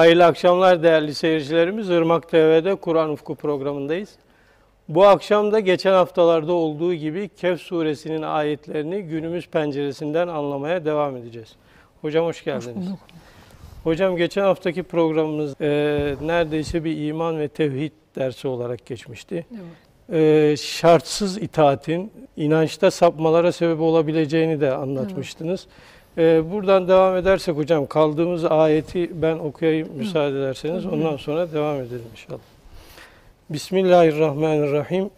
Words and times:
Hayırlı 0.00 0.24
akşamlar 0.24 0.82
değerli 0.82 1.14
seyircilerimiz. 1.14 1.90
Irmak 1.90 2.28
TV'de 2.28 2.74
Kur'an 2.74 3.10
Ufku 3.10 3.34
programındayız. 3.34 4.10
Bu 4.88 5.06
akşam 5.06 5.52
da 5.52 5.60
geçen 5.60 5.92
haftalarda 5.92 6.52
olduğu 6.52 6.94
gibi 6.94 7.28
Kehf 7.28 7.60
suresinin 7.60 8.22
ayetlerini 8.22 9.02
günümüz 9.02 9.48
penceresinden 9.48 10.28
anlamaya 10.28 10.84
devam 10.84 11.16
edeceğiz. 11.16 11.56
Hocam 12.00 12.26
hoş 12.26 12.44
geldiniz. 12.44 12.76
Hoş 12.76 12.86
bulduk. 12.86 12.98
Hocam 13.84 14.16
geçen 14.16 14.42
haftaki 14.42 14.82
programımız 14.82 15.60
e, 15.60 15.66
neredeyse 16.22 16.84
bir 16.84 17.08
iman 17.08 17.38
ve 17.38 17.48
tevhid 17.48 17.92
dersi 18.16 18.48
olarak 18.48 18.86
geçmişti. 18.86 19.46
Evet. 19.52 20.52
E, 20.52 20.56
şartsız 20.56 21.38
itaatin 21.38 22.12
inançta 22.36 22.90
sapmalara 22.90 23.52
sebep 23.52 23.80
olabileceğini 23.80 24.60
de 24.60 24.72
anlatmıştınız. 24.74 25.66
E, 26.18 26.50
buradan 26.50 26.88
devam 26.88 27.16
edersek 27.16 27.56
hocam 27.56 27.86
kaldığımız 27.86 28.44
ayeti 28.44 29.22
ben 29.22 29.38
okuyayım 29.38 29.88
müsaade 29.96 30.38
ederseniz. 30.38 30.86
Ondan 30.86 31.16
sonra 31.16 31.52
devam 31.52 31.76
edelim 31.76 32.06
inşallah. 32.12 32.40
Bismillahirrahmanirrahim. 33.50 35.10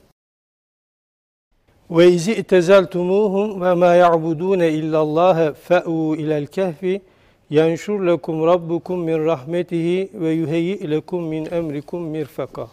Ve 1.91 2.09
izi 2.09 2.33
itezeltumuhum 2.33 3.63
ve 3.63 3.75
ma 3.75 3.95
ya'budun 3.95 4.61
illallah 4.61 5.55
fa'u 5.55 6.17
ilel 6.17 6.47
kehfi 6.47 7.03
yenşur 7.51 8.07
lekum 8.07 8.47
rabbukum 8.47 9.01
min 9.01 9.25
rahmetihi 9.25 10.11
ve 10.15 10.31
yuheyyi 10.31 10.91
lekum 10.91 11.25
min 11.25 11.49
emrikum 11.53 12.03
mirfaka. 12.03 12.69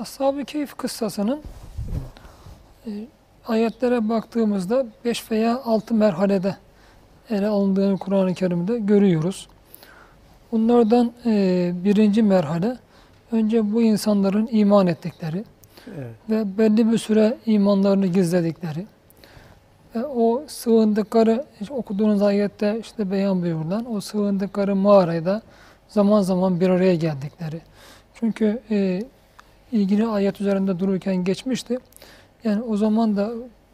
Ashab-ı 0.00 0.44
Keyif 0.44 0.76
kıssasının 0.76 1.40
e, 2.86 2.90
ayetlere 3.46 4.08
baktığımızda 4.08 4.86
5 5.04 5.30
veya 5.30 5.62
6 5.64 5.94
merhalede 5.94 6.56
ele 7.30 7.46
alındığını 7.46 7.98
Kur'an-ı 7.98 8.34
Kerim'de 8.34 8.78
görüyoruz. 8.78 9.48
Bunlardan 10.52 11.12
e, 11.26 11.72
birinci 11.84 12.22
merhale 12.22 12.76
önce 13.32 13.72
bu 13.72 13.82
insanların 13.82 14.48
iman 14.52 14.86
ettikleri 14.86 15.44
Evet. 15.88 16.14
ve 16.30 16.58
belli 16.58 16.92
bir 16.92 16.98
süre 16.98 17.38
imanlarını 17.46 18.06
gizledikleri 18.06 18.86
ve 19.94 20.06
o 20.06 20.42
sığındıkları 20.46 21.44
işte 21.60 21.74
okuduğunuz 21.74 22.22
ayette 22.22 22.78
işte 22.80 23.10
beyan 23.10 23.42
buyurulan 23.42 23.92
o 23.94 24.00
sığındıkları 24.00 24.76
mağarada 24.76 25.42
zaman 25.88 26.22
zaman 26.22 26.60
bir 26.60 26.68
araya 26.68 26.94
geldikleri. 26.94 27.60
Çünkü 28.14 28.60
e, 28.70 29.02
ilgili 29.72 30.06
ayet 30.06 30.40
üzerinde 30.40 30.78
dururken 30.78 31.24
geçmişti. 31.24 31.78
Yani 32.44 32.62
o 32.62 32.76
zaman 32.76 33.16
da 33.16 33.30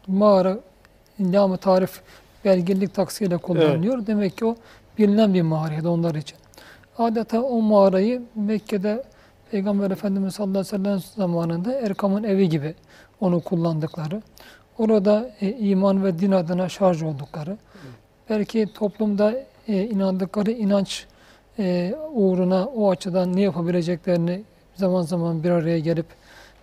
mağara 0.07 0.59
lam 1.19 1.57
tarif 1.57 2.01
belgelilik 2.45 2.93
taksiyle 2.93 3.37
kullanılıyor. 3.37 4.07
Demek 4.07 4.37
ki 4.37 4.45
o 4.45 4.55
bilinen 4.97 5.33
bir 5.33 5.41
mağaraydı 5.41 5.89
onlar 5.89 6.15
için. 6.15 6.37
Adeta 6.97 7.41
o 7.41 7.61
mağarayı 7.61 8.21
Mekke'de 8.35 9.03
Peygamber 9.51 9.91
Efendimiz 9.91 10.33
sallallahu 10.33 10.59
aleyhi 10.59 10.73
ve 10.73 10.77
sellem 10.77 10.99
zamanında 11.15 11.73
Erkam'ın 11.73 12.23
evi 12.23 12.49
gibi 12.49 12.75
onu 13.19 13.41
kullandıkları. 13.41 14.21
Orada 14.77 15.31
e, 15.41 15.49
iman 15.49 16.03
ve 16.03 16.19
din 16.19 16.31
adına 16.31 16.69
şarj 16.69 17.03
oldukları. 17.03 17.57
Belki 18.29 18.67
toplumda 18.73 19.33
e, 19.67 19.83
inandıkları 19.83 20.51
inanç 20.51 21.05
e, 21.59 21.95
uğruna 22.13 22.65
o 22.65 22.91
açıdan 22.91 23.35
ne 23.35 23.41
yapabileceklerini 23.41 24.43
zaman 24.75 25.01
zaman 25.01 25.43
bir 25.43 25.49
araya 25.49 25.79
gelip 25.79 26.05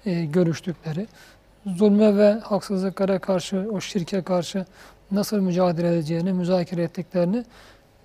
e, 0.07 0.25
görüştükleri. 0.25 1.07
Zulme 1.67 2.17
ve 2.17 2.33
haksızlıklara 2.33 3.19
karşı, 3.19 3.69
o 3.73 3.81
şirke 3.81 4.23
karşı 4.23 4.67
nasıl 5.11 5.41
mücadele 5.41 5.89
edeceğini, 5.89 6.33
müzakere 6.33 6.83
ettiklerini 6.83 7.45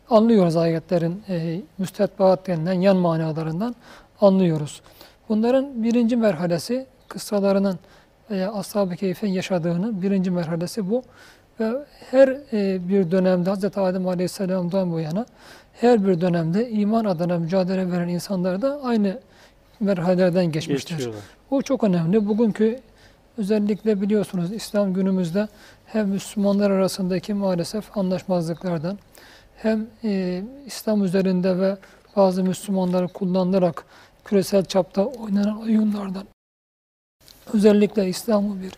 anlıyoruz 0.10 0.56
ayetlerin 0.56 1.24
e, 1.30 1.62
müstetbaat 1.78 2.48
denilen 2.48 2.82
yan 2.82 2.98
manalarından 2.98 3.76
anlıyoruz. 4.22 4.82
Bunların 5.30 5.84
birinci 5.84 6.16
merhalesi 6.16 6.86
kıssalarının 7.08 7.80
veya 8.32 8.54
Ashab-ı 8.54 8.96
Keyf'in 8.96 9.28
yaşadığını 9.28 10.02
birinci 10.02 10.32
merhalesi 10.32 10.90
bu. 10.90 11.04
Ve 11.60 11.72
her 12.12 12.28
e, 12.54 12.90
bir 12.90 13.12
dönemde 13.12 13.52
Hz. 13.52 13.78
Adem 13.78 14.08
Aleyhisselam'dan 14.08 14.92
bu 14.92 15.00
yana 15.00 15.26
her 15.74 16.08
bir 16.08 16.22
dönemde 16.22 16.70
iman 16.70 17.06
adına 17.06 17.38
mücadele 17.38 17.92
veren 17.92 18.08
insanlar 18.08 18.62
da 18.62 18.80
aynı 18.84 19.20
merhalelerden 19.80 20.52
geçmiştir. 20.52 21.10
Bu 21.52 21.62
çok 21.62 21.84
önemli. 21.84 22.28
Bugünkü 22.28 22.80
özellikle 23.38 24.02
biliyorsunuz 24.02 24.52
İslam 24.54 24.94
günümüzde 24.94 25.48
hem 25.91 26.09
Müslümanlar 26.09 26.72
arasındaki 26.72 27.34
maalesef 27.34 27.97
anlaşmazlıklardan 27.97 29.00
hem 29.57 29.88
e, 30.03 30.44
İslam 30.66 31.03
üzerinde 31.03 31.59
ve 31.59 31.78
bazı 32.16 32.44
Müslümanları 32.44 33.07
kullanılarak 33.07 33.85
küresel 34.25 34.66
çapta 34.66 35.06
oynanan 35.06 35.62
oyunlardan 35.62 36.24
özellikle 37.53 38.09
İslam'ı 38.09 38.62
bir 38.62 38.72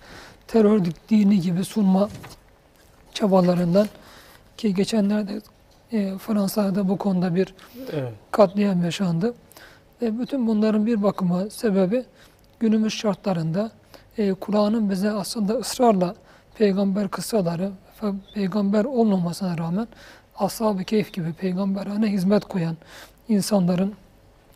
terör 0.48 0.82
dini 1.10 1.42
gibi 1.42 1.66
sunma 1.66 2.10
çabalarından 3.14 3.88
ki 4.58 4.74
geçenlerde 4.74 5.42
e, 5.92 6.18
Fransa'da 6.18 6.90
bu 6.90 6.98
konuda 6.98 7.36
bir 7.36 7.54
Evet. 7.92 8.14
katliam 8.32 8.84
yaşandı. 8.84 9.34
E, 10.02 10.20
bütün 10.20 10.48
bunların 10.48 10.86
bir 10.86 11.04
bakıma 11.04 11.50
sebebi 11.50 12.06
günümüz 12.60 12.94
şartlarında 12.94 13.72
e, 14.18 14.34
Kur'an'ın 14.34 14.90
bize 14.90 15.12
aslında 15.12 15.54
ısrarla 15.54 16.16
peygamber 16.58 17.08
kıssaları 17.08 17.72
peygamber 18.34 18.86
olmamasına 18.86 19.58
rağmen 19.58 19.88
ashab-ı 20.40 20.84
keyif 20.84 21.14
gibi 21.14 21.34
peygamberane 21.34 22.08
hizmet 22.08 22.46
koyan 22.46 22.78
insanların, 23.30 23.94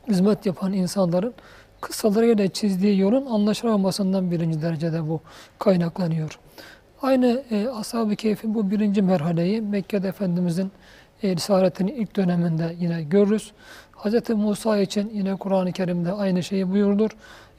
hizmet 0.07 0.45
yapan 0.45 0.73
insanların 0.73 1.33
kıssalarıyla 1.81 2.47
çizdiği 2.47 2.99
yolun 2.99 3.25
anlaşılamamasından 3.25 4.31
birinci 4.31 4.61
derecede 4.61 5.07
bu 5.07 5.21
kaynaklanıyor. 5.59 6.39
Aynı 7.01 7.43
e, 7.51 7.67
ashab-ı 7.67 8.15
keyfin 8.15 8.55
bu 8.55 8.71
birinci 8.71 9.01
merhaleyi 9.01 9.61
Mekke'de 9.61 10.07
Efendimizin 10.07 10.71
e, 11.23 11.35
Risaletinin 11.35 11.95
ilk 11.95 12.15
döneminde 12.15 12.75
yine 12.79 13.03
görürüz. 13.03 13.51
Hz. 13.97 14.29
Musa 14.29 14.77
için 14.77 15.11
yine 15.13 15.35
Kur'an-ı 15.35 15.71
Kerim'de 15.71 16.11
aynı 16.11 16.43
şeyi 16.43 16.71
buyurulur. 16.71 17.09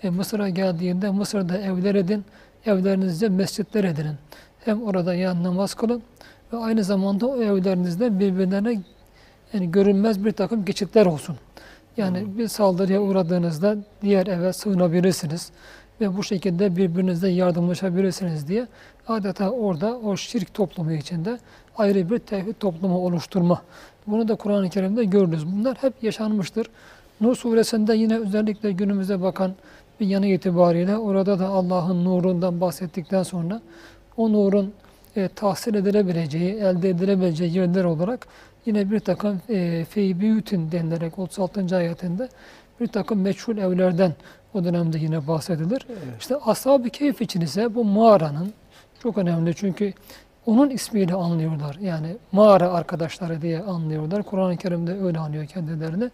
E, 0.02 0.10
Mısır'a 0.10 0.48
geldiğinde 0.48 1.10
Mısır'da 1.10 1.58
evler 1.58 1.94
edin, 1.94 2.24
evlerinizde 2.66 3.28
mescitler 3.28 3.84
edinin. 3.84 4.14
Hem 4.64 4.82
orada 4.82 5.14
yan 5.14 5.44
namaz 5.44 5.74
kılın 5.74 6.02
ve 6.52 6.56
aynı 6.56 6.84
zamanda 6.84 7.26
o 7.26 7.42
evlerinizde 7.42 8.18
birbirlerine 8.20 8.82
yani 9.52 9.70
görünmez 9.70 10.24
bir 10.24 10.32
takım 10.32 10.64
geçitler 10.64 11.06
olsun. 11.06 11.36
Yani 11.96 12.38
bir 12.38 12.48
saldırıya 12.48 13.02
uğradığınızda 13.02 13.76
diğer 14.02 14.26
eve 14.26 14.52
sığınabilirsiniz 14.52 15.50
ve 16.00 16.16
bu 16.16 16.24
şekilde 16.24 16.76
birbirinizle 16.76 17.28
yardımlaşabilirsiniz 17.28 18.48
diye 18.48 18.66
adeta 19.08 19.50
orada 19.50 19.98
o 19.98 20.16
şirk 20.16 20.54
toplumu 20.54 20.92
içinde 20.92 21.38
ayrı 21.76 22.10
bir 22.10 22.18
tevhid 22.18 22.54
toplumu 22.60 22.98
oluşturma. 22.98 23.62
Bunu 24.06 24.28
da 24.28 24.34
Kur'an-ı 24.34 24.70
Kerim'de 24.70 25.04
görürüz. 25.04 25.46
Bunlar 25.46 25.76
hep 25.80 26.02
yaşanmıştır. 26.02 26.70
Nur 27.20 27.34
suresinde 27.34 27.94
yine 27.94 28.18
özellikle 28.18 28.72
günümüze 28.72 29.22
bakan 29.22 29.54
bir 30.00 30.06
yanı 30.06 30.26
itibariyle 30.26 30.96
orada 30.98 31.38
da 31.38 31.48
Allah'ın 31.48 32.04
nurundan 32.04 32.60
bahsettikten 32.60 33.22
sonra 33.22 33.60
o 34.16 34.32
nurun 34.32 34.72
e, 35.16 35.28
tahsil 35.28 35.74
edilebileceği, 35.74 36.54
elde 36.54 36.90
edilebileceği 36.90 37.56
yerler 37.56 37.84
olarak 37.84 38.26
yine 38.66 38.90
bir 38.90 39.00
takım 39.00 39.40
e, 39.48 39.84
feybüyütün 39.84 40.72
denilerek 40.72 41.18
36. 41.18 41.76
ayetinde 41.76 42.28
bir 42.80 42.86
takım 42.86 43.20
meçhul 43.20 43.56
evlerden 43.56 44.12
o 44.54 44.64
dönemde 44.64 44.98
yine 44.98 45.28
bahsedilir. 45.28 45.86
İşte 46.20 46.36
Ashab-ı 46.36 46.90
Keyf 46.90 47.20
için 47.20 47.40
ise 47.40 47.74
bu 47.74 47.84
mağaranın 47.84 48.52
çok 49.02 49.18
önemli 49.18 49.54
çünkü 49.54 49.92
onun 50.46 50.70
ismiyle 50.70 51.14
anlıyorlar. 51.14 51.76
Yani 51.80 52.16
mağara 52.32 52.72
arkadaşları 52.72 53.42
diye 53.42 53.62
anlıyorlar. 53.62 54.22
Kur'an-ı 54.22 54.56
Kerim'de 54.56 55.00
öyle 55.00 55.18
anlıyor 55.18 55.46
kendilerini. 55.46 56.10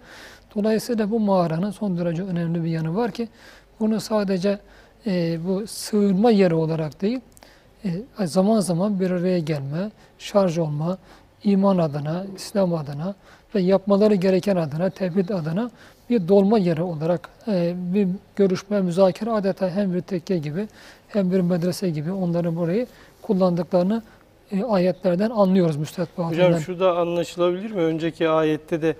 Dolayısıyla 0.55 1.11
bu 1.11 1.21
mağaranın 1.21 1.71
son 1.71 1.99
derece 1.99 2.23
önemli 2.23 2.65
bir 2.65 2.69
yanı 2.69 2.97
var 2.97 3.11
ki 3.11 3.29
bunu 3.81 4.01
sadece 4.01 4.59
e, 5.07 5.39
bu 5.47 5.67
sığınma 5.67 6.31
yeri 6.31 6.55
olarak 6.55 7.03
değil, 7.03 7.21
e, 7.85 8.27
zaman 8.27 8.61
zaman 8.61 9.01
bir 9.01 9.11
araya 9.11 9.39
gelme, 9.39 9.91
şarj 10.19 10.59
olma, 10.59 10.99
iman 11.45 11.79
adına, 11.79 12.27
İslam 12.37 12.75
adına 12.75 13.15
ve 13.55 13.61
yapmaları 13.61 14.15
gereken 14.15 14.57
adına, 14.57 14.91
tevhid 14.91 15.29
adına 15.29 15.71
bir 16.11 16.29
dolma 16.29 16.59
yeri 16.59 16.83
olarak 16.83 17.29
e, 17.49 17.75
bir 17.77 18.09
görüşme, 18.37 18.81
müzakere 18.81 19.31
adeta 19.31 19.71
hem 19.71 19.95
bir 19.95 20.01
tekke 20.01 20.39
gibi 20.39 20.69
hem 21.09 21.33
bir 21.33 21.41
medrese 21.41 21.91
gibi 21.91 22.13
onların 22.13 22.57
burayı 22.57 22.87
kullandıklarını 23.23 24.03
e, 24.53 24.65
ayetlerden 24.65 25.31
anlıyoruz 25.31 25.77
müstetbaatından. 25.77 26.47
Hocam 26.47 26.61
şu 26.61 26.81
da 26.81 26.97
anlaşılabilir 26.97 27.71
mi? 27.71 27.81
Önceki 27.81 28.29
ayette 28.29 28.83
de 28.83 28.97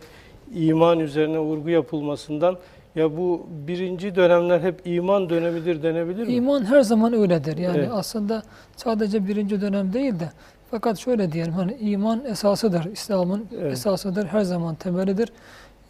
iman 0.55 1.01
üzerine 1.01 1.39
vurgu 1.39 1.71
yapılmasından 1.71 2.59
ya 2.95 3.17
bu 3.17 3.47
birinci 3.51 4.15
dönemler 4.15 4.61
hep 4.61 4.81
iman 4.85 5.31
dönemidir 5.31 5.83
denebilir 5.83 6.27
mi? 6.27 6.33
İman 6.33 6.65
her 6.65 6.81
zaman 6.81 7.13
öyledir. 7.13 7.59
Yani 7.59 7.79
Evet. 7.79 7.91
aslında 7.93 8.43
sadece 8.77 9.29
birinci 9.29 9.61
dönem 9.61 9.93
değil 9.93 10.21
de 10.21 10.31
fakat 10.71 10.99
şöyle 10.99 11.33
diyelim 11.33 11.53
hani 11.53 11.75
iman 11.81 12.25
esasıdır. 12.25 12.85
İslam'ın 12.93 13.47
Evet. 13.61 13.73
esasıdır. 13.73 14.27
Her 14.27 14.43
zaman 14.43 14.75
temelidir. 14.75 15.33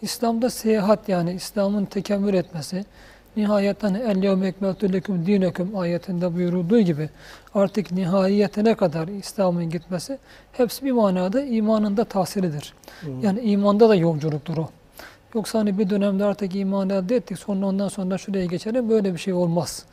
İslam'da 0.03 0.51
seyahat 0.51 1.09
yani 1.09 1.33
İslam'ın 1.33 1.85
tekemmül 1.85 2.35
etmesi, 2.35 2.85
nihayet 3.37 3.83
hani 3.83 3.99
el 3.99 4.23
yevme 4.23 4.47
ekmeltu 4.47 4.93
leküm 4.93 5.27
dineküm 5.27 5.79
ayetinde 5.79 6.35
buyurulduğu 6.35 6.81
gibi 6.81 7.11
artık 7.55 7.93
nihayetine 7.93 8.75
kadar 8.75 9.09
İslam'ın 9.09 9.71
gitmesi 9.71 10.19
hepsi 10.53 10.85
bir 10.85 10.93
manada 10.93 11.43
imanında 11.43 12.05
tahsilidir. 12.05 12.75
Yani 13.23 13.41
imanda 13.41 13.89
da 13.89 13.95
yolculuktur 13.95 14.57
o. 14.57 14.69
Yoksa 15.35 15.59
hani 15.59 15.79
bir 15.79 15.91
dönemde 15.91 16.25
artık 16.25 16.57
iman 16.57 16.91
elde 16.91 17.17
ettik 17.17 17.39
sonra 17.39 17.67
ondan 17.67 17.89
sonra 17.89 18.19
şuraya 18.19 18.45
geçelim 18.47 18.89
böyle 18.91 19.13
bir 19.13 19.19
şey 19.19 19.33
olmaz. 19.35 19.85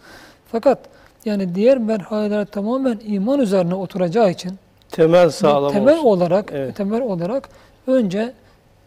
Fakat 0.51 0.79
yani 1.25 1.55
diğer 1.55 1.77
merhaleler 1.77 2.45
tamamen 2.45 2.99
iman 3.05 3.39
üzerine 3.39 3.75
oturacağı 3.75 4.31
için 4.31 4.51
Temel 4.91 5.29
sağlam 5.29 5.71
temel 5.73 5.97
olsun. 5.97 6.07
olarak 6.07 6.49
Evet. 6.53 6.75
temel 6.75 7.01
olarak 7.01 7.49
önce 7.87 8.33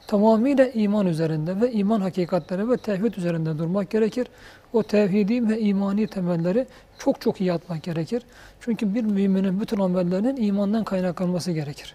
tamamıyla 0.06 0.67
iman 0.67 1.06
üzerinde 1.06 1.61
ve 1.61 1.73
iman 1.73 2.01
hakikatleri 2.01 2.71
ve 2.71 2.77
tevhid 2.77 3.15
üzerinde 3.15 3.59
durmak 3.59 3.91
gerekir. 3.91 4.27
O 4.73 4.83
tevhidi 4.83 5.49
ve 5.49 5.61
imani 5.61 6.06
temelleri 6.06 6.67
çok 6.99 7.21
çok 7.21 7.41
iyi 7.41 7.53
atmak 7.53 7.83
gerekir. 7.83 8.23
Çünkü 8.61 8.95
bir 8.95 9.03
müminin 9.05 9.61
bütün 9.61 9.79
amellerinin 9.81 10.37
imandan 10.37 10.85
kaynaklanması 10.85 11.53
gerekir. 11.53 11.95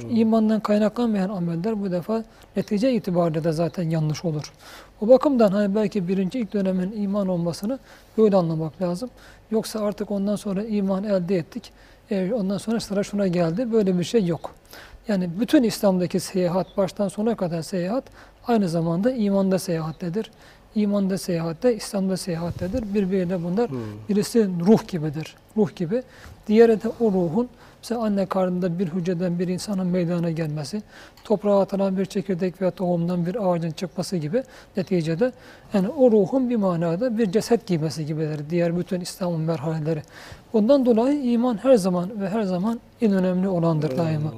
Çünkü 0.00 0.14
imandan 0.14 0.60
kaynaklanmayan 0.60 1.28
ameller 1.28 1.82
bu 1.82 1.90
defa 1.92 2.24
netice 2.56 2.92
itibariyle 2.92 3.44
de 3.44 3.52
zaten 3.52 3.90
yanlış 3.90 4.24
olur. 4.24 4.52
O 5.00 5.08
bakımdan 5.08 5.52
hani 5.52 5.74
belki 5.74 6.08
birinci 6.08 6.38
ilk 6.38 6.52
dönemin 6.52 7.02
iman 7.02 7.28
olmasını 7.28 7.78
böyle 8.18 8.36
anlamak 8.36 8.82
lazım. 8.82 9.10
Yoksa 9.50 9.80
artık 9.80 10.10
ondan 10.10 10.36
sonra 10.36 10.64
iman 10.64 11.04
elde 11.04 11.36
ettik. 11.36 11.72
E, 12.10 12.32
ondan 12.32 12.58
sonra 12.58 12.80
sıra 12.80 13.02
şuna 13.02 13.26
geldi. 13.26 13.72
Böyle 13.72 13.98
bir 13.98 14.04
şey 14.04 14.24
yok. 14.26 14.54
Yani 15.08 15.30
bütün 15.40 15.62
İslam'daki 15.62 16.20
seyahat, 16.20 16.76
baştan 16.76 17.08
sona 17.08 17.34
kadar 17.34 17.62
seyahat 17.62 18.04
aynı 18.46 18.68
zamanda 18.68 19.12
imanda 19.12 19.58
seyahattedir. 19.58 20.30
İmanda 20.74 21.18
seyahatte, 21.18 21.76
İslam'da 21.76 22.16
seyahattedir. 22.16 22.94
Birbiriyle 22.94 23.44
bunlar 23.44 23.70
birisi 24.08 24.48
ruh 24.66 24.88
gibidir. 24.88 25.36
Ruh 25.56 25.76
gibi. 25.76 26.02
Diğeri 26.48 26.82
de 26.82 26.88
o 27.00 27.12
ruhun 27.12 27.48
mesela 27.84 28.00
anne 28.00 28.26
karnında 28.26 28.78
bir 28.78 28.88
hücreden 28.88 29.38
bir 29.38 29.48
insanın 29.48 29.86
meydana 29.86 30.30
gelmesi, 30.30 30.82
toprağa 31.24 31.60
atılan 31.60 31.98
bir 31.98 32.04
çekirdek 32.04 32.60
veya 32.60 32.70
tohumdan 32.70 33.26
bir 33.26 33.48
ağacın 33.48 33.70
çıkması 33.70 34.16
gibi 34.16 34.42
neticede 34.76 35.32
yani 35.74 35.88
o 35.88 36.10
ruhun 36.10 36.50
bir 36.50 36.56
manada 36.56 37.18
bir 37.18 37.32
ceset 37.32 37.66
giymesi 37.66 38.06
gibidir. 38.06 38.40
Diğer 38.50 38.78
bütün 38.78 39.00
İslam'ın 39.00 39.40
merhaleleri. 39.40 40.02
Bundan 40.52 40.86
dolayı 40.86 41.22
iman 41.22 41.64
her 41.64 41.74
zaman 41.74 42.20
ve 42.20 42.28
her 42.28 42.42
zaman 42.42 42.80
en 43.00 43.12
önemli 43.12 43.48
olandır 43.48 43.98
daima. 43.98 44.32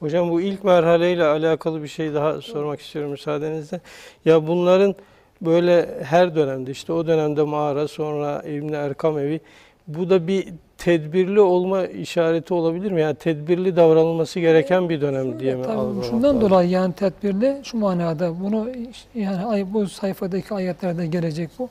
Hocam 0.00 0.30
bu 0.30 0.40
ilk 0.40 0.64
merhaleyle 0.64 1.24
alakalı 1.24 1.82
bir 1.82 1.88
şey 1.88 2.14
daha 2.14 2.40
sormak 2.40 2.80
istiyorum 2.80 3.10
müsaadenizle. 3.10 3.80
Ya 4.24 4.46
bunların 4.46 4.94
böyle 5.40 5.88
her 6.02 6.34
dönemde 6.34 6.70
işte 6.70 6.92
o 6.92 7.06
dönemde 7.06 7.42
mağara 7.42 7.88
sonra 7.88 8.42
İbn 8.42 8.72
Erkam 8.72 9.18
evi 9.18 9.40
bu 9.86 10.10
da 10.10 10.26
bir 10.26 10.48
tedbirli 10.84 11.40
olma 11.40 11.86
işareti 11.86 12.54
olabilir 12.54 12.92
mi? 12.92 13.00
Yani 13.00 13.14
tedbirli 13.14 13.76
davranılması 13.76 14.40
gereken 14.40 14.88
bir 14.88 15.00
dönem 15.00 15.40
diye 15.40 15.54
mi 15.54 15.62
Tabii 15.62 15.72
algılamak 15.72 16.04
şundan 16.04 16.36
lazım? 16.36 16.40
dolayı 16.50 16.70
yani 16.70 16.92
tedbirli 16.92 17.60
şu 17.64 17.78
manada 17.78 18.40
bunu 18.40 18.68
yani 19.14 19.72
bu 19.72 19.88
sayfadaki 19.88 20.54
ayetlerde 20.54 21.06
gelecek 21.06 21.50
bu. 21.58 21.68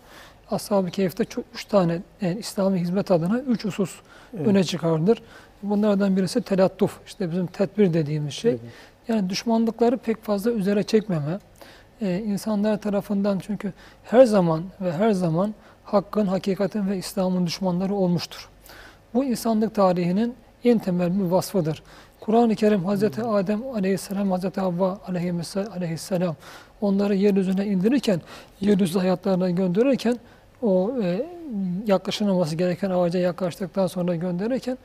Ashab-ı 0.52 0.90
Kehf'te 0.90 1.26
çok 1.26 1.46
üç 1.56 1.66
tane 1.66 2.02
yani 2.22 2.40
İslami 2.40 2.80
hizmet 2.80 3.12
adına 3.12 3.40
üç 3.40 3.66
husus 3.66 4.00
Evet. 4.38 4.48
öne 4.48 4.64
çıkardır. 4.64 5.22
Bunlardan 5.64 6.18
birisi 6.18 6.42
telattuf, 6.42 7.00
işte 7.06 7.32
bizim 7.32 7.48
tedbir 7.48 7.94
dediğimiz 7.94 8.34
şey. 8.34 8.52
Evet. 8.52 8.62
Yani 9.08 9.30
düşmanlıkları 9.30 9.98
pek 9.98 10.24
fazla 10.24 10.52
üzere 10.52 10.84
çekmeme. 10.84 11.40
Ee, 12.02 12.18
insanlar 12.20 12.82
tarafından 12.82 13.40
çünkü 13.40 13.74
her 14.04 14.26
zaman 14.26 14.64
ve 14.82 14.92
her 14.92 15.12
zaman 15.12 15.54
hakkın, 15.84 16.26
hakikatin 16.26 16.90
ve 16.90 16.98
İslam'ın 16.98 17.48
düşmanları 17.48 17.94
olmuştur. 17.96 18.50
Bu 19.14 19.24
insanlık 19.24 19.76
tarihinin 19.76 20.36
en 20.64 20.80
temel 20.80 21.20
bir 21.20 21.24
vasfıdır. 21.24 21.84
Kur'an-ı 22.20 22.56
Kerim 22.56 22.86
Hazreti 22.86 23.24
Adem 23.24 23.64
Aleyhisselam, 23.74 24.32
Hazreti 24.32 24.62
Havva 24.62 25.00
Aleyhisselam, 25.08 25.74
Aleyhisselam 25.74 26.36
onları 26.82 27.16
yeryüzüne 27.16 27.66
indirirken, 27.66 28.22
yeryüzü 28.62 29.00
hayatlarına 29.00 29.50
gönderirken 29.50 30.18
o 30.62 30.92
e, 31.04 31.26
yaklaşılmaması 31.88 32.56
gereken 32.56 32.90
ağaca 32.90 33.20
yaklaştıktan 33.20 33.88
sonra 33.88 34.16
gönderirken 34.16 34.78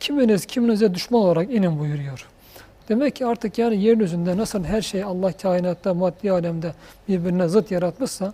kiminiz 0.00 0.46
kiminize 0.46 0.94
düşman 0.94 1.20
olarak 1.22 1.52
inin 1.52 1.78
buyuruyor. 1.78 2.26
Demek 2.88 3.16
ki 3.16 3.26
artık 3.26 3.58
yani 3.58 3.82
yeryüzünde 3.82 4.36
nasıl 4.36 4.64
her 4.64 4.82
şey 4.82 5.04
Allah 5.04 5.32
kainatta, 5.32 5.94
maddi 5.94 6.32
alemde 6.32 6.72
birbirine 7.08 7.48
zıt 7.48 7.70
yaratmışsa, 7.70 8.32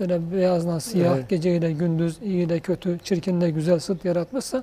mesela 0.00 0.32
beyazla 0.32 0.80
siyah, 0.80 1.16
Evet. 1.16 1.28
geceyle 1.28 1.72
gündüz, 1.72 2.18
iyi 2.22 2.46
ile 2.46 2.60
kötü, 2.60 2.98
çirkinle 3.04 3.50
güzel 3.50 3.78
zıt 3.78 4.04
yaratmışsa, 4.04 4.62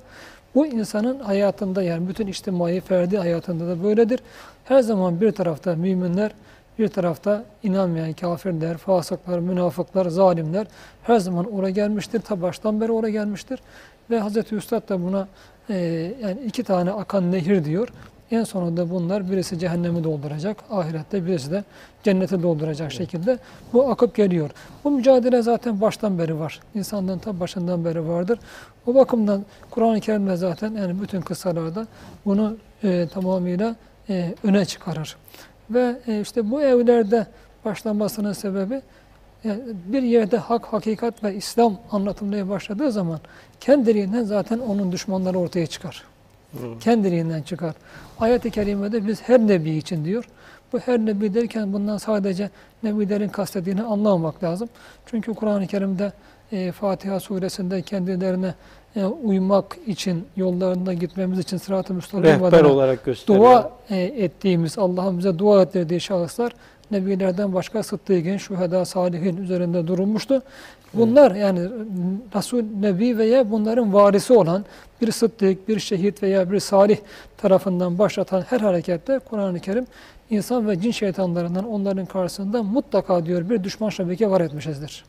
bu 0.54 0.66
insanın 0.66 1.18
hayatında 1.20 1.82
yani 1.82 2.08
bütün 2.08 2.26
içtimai, 2.26 2.80
ferdi 2.80 3.18
hayatında 3.18 3.66
da 3.68 3.84
böyledir. 3.84 4.20
Her 4.64 4.80
zaman 4.80 5.20
bir 5.20 5.32
tarafta 5.32 5.74
müminler, 5.76 6.30
bir 6.78 6.88
tarafta 6.88 7.44
inanmayan 7.62 8.12
kafirler, 8.12 8.76
fasıklar, 8.76 9.38
münafıklar, 9.38 10.06
zalimler 10.06 10.66
her 11.02 11.18
zaman 11.18 11.52
oraya 11.52 11.70
gelmiştir. 11.70 12.20
Ta 12.20 12.42
baştan 12.42 12.80
beri 12.80 12.92
oraya 12.92 13.10
gelmiştir. 13.10 13.60
Ve 14.10 14.18
Hazreti 14.20 14.54
Üstad 14.54 14.88
da 14.88 15.02
buna 15.02 15.28
e, 15.70 15.76
yani 16.22 16.40
iki 16.46 16.62
tane 16.64 16.90
akan 16.90 17.32
nehir 17.32 17.64
diyor. 17.64 17.88
En 18.32 18.44
sonunda 18.44 18.90
bunlar 18.90 19.30
birisi 19.30 19.58
cehennemi 19.58 20.04
dolduracak, 20.04 20.56
ahirette 20.70 21.26
birisi 21.26 21.50
de 21.50 21.64
cenneti 22.02 22.42
dolduracak 22.42 22.92
şekilde 22.92 23.38
bu 23.72 23.90
akıp 23.90 24.14
geliyor. 24.14 24.50
Bu 24.84 24.90
mücadele 24.90 25.42
zaten 25.42 25.80
baştan 25.80 26.18
beri 26.18 26.38
var. 26.38 26.60
İnsanlığın 26.74 27.18
ta 27.18 27.40
başından 27.40 27.84
beri 27.84 28.08
vardır. 28.08 28.38
O 28.86 28.94
bakımdan 28.94 29.44
Kur'an-ı 29.70 30.00
Kerim'de 30.00 30.36
zaten 30.36 30.74
yani 30.74 31.02
bütün 31.02 31.20
kıssalarda 31.20 31.86
bunu 32.24 32.56
e, 32.84 33.08
tamamıyla 33.12 33.76
e, 34.08 34.34
öne 34.44 34.64
çıkarır. 34.64 35.16
Ve 35.70 35.96
e, 36.06 36.20
işte 36.20 36.50
bu 36.50 36.62
evlerde 36.62 37.26
başlamasının 37.64 38.32
sebebi 38.32 38.82
yani 39.44 39.60
bir 39.86 40.02
yerde 40.02 40.36
hak, 40.36 40.64
hakikat 40.64 41.24
ve 41.24 41.34
İslam 41.34 41.78
anlatılmaya 41.90 42.48
başladığı 42.48 42.92
zaman 42.92 43.20
kendiliğinden 43.60 44.24
zaten 44.24 44.58
onun 44.58 44.92
düşmanları 44.92 45.38
ortaya 45.38 45.66
çıkar. 45.66 46.11
Hı. 46.52 46.78
Kendiliğinden 46.80 47.42
çıkar. 47.42 47.74
Ayet-i 48.20 48.50
Kerime'de 48.50 49.06
biz 49.06 49.22
her 49.22 49.40
nebi 49.40 49.70
için 49.70 50.04
diyor. 50.04 50.24
Bu 50.72 50.78
her 50.78 50.98
nebi 50.98 51.34
derken 51.34 51.72
bundan 51.72 51.96
sadece 51.96 52.50
nebilerin 52.82 53.28
kastediğini 53.28 53.82
anlamamak 53.82 54.44
lazım. 54.44 54.68
Çünkü 55.06 55.34
Kur'an-ı 55.34 55.66
Kerim'de 55.66 56.12
e, 56.52 56.72
Fatiha 56.72 57.20
suresinde 57.20 57.82
kendilerine 57.82 58.54
e, 58.96 59.04
uymak 59.04 59.78
için, 59.86 60.26
yollarında 60.36 60.92
gitmemiz 60.92 61.38
için 61.38 61.56
sırat-ı 61.56 61.94
müstakim 61.94 62.42
olarak 62.42 63.04
gösteriyor. 63.04 63.44
dua 63.44 63.70
e, 63.90 63.96
ettiğimiz, 64.00 64.78
Allah'ın 64.78 65.18
bize 65.18 65.38
dua 65.38 65.62
ettirdiği 65.62 66.00
şahıslar 66.00 66.52
nebilerden 66.90 67.54
başka 67.54 67.82
sıddıkın, 67.82 68.36
şüheda, 68.36 68.84
salihin 68.84 69.36
üzerinde 69.36 69.86
durulmuştu. 69.86 70.42
Bunlar 70.94 71.34
yani 71.34 71.68
Resul, 72.34 72.62
Nebi 72.80 73.18
veya 73.18 73.50
bunların 73.50 73.94
varisi 73.94 74.32
olan 74.32 74.64
bir 75.00 75.12
sıddık, 75.12 75.68
bir 75.68 75.78
şehit 75.78 76.22
veya 76.22 76.52
bir 76.52 76.60
salih 76.60 76.98
tarafından 77.36 77.98
başlatan 77.98 78.40
her 78.40 78.60
harekette 78.60 79.18
Kur'an-ı 79.18 79.60
Kerim 79.60 79.86
insan 80.30 80.68
ve 80.68 80.80
cin 80.80 80.90
şeytanlarından 80.90 81.68
onların 81.68 82.06
karşısında 82.06 82.62
mutlaka 82.62 83.26
diyor 83.26 83.50
bir 83.50 83.64
düşman 83.64 83.88
şebeke 83.88 84.30
var 84.30 84.40
etmişizdir. 84.40 85.04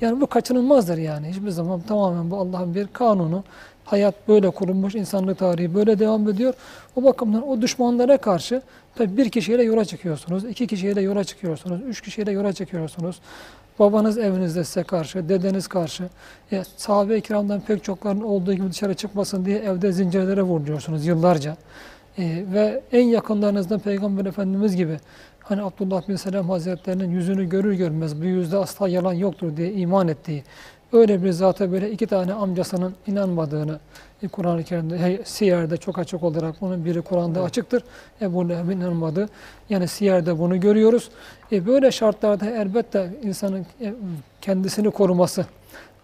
Yani 0.00 0.20
bu 0.20 0.26
kaçınılmazdır 0.26 0.98
yani. 0.98 1.28
Hiçbir 1.28 1.50
zaman 1.50 1.80
tamamen 1.80 2.30
bu 2.30 2.36
Allah'ın 2.36 2.74
bir 2.74 2.86
kanunu. 2.86 3.44
Hayat 3.84 4.28
böyle 4.28 4.50
kurulmuş, 4.50 4.94
insanlık 4.94 5.38
tarihi 5.38 5.74
böyle 5.74 5.98
devam 5.98 6.28
ediyor. 6.28 6.54
O 6.96 7.04
bakımdan 7.04 7.48
o 7.48 7.62
düşmanlara 7.62 8.16
karşı 8.16 8.62
tabii 8.94 9.16
bir 9.16 9.30
kişiyle 9.30 9.62
yola 9.62 9.84
çıkıyorsunuz, 9.84 10.44
iki 10.44 10.66
kişiyle 10.66 11.00
yola 11.00 11.24
çıkıyorsunuz, 11.24 11.80
üç 11.86 12.00
kişiyle 12.00 12.32
yola 12.32 12.52
çıkıyorsunuz. 12.52 13.20
Babanız 13.78 14.18
evinizde 14.18 14.64
size 14.64 14.82
karşı, 14.82 15.28
dedeniz 15.28 15.66
karşı. 15.66 16.08
E, 16.52 16.62
sahabe-i 16.76 17.20
kiramdan 17.20 17.60
pek 17.60 17.84
çokların 17.84 18.20
olduğu 18.20 18.54
gibi 18.54 18.70
dışarı 18.70 18.94
çıkmasın 18.94 19.44
diye 19.44 19.58
evde 19.58 19.92
zincirlere 19.92 20.42
vuruyorsunuz 20.42 21.06
yıllarca. 21.06 21.56
E, 22.18 22.44
ve 22.52 22.82
en 22.92 23.04
yakınlarınızdan 23.04 23.80
Peygamber 23.80 24.24
Efendimiz 24.24 24.76
gibi 24.76 24.98
hani 25.40 25.62
Abdullah 25.62 26.08
bin 26.08 26.16
Selam 26.16 26.50
Hazretlerinin 26.50 27.10
yüzünü 27.10 27.48
görür 27.48 27.72
görmez 27.72 28.22
bu 28.22 28.24
yüzde 28.24 28.56
asla 28.56 28.88
yalan 28.88 29.12
yoktur 29.12 29.56
diye 29.56 29.72
iman 29.72 30.08
ettiği 30.08 30.44
öyle 30.94 31.24
bir 31.24 31.30
zata 31.30 31.72
böyle 31.72 31.90
iki 31.90 32.06
tane 32.06 32.32
amcasının 32.32 32.94
inanmadığını 33.06 33.78
e, 34.22 34.28
Kur'an-ı 34.28 34.64
Kerim'de, 34.64 34.98
hey, 34.98 35.20
Siyer'de 35.24 35.76
çok 35.76 35.98
açık 35.98 36.22
olarak 36.22 36.54
bunun 36.60 36.84
biri 36.84 37.02
Kur'an'da 37.02 37.42
açıktır. 37.42 37.84
Ebu 38.20 38.48
Leheb'in 38.48 38.80
inanmadığı. 38.80 39.28
Yani 39.70 39.88
Siyer'de 39.88 40.38
bunu 40.38 40.60
görüyoruz. 40.60 41.10
E, 41.52 41.66
böyle 41.66 41.90
şartlarda 41.90 42.50
elbette 42.50 43.10
insanın 43.22 43.66
e, 43.80 43.94
kendisini 44.40 44.90
koruması, 44.90 45.46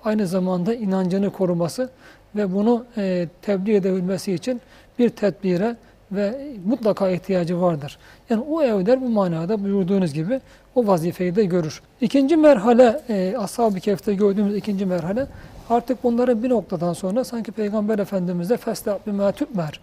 aynı 0.04 0.26
zamanda 0.26 0.74
inancını 0.74 1.30
koruması 1.30 1.90
ve 2.36 2.54
bunu 2.54 2.84
e, 2.96 3.28
tebliğ 3.42 3.74
edebilmesi 3.74 4.32
için 4.32 4.60
bir 4.98 5.08
tedbire 5.08 5.76
ve 6.11 6.35
mutlaka 6.65 7.09
ihtiyacı 7.09 7.61
vardır. 7.61 7.97
Yani 8.29 8.43
o 8.49 8.61
evler 8.61 9.01
bu 9.01 9.09
manada 9.09 9.63
buyurduğunuz 9.63 10.13
gibi 10.13 10.41
o 10.75 10.87
vazifeyi 10.87 11.35
de 11.35 11.45
görür. 11.45 11.81
İkinci 12.01 12.37
merhale, 12.37 13.01
e, 13.09 13.37
Ashab-ı 13.37 13.79
Kehf'te 13.79 14.13
gördüğümüz 14.13 14.55
ikinci 14.55 14.85
merhale, 14.85 15.27
artık 15.69 16.03
bunların 16.03 16.43
bir 16.43 16.49
noktadan 16.49 16.93
sonra 16.93 17.23
sanki 17.23 17.51
Peygamber 17.51 17.99
Efendimiz 17.99 18.49
de 18.49 18.53
فَاسْتَعْ 18.53 18.97
بِمَا 19.07 19.31
تُؤْمَرْ 19.31 19.73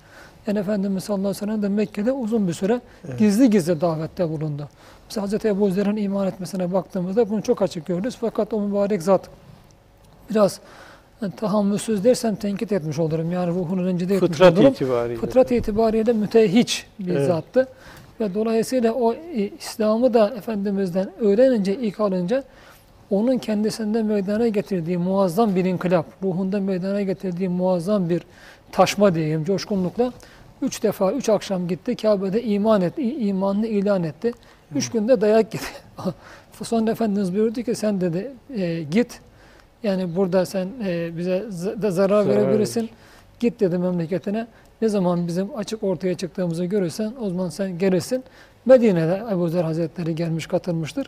Yani 0.47 0.59
Efendimiz 0.59 1.05
sallallahu 1.05 1.29
aleyhi 1.29 1.43
ve 1.43 1.47
sellem 1.47 1.62
de 1.62 1.69
Mekke'de 1.69 2.12
uzun 2.12 2.49
bir 2.49 2.52
süre 2.52 2.81
gizli 3.19 3.50
gizli 3.50 3.81
davette 3.81 4.29
bulundu. 4.29 4.69
Mesela 5.09 5.26
Hz. 5.26 5.45
Ebu 5.45 5.71
Zer'in 5.71 5.97
iman 5.97 6.26
etmesine 6.26 6.73
baktığımızda 6.73 7.31
bunu 7.31 7.43
çok 7.43 7.62
açık 7.62 7.87
görürüz. 7.87 8.17
Fakat 8.21 8.52
o 8.52 8.61
mübarek 8.61 9.02
zat 9.02 9.29
biraz 10.31 10.61
yani, 11.22 11.36
tahammülsüz 11.36 12.04
dersem 12.04 12.36
tenkit 12.36 12.72
etmiş 12.72 13.00
olurum. 13.00 13.32
Yani 13.32 13.52
ruhunu 13.52 13.86
rencide 13.86 14.16
etmiş 14.16 14.32
Fıtrat 14.32 14.54
olurum. 14.58 14.72
itibariyle. 14.72 15.20
Fıtrat 15.20 15.52
itibariyle 15.52 16.14
mütehiç 16.14 16.86
bir 17.00 17.16
Evet. 17.16 17.28
zattı. 17.28 17.68
Ve 18.20 18.34
dolayısıyla 18.34 18.94
o 18.94 19.14
e, 19.14 19.50
İslam'ı 19.60 20.14
da 20.14 20.34
Efendimiz'den 20.38 21.10
öğrenince, 21.20 21.76
ilk 21.76 22.00
alınca 22.00 22.44
onun 23.10 23.38
kendisinde 23.38 24.04
meydana 24.04 24.48
getirdiği 24.48 24.98
muazzam 24.98 25.56
bir 25.56 25.66
inkılap, 25.66 26.06
ruhunda 26.24 26.60
meydana 26.60 27.02
getirdiği 27.02 27.50
muazzam 27.50 28.10
bir 28.10 28.22
taşma 28.72 29.16
diyeyim 29.16 29.44
coşkunlukla 29.44 30.14
üç 30.62 30.84
defa, 30.84 31.12
üç 31.12 31.30
akşam 31.30 31.68
gitti. 31.68 31.96
Kabe'de 31.96 32.44
iman 32.44 32.82
etti, 32.82 33.02
imanını 33.20 33.68
ilan 33.68 34.04
etti. 34.04 34.32
Üç 34.76 34.92
günde 34.92 35.22
dayak 35.22 35.54
yedi. 35.54 35.64
Sonra 36.64 36.92
Efendimiz 36.92 37.34
buyurdu 37.34 37.62
ki 37.62 37.76
sen 37.76 38.02
dedi 38.02 38.32
e, 38.56 38.84
git. 38.84 39.20
Yani 39.84 40.15
burada 40.15 40.46
sen 40.46 40.67
e, 40.86 41.17
bize 41.17 41.46
da 41.81 41.91
zarar 41.91 42.24
Zarar 42.24 42.27
verebilirsin. 42.27 42.81
verir. 42.81 42.89
Git 43.39 43.60
dedi 43.60 43.77
memleketine. 43.77 44.48
Ne 44.81 44.89
zaman 44.89 45.27
bizim 45.27 45.55
açık 45.57 45.84
ortaya 45.84 46.15
çıktığımızı 46.15 46.65
görürsen 46.65 47.13
o 47.22 47.29
zaman 47.29 47.50
sen 47.50 47.77
gelirsin. 47.77 48.24
Medine'de 48.65 49.24
Ebu 49.31 49.50
Zer 49.50 49.63
Hazretleri 49.63 50.15
gelmiş 50.15 50.48
katılmıştır. 50.48 51.07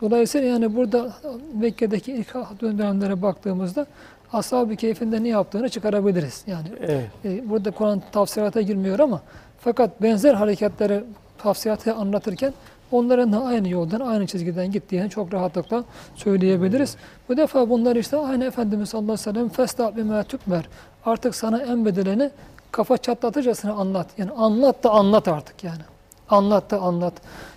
Dolayısıyla 0.00 0.48
yani 0.48 0.76
burada 0.76 1.12
Mekke'deki 1.60 2.12
ilk 2.12 2.34
dönemlere 2.60 3.22
baktığımızda 3.22 3.86
Ashab-ı 4.32 4.76
Keyf'in 4.76 5.12
ne 5.24 5.28
yaptığını 5.28 5.68
çıkarabiliriz. 5.68 6.44
Yani 6.46 6.68
Evet. 6.80 7.06
e, 7.24 7.48
burada 7.50 7.70
Kur'an 7.70 8.02
tafsirata 8.12 8.60
girmiyor 8.60 8.98
ama 8.98 9.20
fakat 9.60 10.02
benzer 10.02 10.34
hareketleri 10.34 11.04
tafsiratı 11.38 11.94
anlatırken 11.94 12.52
Onların 12.92 13.32
da 13.32 13.44
aynı 13.44 13.68
yoldan, 13.68 14.00
aynı 14.00 14.26
çizgiden 14.26 14.72
gittiğini 14.72 15.10
çok 15.10 15.34
rahatlıkla 15.34 15.84
söyleyebiliriz. 16.14 16.96
Bu 17.28 17.36
defa 17.36 17.70
bunlar 17.70 17.96
işte 17.96 18.16
aynı 18.16 18.44
Efendimiz 18.44 18.88
sallallahu 18.88 19.12
aleyhi 19.12 19.28
ve 19.28 19.32
sellem 19.32 19.48
fesda 19.48 19.96
bime 19.96 20.24
tükmer. 20.24 20.68
Artık 21.04 21.34
sana 21.34 21.62
emredileni 21.62 22.30
kafa 22.72 22.96
çatlatırcasına 22.96 23.72
anlat. 23.72 24.06
Yani 24.18 24.30
anlat 24.30 24.84
da 24.84 24.90
anlat 24.90 25.28
artık 25.28 25.64
yani. 25.64 25.82
Anlat 26.30 26.70
da 26.70 26.80
anlat. 26.80 27.14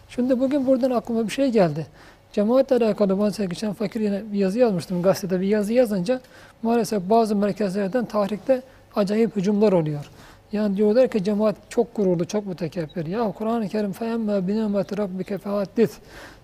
Şimdi 0.09 0.39
bugün 0.39 0.67
buradan 0.67 0.91
aklıma 0.91 1.23
bir 1.23 1.31
şey 1.31 1.49
geldi. 1.49 1.87
Cemaatle 2.33 2.75
alakalı 2.75 3.19
bazen 3.19 3.49
geçen 3.49 3.73
fakir 3.73 4.01
yine 4.01 4.21
bir 4.31 4.39
yazı 4.39 4.59
yazmıştım 4.59 5.01
gazetede. 5.01 5.41
Bir 5.41 5.47
yazı 5.47 5.73
yazınca 5.73 6.21
maalesef 6.63 7.01
bazı 7.09 7.35
merkezlerden 7.35 8.05
tahrikte 8.05 8.61
acayip 8.95 9.35
hücumlar 9.35 9.71
oluyor. 9.71 10.09
Yani 10.52 10.76
diyorlar 10.76 11.08
ki 11.08 11.24
cemaat 11.24 11.56
çok 11.68 11.94
gururlu, 11.96 12.24
çok 12.24 12.46
mütekebbir. 12.46 13.06
Ya 13.06 13.32
Kur'an-ı 13.38 13.68
Kerim 13.68 13.90
فَاَمَّا 13.90 14.46
بِنِعْمَةِ 14.46 14.84
رَبِّكَ 14.84 15.38
فَحَدِّثْ 15.38 15.88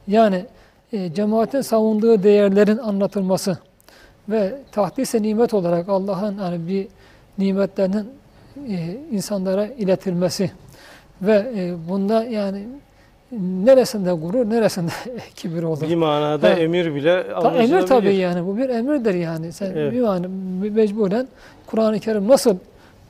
Yani 0.09 0.45
e, 0.93 1.15
cemaatin 1.15 1.61
savunduğu 1.61 2.23
değerlerin 2.23 2.79
anlatılması 2.79 3.59
ve 4.29 4.55
tahdise 4.73 5.23
nimet 5.23 5.55
olarak 5.55 5.89
Allah'ın 5.89 6.39
hani 6.39 6.69
bir 6.69 6.87
nimetlerinin 7.39 8.07
e, 8.69 8.97
insanlara 9.11 9.67
iletilmesi 9.67 10.51
ve 11.23 11.53
e, 11.57 11.75
bunda 11.89 12.25
yani 12.25 12.65
neresinde 13.41 14.13
gurur, 14.13 14.51
neresinde 14.51 14.91
kibir 15.35 15.63
olur. 15.63 15.89
Bir 15.89 15.95
manada 15.95 16.49
Evet. 16.49 16.59
emir 16.63 16.95
bile 16.95 17.27
Ta, 17.27 17.37
anlaşılabilir. 17.37 17.75
emir 17.77 17.87
tabii 17.87 18.15
yani 18.15 18.47
bu 18.47 18.57
bir 18.57 18.69
emirdir 18.69 19.15
yani. 19.15 19.53
Sen 19.53 19.71
Evet. 19.71 19.93
bir 19.93 20.01
yani 20.05 20.27
mecburen 20.71 21.27
Kur'an-ı 21.67 22.01
Kerim 22.01 22.29
nasıl 22.29 22.57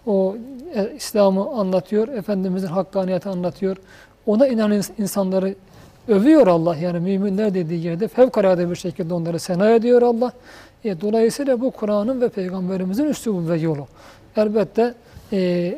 o 0.07 0.37
e, 0.76 0.96
İslam'ı 0.96 1.50
anlatıyor, 1.50 2.08
Efendimizin 2.08 2.68
hakkaniyeti 2.68 3.30
anlatıyor. 3.30 3.78
Ona 4.26 4.48
inanan 4.48 4.78
ins- 4.78 4.92
insanları 4.98 5.56
övüyor 6.08 6.48
Allah 6.48 6.76
yani 6.76 7.00
müminler 7.00 7.54
dediği 7.54 7.86
yerde 7.86 8.08
fevkalade 8.08 8.70
bir 8.70 8.76
şekilde 8.76 9.14
onları 9.14 9.40
sena 9.40 9.70
ediyor 9.72 10.02
Allah. 10.02 10.32
E, 10.84 11.02
dolayısıyla 11.02 11.62
bu 11.62 11.72
Kur'an'ın 11.72 12.22
ve 12.22 12.30
Peygamberimizin 12.30 13.06
üslubu 13.06 13.50
ve 13.50 13.58
yolu. 13.58 13.88
Elbette 14.36 14.94
e, 15.34 15.78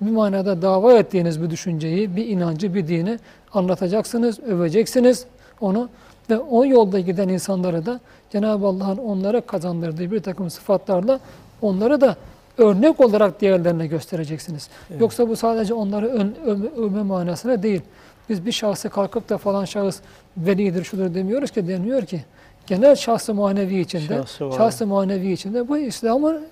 bir 0.00 0.10
manada 0.10 0.62
dava 0.62 0.92
ettiğiniz 0.92 1.42
bir 1.42 1.50
düşünceyi, 1.50 2.16
bir 2.16 2.26
inancı, 2.26 2.74
bir 2.74 2.88
dini 2.88 3.18
anlatacaksınız, 3.52 4.40
öveceksiniz 4.40 5.24
onu 5.60 5.88
ve 6.30 6.38
o 6.38 6.64
yolda 6.64 7.00
giden 7.00 7.28
insanları 7.28 7.86
da 7.86 8.00
Cenab-ı 8.32 8.66
Allah'ın 8.66 8.98
onlara 8.98 9.40
kazandırdığı 9.40 10.12
bir 10.12 10.20
takım 10.20 10.50
sıfatlarla 10.50 11.20
onları 11.62 12.00
da 12.00 12.16
örnek 12.58 13.00
olarak 13.00 13.40
diğerlerine 13.40 13.86
göstereceksiniz. 13.86 14.68
Yoksa 15.00 15.28
bu 15.28 15.36
sadece 15.36 15.74
onları 15.74 16.06
ön, 16.06 16.34
övme, 16.46 16.66
övme 16.76 17.02
manasına 17.02 17.62
değil. 17.62 17.80
Biz 18.28 18.46
bir 18.46 18.52
şahsı 18.52 18.90
kalkıp 18.90 19.28
da 19.28 19.38
falan 19.38 19.64
şahıs 19.64 20.00
velidir, 20.36 20.84
şudur 20.84 21.14
demiyoruz 21.14 21.50
ki 21.50 21.68
deniyor 21.68 22.02
ki 22.02 22.24
genel 22.66 22.94
şahsı 22.94 23.34
manevi 23.34 23.80
içinde, 23.80 24.14
Şahsı 24.14 24.50
şahsı 24.56 24.86
manevi 24.86 25.32
içinde 25.32 25.68
bu 25.68 25.78
İslam'ın 25.78 26.42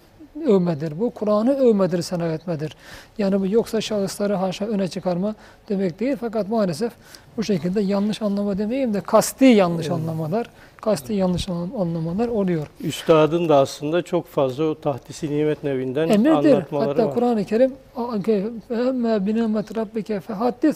övmedir. 0.48 1.00
Bu 1.00 1.10
Kur'an'ı 1.12 1.54
övmedir, 1.56 2.02
sana 2.02 2.26
etmedir. 2.28 2.76
Yani 3.18 3.40
bu 3.40 3.48
yoksa 3.48 3.82
şahısları 3.82 4.36
haşa 4.36 4.66
öne 4.66 4.88
çıkarma 4.88 5.36
demek 5.70 6.00
değil. 6.00 6.18
Fakat 6.20 6.50
maalesef 6.50 6.92
bu 7.38 7.44
şekilde 7.44 7.82
yanlış 7.82 8.22
anlama 8.22 8.58
demeyeyim 8.58 8.94
de 8.94 9.02
kasti 9.02 9.46
yanlış 9.46 9.90
anlamalar, 9.90 10.50
kasti 10.82 11.14
yanlış 11.14 11.50
an- 11.50 11.72
anlamalar 11.80 12.28
oluyor. 12.28 12.68
Üstadın 12.84 13.50
da 13.50 13.56
aslında 13.58 14.02
çok 14.02 14.28
fazla 14.28 14.64
o 14.64 14.76
tahdisi 14.76 15.32
nimet 15.32 15.64
nevinden 15.64 16.10
Emirdir. 16.10 16.30
anlatmaları 16.54 16.90
Hatta 16.90 17.08
var. 17.08 17.14
Kur'an-ı 17.14 17.46
Kerim 17.46 17.74
فَاَمَّا 17.96 19.18
بِنَمَّةِ 19.30 19.64
رَبِّكَ 19.74 20.20
فَحَدِّثْ 20.20 20.76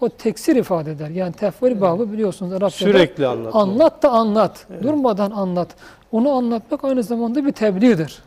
O 0.00 0.08
teksir 0.08 0.56
ifade 0.56 0.92
eder. 0.92 1.08
Yani 1.10 1.32
tefvir 1.32 1.80
babı 1.80 2.12
biliyorsunuz 2.12 2.52
Arapçada. 2.52 2.90
Sürekli 2.90 3.26
anlatma. 3.26 3.60
Anlat 3.60 4.02
da 4.02 4.10
anlat. 4.10 4.66
Durmadan 4.82 5.30
anlat. 5.30 5.68
Onu 6.12 6.30
anlatmak 6.32 6.84
aynı 6.84 7.02
zamanda 7.02 7.44
bir 7.46 7.52
tebliğdir. 7.52 8.22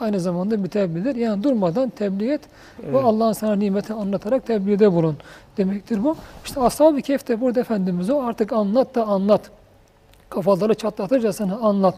Aynı 0.00 0.20
zamanda 0.20 0.64
bir 0.64 0.68
tebliğdir. 0.68 1.16
Yani 1.16 1.42
durmadan 1.42 1.88
tebliğ 1.90 2.30
et 2.32 2.40
ve 2.82 2.86
Evet. 2.90 3.04
Allah'ın 3.04 3.32
sana 3.32 3.56
nimeti 3.56 3.92
anlatarak 3.92 4.46
tebliğde 4.46 4.92
bulun 4.92 5.16
demektir 5.56 6.04
bu. 6.04 6.16
İşte 6.44 6.60
Ashab-ı 6.60 7.02
Kehf 7.02 7.28
de 7.28 7.40
burada 7.40 7.60
Efendimiz 7.60 8.10
o 8.10 8.22
artık 8.22 8.52
anlat 8.52 8.94
da 8.94 9.06
anlat. 9.06 9.50
Kafaları 10.30 10.74
çatlatırcasına 10.74 11.56
anlat. 11.56 11.94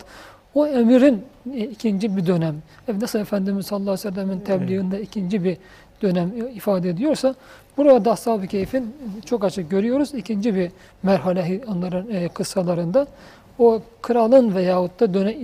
O 0.54 0.66
emirin 0.66 1.22
e, 1.54 1.58
ikinci 1.58 2.16
bir 2.16 2.26
dönem. 2.26 2.54
E, 2.88 3.00
Nasıl 3.00 3.18
Efendimiz 3.18 3.66
sallallahu 3.66 3.90
aleyhi 3.90 4.08
ve 4.08 4.12
sellem'in 4.12 4.40
tebliğinde 4.40 5.02
ikinci 5.02 5.44
bir 5.44 5.56
dönem 6.02 6.32
e, 6.46 6.50
ifade 6.50 6.88
ediyorsa 6.88 7.34
burada 7.76 8.12
Ashab-ı 8.12 8.46
Kehf'in 8.46 8.94
çok 9.26 9.44
açık 9.44 9.70
görüyoruz. 9.70 10.14
İkinci 10.14 10.54
bir 10.54 10.70
merhale 11.02 11.60
onların 11.66 12.28
kıssalarında 12.28 13.06
o 13.58 13.82
kralın 14.02 14.54
veyahut 14.54 15.00
da 15.00 15.14
döne, 15.14 15.36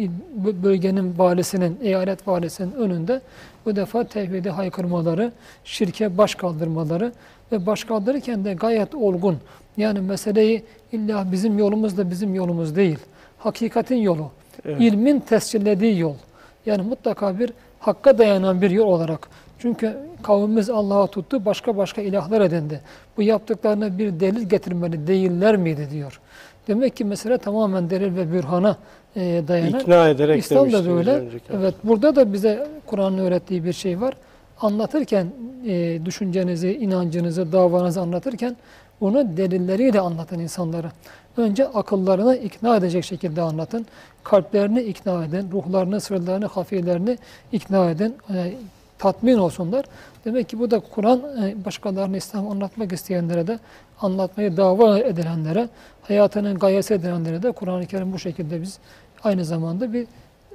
bölgenin 0.62 1.18
valisinin, 1.18 1.78
eyalet 1.82 2.28
valisinin 2.28 2.72
önünde 2.72 3.20
bu 3.66 3.76
defa 3.76 4.04
tevhidi 4.04 4.50
haykırmaları, 4.50 5.32
şirke 5.64 6.18
baş 6.18 6.34
kaldırmaları 6.34 7.12
ve 7.52 7.66
baş 7.66 7.84
kaldırırken 7.84 8.44
de 8.44 8.54
gayet 8.54 8.94
olgun. 8.94 9.38
Yani 9.76 10.00
meseleyi 10.00 10.62
illa 10.92 11.32
bizim 11.32 11.58
yolumuz 11.58 11.98
da 11.98 12.10
bizim 12.10 12.34
yolumuz 12.34 12.76
değil. 12.76 12.98
Hakikatin 13.38 13.96
yolu, 13.96 14.30
Evet. 14.64 14.80
ilmin 14.80 15.20
tescillediği 15.20 15.98
yol. 15.98 16.14
Yani 16.66 16.82
mutlaka 16.82 17.38
bir 17.38 17.52
hakka 17.80 18.18
dayanan 18.18 18.62
bir 18.62 18.70
yol 18.70 18.86
olarak. 18.86 19.28
Çünkü 19.58 19.96
kavmimiz 20.22 20.70
Allah'a 20.70 21.06
tuttu, 21.06 21.44
başka 21.44 21.76
başka 21.76 22.02
ilahlar 22.02 22.40
edindi. 22.40 22.80
Bu 23.16 23.22
yaptıklarına 23.22 23.98
bir 23.98 24.20
delil 24.20 24.48
getirmeli 24.48 25.06
değiller 25.06 25.56
miydi 25.56 25.88
diyor. 25.90 26.20
Demek 26.68 26.96
ki 26.96 27.04
mesele 27.04 27.38
tamamen 27.38 27.90
delil 27.90 28.16
ve 28.16 28.32
bürhana 28.32 28.76
e, 29.16 29.20
dayanan. 29.48 29.80
İkna 29.80 30.08
ederek 30.08 30.38
İslam 30.38 30.72
da 30.72 30.86
böyle. 30.86 31.10
önceki. 31.10 31.44
Evet, 31.58 31.74
burada 31.84 32.16
da 32.16 32.32
bize 32.32 32.66
Kur'an'ın 32.86 33.18
öğrettiği 33.18 33.64
bir 33.64 33.72
şey 33.72 34.00
var. 34.00 34.14
Anlatırken 34.60 35.26
e, 35.66 36.04
düşüncenizi, 36.04 36.72
inancınızı, 36.72 37.52
davanızı 37.52 38.00
anlatırken 38.00 38.56
bunu 39.00 39.36
delilleriyle 39.36 40.00
anlatın 40.00 40.38
insanlara. 40.38 40.92
Önce 41.36 41.66
akıllarını 41.66 42.36
ikna 42.36 42.76
edecek 42.76 43.04
şekilde 43.04 43.42
anlatın. 43.42 43.86
Kalplerini 44.24 44.82
ikna 44.82 45.24
edin, 45.24 45.50
ruhlarını, 45.52 46.00
sırlarını, 46.00 46.46
hafiyelerini 46.46 47.18
ikna 47.52 47.90
edin. 47.90 48.16
E, 48.34 48.52
tatmin 49.04 49.38
olsunlar. 49.38 49.84
Demek 50.24 50.48
ki 50.48 50.58
bu 50.58 50.70
da 50.70 50.80
Kur'an 50.80 51.20
e, 51.42 51.64
başkalarına 51.64 52.16
İslam 52.16 52.50
anlatmak 52.50 52.92
isteyenlere 52.92 53.46
de 53.46 53.58
anlatmayı 54.00 54.56
dava 54.56 54.98
edilenlere, 54.98 55.68
hayatının 56.02 56.58
gayesi 56.58 56.94
edilenlere 56.94 57.42
de 57.42 57.52
Kur'an-ı 57.52 57.86
Kerim 57.86 58.12
bu 58.12 58.18
şekilde 58.18 58.62
biz 58.62 58.78
aynı 59.22 59.44
zamanda 59.44 59.92
bir 59.92 60.06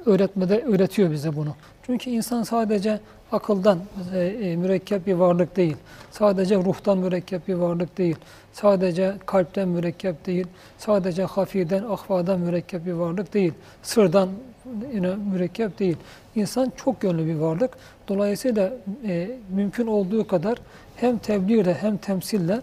öğretmede 0.06 0.62
öğretiyor 0.62 1.12
bize 1.12 1.36
bunu. 1.36 1.56
Çünkü 1.84 2.10
insan 2.10 2.44
sadece 2.44 3.00
akıldan 3.32 3.80
e, 4.14 4.20
e, 4.20 4.56
mürekkep 4.56 5.08
bir 5.08 5.14
varlık 5.14 5.58
değil. 5.58 5.78
Sadece 6.12 6.56
ruhtan 6.56 6.98
mürekkep 6.98 7.48
bir 7.48 7.54
varlık 7.54 7.98
değil. 7.98 8.16
Sadece 8.54 9.14
kalpten 9.26 9.68
mürekkep 9.68 10.26
değil. 10.26 10.48
Sadece 10.78 11.24
hafiden, 11.24 11.84
ahvadan 11.84 12.40
mürekkep 12.40 12.86
bir 12.86 12.94
varlık 12.94 13.34
değil. 13.34 13.54
Sırdan 13.84 14.30
yine 14.94 15.16
mürekkep 15.16 15.80
değil. 15.80 15.98
İnsan 16.36 16.72
çok 16.86 17.04
yönlü 17.04 17.26
bir 17.28 17.36
varlık. 17.36 17.72
Dolayısıyla 18.08 18.74
e, 19.08 19.30
mümkün 19.56 19.88
olduğu 19.88 20.28
kadar 20.28 20.58
hem 20.96 21.18
tebliğle 21.18 21.74
hem 21.74 21.98
temsille 21.98 22.62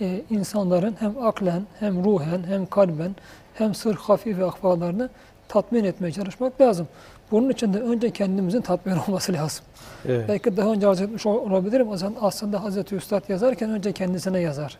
e, 0.00 0.20
insanların 0.30 0.96
hem 1.00 1.22
aklen 1.22 1.62
hem 1.80 2.04
ruhen 2.04 2.42
hem 2.46 2.66
kalben 2.66 3.10
hem 3.54 3.74
sır 3.74 3.94
hafi 3.94 4.38
ve 4.38 4.44
ahvalarını 4.44 5.08
tatmin 5.48 5.84
etmeye 5.84 6.12
çalışmak 6.12 6.60
lazım. 6.60 6.88
Bunun 7.30 7.50
için 7.50 7.74
de 7.74 7.80
önce 7.80 8.10
kendimizin 8.10 8.60
tatmin 8.60 8.94
olması 9.08 9.32
lazım. 9.32 9.64
Evet. 10.08 10.28
Belki 10.28 10.56
daha 10.56 10.72
önce 10.72 10.86
arz 10.88 11.00
etmiş 11.00 11.26
ol- 11.26 11.50
olabilirim. 11.50 11.88
Aslında 12.20 12.62
Hazreti 12.62 12.94
Üstad 12.94 13.28
yazarken 13.28 13.70
önce 13.70 13.92
kendisine 13.92 14.40
yazar. 14.40 14.78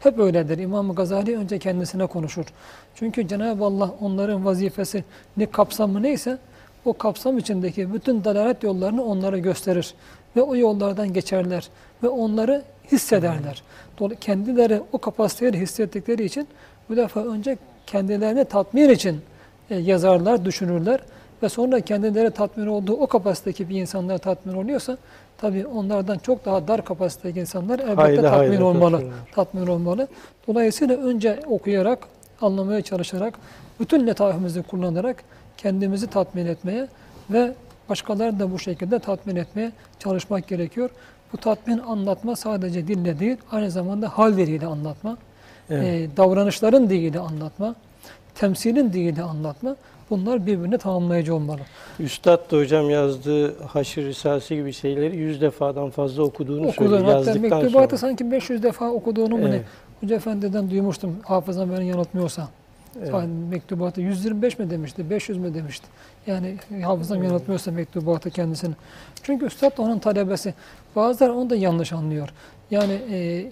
Hep 0.00 0.18
öyledir. 0.18 0.58
İmam 0.58 0.94
Gazali 0.94 1.36
önce 1.36 1.58
kendisine 1.58 2.06
konuşur. 2.06 2.44
Çünkü 2.94 3.28
Cenab-ı 3.28 3.64
Allah 3.64 3.90
onların 4.00 4.44
vazifesi 4.44 5.04
ne 5.36 5.46
kapsamı 5.46 6.02
neyse 6.02 6.38
o 6.84 6.92
kapsam 6.92 7.38
içindeki 7.38 7.94
bütün 7.94 8.24
dalalet 8.24 8.62
yollarını 8.62 9.04
onlara 9.04 9.38
gösterir. 9.38 9.94
Ve 10.36 10.42
o 10.42 10.56
yollardan 10.56 11.12
geçerler. 11.12 11.68
Ve 12.02 12.08
onları 12.08 12.62
hissederler. 12.92 13.62
Dolayısıyla 13.98 14.20
kendileri 14.20 14.80
o 14.92 14.98
kapasiteyi 14.98 15.52
hissettikleri 15.52 16.24
için 16.24 16.48
bu 16.88 16.96
defa 16.96 17.24
önce 17.24 17.58
kendilerini 17.86 18.44
tatmin 18.44 18.88
için 18.88 19.20
e, 19.70 19.76
yazarlar, 19.76 20.44
düşünürler 20.44 21.00
ve 21.42 21.48
sonra 21.48 21.80
kendileri 21.80 22.30
tatmin 22.30 22.66
olduğu 22.66 22.92
o 22.92 23.06
kapasitedeki 23.06 23.68
bir 23.68 23.80
insanlar 23.80 24.18
tatmin 24.18 24.54
oluyorsa 24.54 24.98
tabii 25.44 25.66
onlardan 25.66 26.18
çok 26.18 26.44
daha 26.44 26.68
dar 26.68 26.84
kapasitedeki 26.84 27.40
insanlar 27.40 27.78
elbette 27.78 27.94
Hayli 27.94 28.16
tatmin 28.22 28.38
hayli 28.48 28.62
olmalı. 28.64 29.02
tatmin 29.34 29.66
olmalı. 29.66 30.08
Dolayısıyla 30.48 30.96
önce 30.96 31.40
okuyarak, 31.46 31.98
anlamaya 32.40 32.82
çalışarak, 32.82 33.34
bütün 33.80 34.06
letaifimizi 34.06 34.62
kullanarak 34.62 35.24
kendimizi 35.56 36.06
tatmin 36.06 36.46
etmeye 36.46 36.86
ve 37.30 37.52
başkalarını 37.88 38.38
da 38.40 38.52
bu 38.52 38.58
şekilde 38.58 38.98
tatmin 38.98 39.36
etmeye 39.36 39.72
çalışmak 39.98 40.48
gerekiyor. 40.48 40.90
Bu 41.32 41.36
tatmin 41.36 41.78
anlatma 41.78 42.36
sadece 42.36 42.86
dille 42.88 43.18
değil, 43.20 43.36
aynı 43.52 43.70
zamanda 43.70 44.08
halleriyle 44.08 44.66
anlatma, 44.66 45.16
Evet. 45.70 46.10
e, 46.12 46.16
davranışların 46.16 46.90
diliyle 46.90 47.18
anlatma, 47.18 47.74
temsilin 48.34 48.92
diliyle 48.92 49.22
anlatma. 49.22 49.76
Bunlar 50.20 50.46
birbirini 50.46 50.78
tamamlayıcı 50.78 51.34
olmalı. 51.34 51.60
Üstad 52.00 52.50
da 52.50 52.56
hocam 52.56 52.90
yazdığı 52.90 53.64
Haşr 53.64 53.98
Risalesi 53.98 54.56
gibi 54.56 54.72
şeyleri 54.72 55.16
yüz 55.16 55.40
defadan 55.40 55.90
fazla 55.90 56.22
okuduğunu 56.22 56.66
Okuduğun 56.68 56.88
söylüyor 56.90 57.00
hatta 57.00 57.30
yazdıktan 57.30 57.40
mektubatı 57.62 57.98
sonra. 57.98 58.10
sanki 58.10 58.30
500 58.30 58.62
defa 58.62 58.90
okuduğunu 58.90 59.36
mu 59.36 59.44
ne? 59.44 59.48
Evet. 59.48 59.64
Hoca 60.00 60.16
Efendi'den 60.16 60.70
duymuştum 60.70 61.16
hafızam 61.24 61.72
beni 61.72 61.86
yanıltmıyorsa. 61.88 62.48
Evet. 62.98 63.08
Yani 63.12 63.28
mektubatı 63.50 64.00
125 64.00 64.58
mi 64.58 64.70
demişti, 64.70 65.10
500 65.10 65.38
mi 65.38 65.54
demişti. 65.54 65.86
Yani 66.26 66.56
hafızam 66.82 67.22
yanıltmıyorsa 67.22 67.70
mektubatı 67.70 68.30
kendisini. 68.30 68.74
Çünkü 69.22 69.46
üstad 69.46 69.78
da 69.78 69.82
onun 69.82 69.98
talebesi. 69.98 70.54
Bazıları 70.96 71.34
onu 71.34 71.50
da 71.50 71.56
yanlış 71.56 71.92
anlıyor. 71.92 72.28
Yani 72.70 72.98
e, 73.10 73.46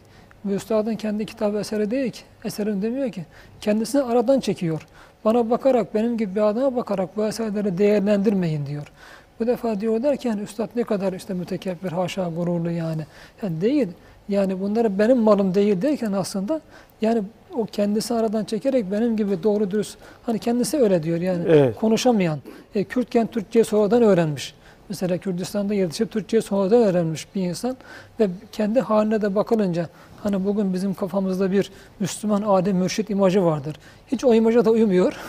bu 0.45 0.53
üstadın 0.53 0.95
kendi 0.95 1.27
kitabı 1.27 1.59
eseri 1.59 1.91
değil 1.91 2.13
ki. 2.13 2.21
Eserim 2.45 2.83
demiyor 2.83 3.13
ki. 3.13 3.25
Kendisini 3.61 4.03
aradan 4.03 4.41
çekiyor. 4.41 4.87
Bana 5.25 5.51
bakarak, 5.51 5.95
benim 5.95 6.17
gibi 6.19 6.35
bir 6.35 6.41
adama 6.41 6.77
bakarak 6.77 7.17
bu 7.17 7.25
eserleri 7.27 7.79
değerlendirmeyin 7.79 8.67
diyor. 8.67 8.93
Bu 9.41 9.47
defa 9.47 9.81
diyorlar 9.81 10.17
ki 10.17 10.29
yani 10.29 10.41
üstad 10.43 10.69
ne 10.77 10.83
kadar 10.85 11.13
işte 11.13 11.35
mütekebbir, 11.35 11.93
haşa 11.93 12.29
gururlu 12.29 12.71
yani. 12.71 13.03
Yani 13.43 13.61
değil. 13.61 13.89
Yani 14.29 14.61
bunları 14.61 14.99
benim 14.99 15.19
malım 15.19 15.55
değil 15.55 15.83
derken 15.83 16.13
aslında 16.13 16.61
yani 17.01 17.23
o 17.57 17.67
kendisi 17.67 18.15
aradan 18.15 18.45
çekerek 18.45 18.91
benim 18.93 19.17
gibi 19.17 19.43
doğru 19.43 19.71
dürüst 19.71 19.99
hani 20.23 20.39
kendisi 20.39 20.79
öyle 20.79 21.03
diyor 21.03 21.21
yani 21.21 21.45
Evet. 21.49 21.77
konuşamayan 21.77 22.39
e, 22.75 22.85
Kürtken 22.85 23.27
Türkçeyi 23.27 23.65
sonradan 23.65 24.03
öğrenmiş. 24.03 24.55
Mesela 24.89 25.19
Kürdistan'da 25.19 25.75
yetişip 25.75 26.11
Türkçeyi 26.13 26.43
sonradan 26.43 26.83
öğrenmiş 26.83 27.35
bir 27.35 27.43
insan 27.43 27.77
ve 28.21 28.29
kendi 28.53 28.81
haline 28.81 29.23
de 29.23 29.35
bakılınca 29.35 29.89
hani 30.23 30.45
bugün 30.45 30.73
bizim 30.75 30.95
kafamızda 30.95 31.53
bir 31.53 31.71
Müslüman 32.01 32.43
adem 32.47 32.77
mürşit 32.77 33.11
imajı 33.11 33.45
vardır. 33.45 33.77
Hiç 34.13 34.25
o 34.25 34.35
imaja 34.35 34.65
da 34.65 34.71
uymuyor. 34.71 35.13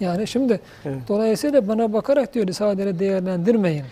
Yani 0.00 0.26
şimdi 0.26 0.60
Evet. 0.84 0.98
dolayısıyla 1.08 1.68
bana 1.68 1.92
bakarak 1.92 2.34
diyor 2.34 2.46
risadeleri 2.46 2.98
değerlendirmeyin. 2.98 3.84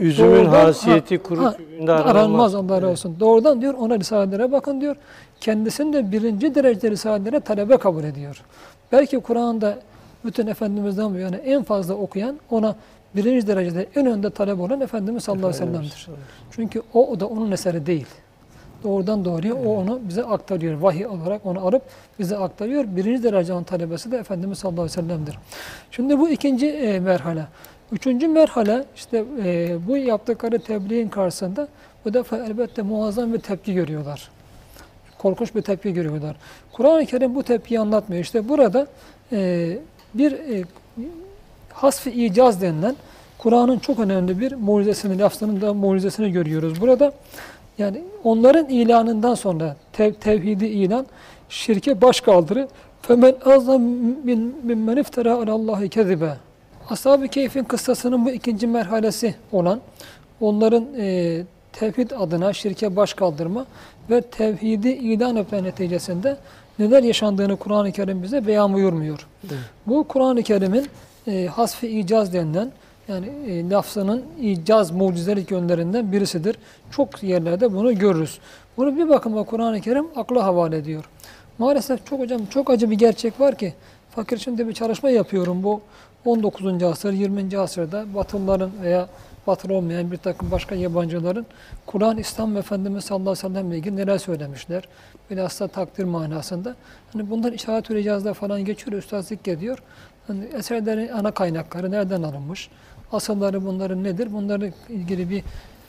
Üzümün 0.00 0.30
Doğrudan- 0.30 0.50
hasiyeti 0.64 1.16
ha, 1.16 1.22
kuru 1.22 1.44
ha, 1.44 1.54
Aranmaz 1.88 2.06
aranmaz. 2.06 2.54
Allah 2.54 2.68
razı 2.76 2.80
Evet. 2.86 2.92
olsun. 2.92 3.16
Doğrudan 3.20 3.60
diyor 3.60 3.74
ona 3.74 3.98
risalelere 3.98 4.52
bakın 4.52 4.80
diyor. 4.80 4.96
Kendisini 5.40 5.92
de 5.92 6.12
birinci 6.12 6.54
derecede 6.54 6.90
risalelere 6.90 7.40
talebe 7.40 7.76
kabul 7.76 8.04
ediyor. 8.04 8.42
Belki 8.92 9.20
Kur'an'da 9.20 9.78
bütün 10.24 10.46
Efendimiz'den 10.46 11.14
bu 11.14 11.18
yana 11.18 11.36
en 11.36 11.62
fazla 11.62 11.94
okuyan 11.94 12.36
ona 12.50 12.76
birinci 13.16 13.46
derecede 13.46 13.86
en 13.96 14.06
önde 14.06 14.30
talep 14.30 14.60
olan 14.60 14.80
Efendimiz 14.80 15.24
sallallahu 15.24 15.46
aleyhi 15.46 15.62
ve 15.62 15.66
sellem'dir. 15.66 16.08
Çünkü 16.50 16.82
o, 16.94 17.08
o 17.10 17.20
da 17.20 17.26
onun 17.26 17.50
eseri 17.52 17.86
değil. 17.86 18.06
Doğrudan 18.82 19.24
doğruya 19.24 19.54
o 19.54 19.76
onu 19.76 20.00
bize 20.08 20.24
aktarıyor. 20.24 20.80
Vahiy 20.80 21.06
olarak 21.06 21.46
onu 21.46 21.66
alıp 21.66 21.82
bize 22.18 22.36
aktarıyor. 22.36 22.84
Birinci 22.88 23.22
derece 23.22 23.52
onun 23.52 23.62
talebesi 23.62 24.12
de 24.12 24.16
Efendimiz 24.16 24.58
sallallahu 24.58 24.82
aleyhi 24.82 24.98
ve 24.98 25.02
sellem'dir. 25.02 25.38
Şimdi 25.90 26.18
bu 26.18 26.30
ikinci 26.30 26.66
e, 26.66 27.00
merhale. 27.00 27.46
Üçüncü 27.92 28.28
merhale 28.28 28.84
işte 28.96 29.24
e, 29.44 29.78
bu 29.88 29.96
yaptıkları 29.96 30.58
tebliğin 30.58 31.08
karşısında 31.08 31.68
bu 32.04 32.14
defa 32.14 32.36
elbette 32.36 32.82
muazzam 32.82 33.32
bir 33.32 33.38
tepki 33.38 33.74
görüyorlar. 33.74 34.30
Korkunç 35.18 35.54
bir 35.54 35.62
tepki 35.62 35.92
görüyorlar. 35.92 36.36
Kur'an-ı 36.72 37.06
Kerim 37.06 37.34
bu 37.34 37.42
tepkiyi 37.42 37.80
anlatmıyor. 37.80 38.22
İşte 38.22 38.48
burada 38.48 38.86
e, 39.32 39.78
bir 40.14 40.32
e, 40.32 40.64
hasf-ı 41.72 42.10
icaz 42.10 42.62
denilen 42.62 42.96
Kur'an'ın 43.38 43.78
çok 43.78 43.98
önemli 43.98 44.40
bir 44.40 44.52
mucizesini, 44.52 45.18
lafzının 45.18 45.60
da 45.60 45.74
mucizesini 45.74 46.32
görüyoruz. 46.32 46.80
Burada 46.80 47.12
yani 47.80 48.02
onların 48.24 48.68
ilanından 48.68 49.34
sonra 49.34 49.76
tev, 49.92 50.12
tevhidi 50.12 50.66
ilan, 50.66 51.06
şirke 51.48 52.00
baş 52.00 52.20
kaldırı 52.20 52.68
femen 53.02 53.34
azam 53.44 53.82
min 54.24 54.56
mimmen 54.62 54.96
iftara 54.96 55.34
alallahi 55.34 55.88
kezibe. 55.88 56.36
Ashab-ı 56.90 57.28
Keyf'in 57.28 57.64
kıssasının 57.64 58.24
bu 58.24 58.30
ikinci 58.30 58.66
merhalesi 58.66 59.34
olan 59.52 59.80
onların 60.40 60.86
e, 60.98 61.42
tevhid 61.72 62.10
adına 62.10 62.52
şirke 62.52 62.96
baş 62.96 63.14
kaldırma 63.14 63.66
ve 64.10 64.20
tevhidi 64.20 64.88
ilan 64.88 65.36
etme 65.36 65.62
neticesinde 65.62 66.36
neler 66.78 67.02
yaşandığını 67.02 67.56
Kur'an-ı 67.56 67.92
Kerim 67.92 68.22
bize 68.22 68.46
beyan 68.46 68.74
buyurmuyor. 68.74 69.26
Evet. 69.44 69.58
Bu 69.86 70.04
Kur'an-ı 70.08 70.42
Kerim'in 70.42 70.86
e, 71.26 71.46
hasf-ı 71.46 71.86
icaz 71.86 72.32
denilen 72.32 72.72
yani 73.10 73.26
e, 73.46 73.70
lafzının 73.70 74.24
icaz 74.40 74.90
mucizelik 74.90 75.50
yönlerinden 75.50 76.12
birisidir. 76.12 76.56
Çok 76.90 77.22
yerlerde 77.22 77.72
bunu 77.72 77.98
görürüz. 77.98 78.38
Bunu 78.76 78.96
bir 78.96 79.08
bakıma 79.08 79.42
Kur'an-ı 79.42 79.80
Kerim 79.80 80.06
akla 80.16 80.44
havale 80.44 80.76
ediyor. 80.76 81.04
Maalesef 81.58 82.06
çok 82.06 82.20
hocam 82.20 82.46
çok 82.46 82.70
acı 82.70 82.90
bir 82.90 82.98
gerçek 82.98 83.40
var 83.40 83.58
ki 83.58 83.74
fakir 84.10 84.38
şimdi 84.38 84.68
bir 84.68 84.72
çalışma 84.72 85.10
yapıyorum 85.10 85.62
bu 85.62 85.80
19. 86.24 86.82
asır 86.82 87.12
20. 87.12 87.58
asırda 87.58 88.04
Batılıların 88.14 88.70
veya 88.82 89.08
Batılı 89.46 89.74
olmayan 89.74 90.12
bir 90.12 90.16
takım 90.16 90.50
başka 90.50 90.74
yabancıların 90.74 91.46
Kur'an, 91.86 92.18
İslam 92.18 92.56
Efendimiz 92.56 93.04
sallallahu 93.04 93.30
aleyhi 93.30 93.46
ve 93.46 93.48
sellem 93.48 93.70
ile 93.70 93.78
ilgili 93.78 93.96
neler 93.96 94.18
söylemişler. 94.18 94.88
Bilhassa 95.30 95.68
takdir 95.68 96.04
manasında. 96.04 96.74
Hani 97.12 97.30
bunlar 97.30 97.52
işaret-ü 97.52 97.94
ricazda 97.94 98.34
falan 98.34 98.64
geçiyor, 98.64 98.98
üstazlık 98.98 99.48
ediyor. 99.48 99.78
Hani 100.26 100.44
eserlerin 100.44 101.08
ana 101.08 101.30
kaynakları 101.30 101.90
nereden 101.90 102.22
alınmış, 102.22 102.70
asılları 103.12 103.66
bunların 103.66 104.04
nedir, 104.04 104.32
bunlarla 104.32 104.66
ilgili 104.88 105.30
bir 105.30 105.42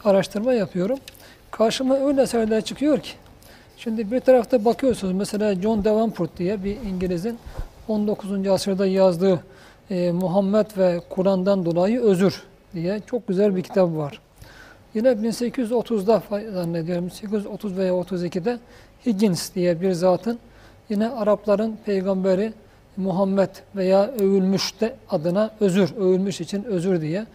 araştırma 0.06 0.54
yapıyorum. 0.54 1.00
Karşıma 1.52 1.96
öyle 1.96 2.22
eserler 2.22 2.62
çıkıyor 2.62 3.00
ki. 3.00 3.12
Şimdi 3.78 4.12
bir 4.12 4.20
tarafta 4.20 4.66
bakıyorsunuz 4.66 5.14
mesela 5.14 5.56
John 5.56 5.84
Davenport 5.84 6.38
diye 6.38 6.64
bir 6.64 6.78
İngiliz'in 6.82 7.38
19. 7.88 8.48
asırda 8.48 8.86
yazdığı 8.88 9.40
e, 9.90 10.12
Muhammed 10.12 10.66
ve 10.78 11.02
Kur'an'dan 11.10 11.66
dolayı 11.66 12.02
özür 12.02 12.44
diye 12.74 13.02
çok 13.06 13.28
güzel 13.28 13.56
bir 13.56 13.62
kitap 13.64 13.98
var. 13.98 14.20
Yine 14.94 15.08
1830'da 15.08 16.22
fa- 16.30 16.54
zannediyorum 16.54 17.06
1830 17.06 17.78
veya 17.78 17.94
32'de 17.94 18.60
Higgins 19.06 19.56
diye 19.56 19.82
bir 19.82 19.92
zatın 19.92 20.40
yine 20.90 21.10
Arapların 21.10 21.78
peygamberi 21.86 22.54
Muhammed 22.98 23.50
veya 23.76 24.08
övülmüş 24.08 24.82
de 24.82 24.96
adına 25.10 25.52
özür, 25.60 25.96
övülmüş 25.98 26.42
için 26.42 26.64
özür 26.64 27.02
diye 27.02 27.26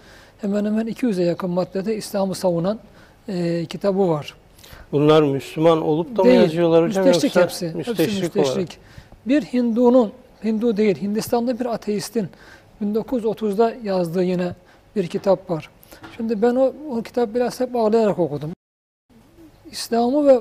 hemen 0.40 0.64
hemen 0.64 0.86
200'e 0.86 1.24
yakın 1.24 1.50
maddede 1.50 1.96
İslam'ı 1.96 2.34
savunan 2.34 2.78
e, 3.28 3.66
kitabı 3.66 4.08
var. 4.08 4.34
Bunlar 4.92 5.22
Müslüman 5.22 5.82
olup 5.82 6.16
da 6.16 6.22
mı 6.22 6.28
Değil, 6.28 6.40
yazıyorlar 6.40 6.84
hocam 6.84 7.06
müsteşrik 7.06 7.36
yoksa 7.36 7.66
hepsi. 7.66 7.76
müsteşrik, 7.76 7.98
hepsi 8.08 8.20
müsteşrik. 8.20 8.56
olarak? 8.56 8.68
Bir 9.26 9.42
Hindu'nun, 9.42 10.12
Hindu 10.44 10.76
değil, 10.76 11.02
Hindistan'da 11.02 11.60
bir 11.60 11.66
ateistin 11.66 12.28
1930'da 12.84 13.74
yazdığı 13.84 14.24
yine 14.24 14.54
bir 14.96 15.06
kitap 15.06 15.50
var. 15.50 15.70
Şimdi 16.16 16.42
ben 16.42 16.54
o, 16.54 16.72
o 16.90 17.02
kitap 17.02 17.34
biraz 17.34 17.60
hep 17.60 17.76
ağlayarak 17.76 18.18
okudum. 18.18 18.50
İslam'ı 19.70 20.26
ve 20.26 20.40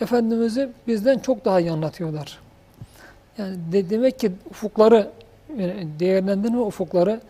Efendimiz'i 0.00 0.68
bizden 0.86 1.18
çok 1.18 1.44
daha 1.44 1.60
iyi 1.60 1.70
anlatıyorlar. 1.70 2.38
Yani 3.38 3.56
de- 3.72 3.90
demek 3.90 4.18
ki 4.18 4.32
ufukları, 4.50 5.10
yani 5.56 5.86
değerlendirme 6.00 6.58
ufukları 6.60 7.20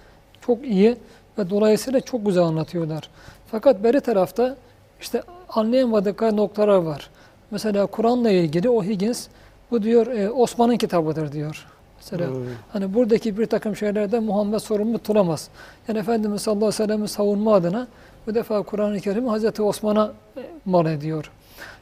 çok 0.40 0.64
iyi 0.66 0.96
ve 1.38 1.50
dolayısıyla 1.50 2.00
çok 2.00 2.26
güzel 2.26 2.42
anlatıyorlar. 2.42 3.10
Fakat 3.50 3.82
beri 3.84 4.00
tarafta 4.00 4.56
işte 5.00 5.22
anlayamadıkları 5.48 6.36
noktalar 6.36 6.76
var. 6.78 7.10
Mesela 7.50 7.86
Kur'an'la 7.86 8.30
ilgili 8.30 8.68
o 8.68 8.82
Higgins 8.84 9.26
bu 9.70 9.82
diyor 9.82 10.06
e, 10.06 10.30
Osman'ın 10.30 10.76
kitabıdır 10.76 11.32
diyor. 11.32 11.66
Mesela 11.96 12.26
Hmm. 12.28 12.44
hani 12.72 12.94
buradaki 12.94 13.38
bir 13.38 13.46
takım 13.46 13.76
şeylerden 13.76 14.22
Muhammed 14.22 14.58
sorumlu 14.58 14.98
tutulamaz. 14.98 15.48
Yani 15.88 15.98
Efendimiz 15.98 16.42
sallallahu 16.42 16.64
aleyhi 16.66 16.82
ve 16.82 16.86
sellem'i 16.86 17.08
savunma 17.08 17.54
adına 17.54 17.86
bu 18.26 18.34
defa 18.34 18.62
Kur'an-ı 18.62 19.00
Kerim'i 19.00 19.28
Hazreti 19.28 19.62
Osman'a 19.62 20.12
e, 20.36 20.40
mal 20.64 20.86
ediyor. 20.86 21.30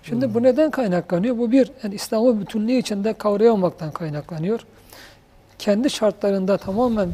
Şimdi 0.03 0.35
bu 0.35 0.43
neden 0.43 0.71
kaynaklanıyor? 0.71 1.39
Bu 1.39 1.53
bir, 1.53 1.71
yani 1.83 1.95
İslam'ı 1.95 2.41
bütünlüğü 2.41 2.73
içinde 2.73 3.13
kavrayamamaktan 3.13 3.91
kaynaklanıyor. 3.91 4.61
Kendi 5.59 5.91
şartlarında 5.91 6.57
tamamen 6.57 7.09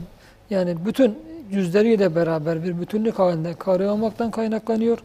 yani 0.50 0.86
bütün 0.86 1.18
yüzleriyle 1.50 2.14
beraber 2.14 2.64
bir 2.64 2.80
bütünlük 2.80 3.18
halinde 3.18 3.54
kavrayamamaktan 3.54 4.30
kaynaklanıyor. 4.30 4.98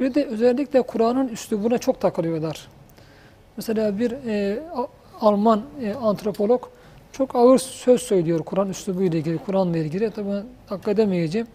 Bir 0.00 0.14
de 0.14 0.26
özellikle 0.26 0.82
Kur'an'ın 0.82 1.28
üslubuna 1.28 1.78
çok 1.78 2.00
takılıyorlar. 2.00 2.68
Mesela 3.56 3.98
bir 3.98 4.12
e, 4.26 4.62
Alman 5.20 5.62
e, 5.82 5.94
antropolog 5.94 6.68
çok 7.12 7.36
ağır 7.36 7.58
söz 7.58 8.02
söylüyor 8.02 8.40
Kur'an 8.40 8.68
üslubuyla 8.68 9.18
ilgili, 9.18 9.38
Kur'an'la 9.38 9.78
ilgili. 9.78 10.10
Tabii 10.10 10.30
ben 10.30 10.44
hak 10.66 10.88
edemeyeceğim. 10.88 11.46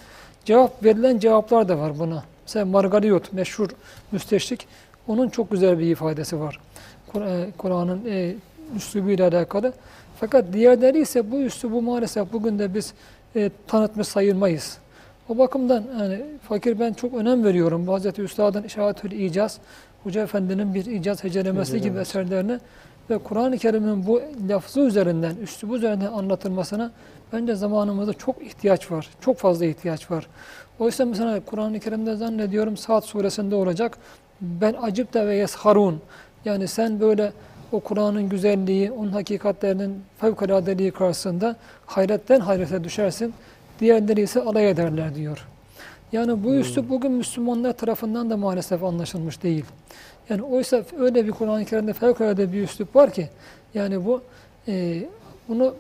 Cevap 0.45 0.83
verilen 0.83 1.19
cevaplar 1.19 1.69
da 1.69 1.79
var 1.79 1.99
buna. 1.99 2.23
Mesela 2.45 2.65
Margariot, 2.65 3.33
meşhur 3.33 3.69
müsteşrik, 4.12 4.67
onun 5.07 5.29
çok 5.29 5.51
güzel 5.51 5.79
bir 5.79 5.85
ifadesi 5.91 6.39
var. 6.39 6.59
E, 7.15 7.47
Kur'an'ın 7.57 8.01
e, 8.09 8.35
üslubuyla 8.75 9.27
alakalı. 9.27 9.73
Fakat 10.19 10.53
diğerleri 10.53 10.99
ise 10.99 11.31
bu 11.31 11.35
üslubu 11.39 11.81
maalesef 11.81 12.33
bugün 12.33 12.59
de 12.59 12.73
biz 12.73 12.93
e, 13.35 13.51
tanıtmış 13.67 14.07
sayılmayız. 14.07 14.77
O 15.29 15.37
bakımdan 15.37 15.83
yani 15.99 16.21
fakir 16.49 16.79
ben 16.79 16.93
çok 16.93 17.13
önem 17.13 17.43
veriyorum. 17.43 17.87
Bu 17.87 17.93
Hazreti 17.93 18.21
Üstad'ın 18.21 18.63
İşaretül 18.63 19.11
İcaz, 19.11 19.57
Hoca 20.03 20.23
Efendi'nin 20.23 20.73
bir 20.73 20.85
icaz 20.85 21.23
hecelemesi 21.23 21.71
gibi 21.71 21.79
Hecelemesi. 21.79 22.09
eserlerini 22.09 22.59
ve 23.09 23.17
Kur'an-ı 23.17 23.57
Kerim'in 23.57 24.07
bu 24.07 24.21
lafzı 24.49 24.79
üzerinden, 24.79 25.35
üslubu 25.35 25.75
üzerinden 25.75 26.11
anlatılmasına 26.11 26.91
bence 27.33 27.55
zamanımızda 27.55 28.13
çok 28.13 28.41
ihtiyaç 28.43 28.91
var. 28.91 29.09
Çok 29.21 29.37
fazla 29.37 29.65
ihtiyaç 29.65 30.11
var. 30.11 30.27
Oysa 30.79 31.05
mesela 31.05 31.39
Kur'an-ı 31.45 31.79
Kerim'de 31.79 32.15
zannediyorum 32.15 32.77
Saat 32.77 33.05
suresinde 33.05 33.55
olacak. 33.55 33.97
Ben 34.41 34.76
acip 34.82 35.13
de 35.13 35.28
ve 35.28 35.36
yesharun. 35.36 36.02
Yani 36.45 36.67
sen 36.67 37.00
böyle 37.00 37.32
o 37.71 37.80
Kur'an'ın 37.80 38.30
güzelliği, 38.30 38.91
onun 38.91 39.12
hakikatlerinin 39.12 40.04
fevkaladeliği 40.17 40.91
karşısında 40.91 41.56
hayretten 41.86 42.39
hayrete 42.39 42.84
düşersin. 42.84 43.34
Diğerleri 43.80 44.21
ise 44.21 44.41
alay 44.41 44.69
ederler 44.69 45.15
diyor. 45.15 45.47
Yani 46.12 46.43
bu 46.43 46.56
üslup 46.56 46.89
bugün 46.89 47.12
Müslümanlar 47.12 47.73
tarafından 47.73 48.30
da 48.30 48.38
maalesef 48.38 48.84
anlaşılmış 48.84 49.43
değil. 49.43 49.65
Yani 50.30 50.41
oysa 50.41 50.84
öyle 51.00 51.26
bir 51.26 51.32
Kur'an-ı 51.32 51.65
Kerim'de 51.65 51.93
fevkalade 51.93 52.54
bir 52.54 52.63
üslup 52.63 52.95
var 52.95 53.13
ki 53.13 53.30
yani 53.73 54.06
bu 54.06 54.21
e, 54.67 55.04
bunu 55.47 55.76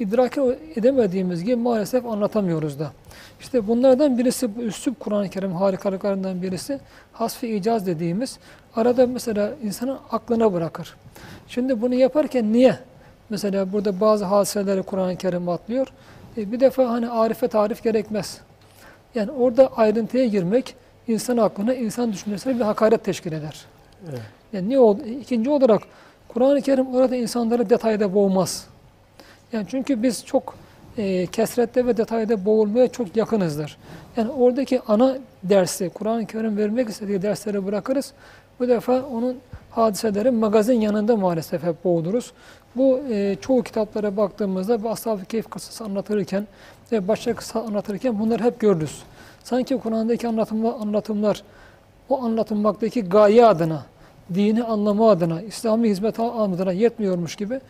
idrak 0.00 0.38
edemediğimiz 0.76 1.44
gibi 1.44 1.56
maalesef 1.56 2.06
anlatamıyoruz 2.06 2.78
da. 2.78 2.92
İşte 3.40 3.68
bunlardan 3.68 4.18
birisi 4.18 4.56
bu 4.56 4.62
üslup 4.62 5.00
Kur'an-ı 5.00 5.28
Kerim 5.28 5.52
harikalıklarından 5.52 6.42
birisi 6.42 6.80
hasfi 7.12 7.48
icaz 7.48 7.86
dediğimiz 7.86 8.38
arada 8.76 9.06
mesela 9.06 9.52
insanın 9.64 9.98
aklına 10.10 10.52
bırakır. 10.52 10.96
Şimdi 11.48 11.82
bunu 11.82 11.94
yaparken 11.94 12.52
niye? 12.52 12.78
Mesela 13.30 13.72
burada 13.72 14.00
bazı 14.00 14.24
hadiseleri 14.24 14.82
Kur'an-ı 14.82 15.16
Kerim 15.16 15.48
atlıyor. 15.48 15.86
E, 16.36 16.52
bir 16.52 16.60
defa 16.60 16.88
hani 16.88 17.08
arife 17.08 17.48
tarif 17.48 17.82
gerekmez. 17.82 18.40
Yani 19.14 19.30
orada 19.30 19.66
ayrıntıya 19.76 20.26
girmek 20.26 20.74
insan 21.08 21.36
aklına, 21.36 21.74
insan 21.74 22.12
düşüncesine 22.12 22.54
bir 22.54 22.60
hakaret 22.60 23.04
teşkil 23.04 23.32
eder. 23.32 23.64
Evet. 24.10 24.20
Yani 24.52 24.68
niye 24.68 24.78
oldu? 24.78 25.02
İkinci 25.02 25.50
olarak 25.50 25.82
Kur'an-ı 26.28 26.62
Kerim 26.62 26.94
orada 26.94 27.16
insanları 27.16 27.70
detayda 27.70 28.14
boğmaz. 28.14 28.66
Yani 29.52 29.66
çünkü 29.70 30.02
biz 30.02 30.24
çok 30.24 30.54
e, 30.98 31.26
kesrette 31.26 31.86
ve 31.86 31.96
detayda 31.96 32.44
boğulmaya 32.44 32.88
çok 32.88 33.16
yakınızdır. 33.16 33.76
Yani 34.16 34.30
oradaki 34.30 34.80
ana 34.88 35.18
dersi, 35.42 35.90
Kur'an-ı 35.94 36.26
Kerim 36.26 36.56
vermek 36.56 36.88
istediği 36.88 37.22
dersleri 37.22 37.66
bırakırız. 37.66 38.12
Bu 38.60 38.68
defa 38.68 39.02
onun 39.02 39.36
hadiseleri 39.70 40.30
magazin 40.30 40.80
yanında 40.80 41.16
maalesef 41.16 41.62
hep 41.62 41.84
boğuluruz. 41.84 42.32
Bu 42.76 43.00
e, 43.10 43.36
çoğu 43.40 43.62
kitaplara 43.62 44.16
baktığımızda 44.16 44.82
bu 44.82 44.90
Ashab-ı 44.90 45.24
Keyif 45.24 45.50
kıssası 45.50 45.84
anlatırken 45.84 46.46
ve 46.92 47.08
başka 47.08 47.34
kıssa 47.34 47.62
anlatırken 47.62 48.18
bunları 48.18 48.44
hep 48.44 48.60
görürüz. 48.60 49.02
Sanki 49.44 49.78
Kur'an'daki 49.78 50.28
anlatımlar, 50.28 50.74
anlatımlar 50.80 51.42
o 52.08 52.22
anlatılmaktaki 52.22 53.02
gaye 53.04 53.46
adına, 53.46 53.86
dini 54.34 54.64
anlama 54.64 55.10
adına, 55.10 55.42
İslami 55.42 55.88
hizmet 55.88 56.20
adına 56.20 56.72
yetmiyormuş 56.72 57.36
gibi 57.36 57.60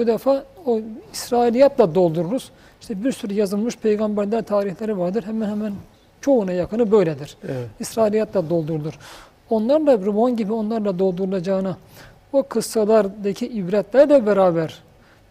bu 0.00 0.06
defa 0.06 0.44
o 0.66 0.80
İsrailiyatla 1.12 1.94
doldururuz. 1.94 2.50
İşte 2.80 3.04
bir 3.04 3.12
sürü 3.12 3.34
yazılmış 3.34 3.76
peygamberler 3.76 4.42
tarihleri 4.42 4.98
vardır. 4.98 5.24
Hemen 5.26 5.48
hemen 5.48 5.72
çoğuna 6.20 6.52
yakını 6.52 6.90
böyledir. 6.90 7.36
Evet. 7.44 7.68
İsrailiyatla 7.80 8.50
doldurulur. 8.50 8.98
Onlarla 9.50 9.98
roman 9.98 10.36
gibi 10.36 10.52
onlarla 10.52 10.98
doldurulacağına 10.98 11.76
o 12.32 12.42
kıssalardaki 12.42 13.46
ibretlerle 13.46 14.26
beraber 14.26 14.78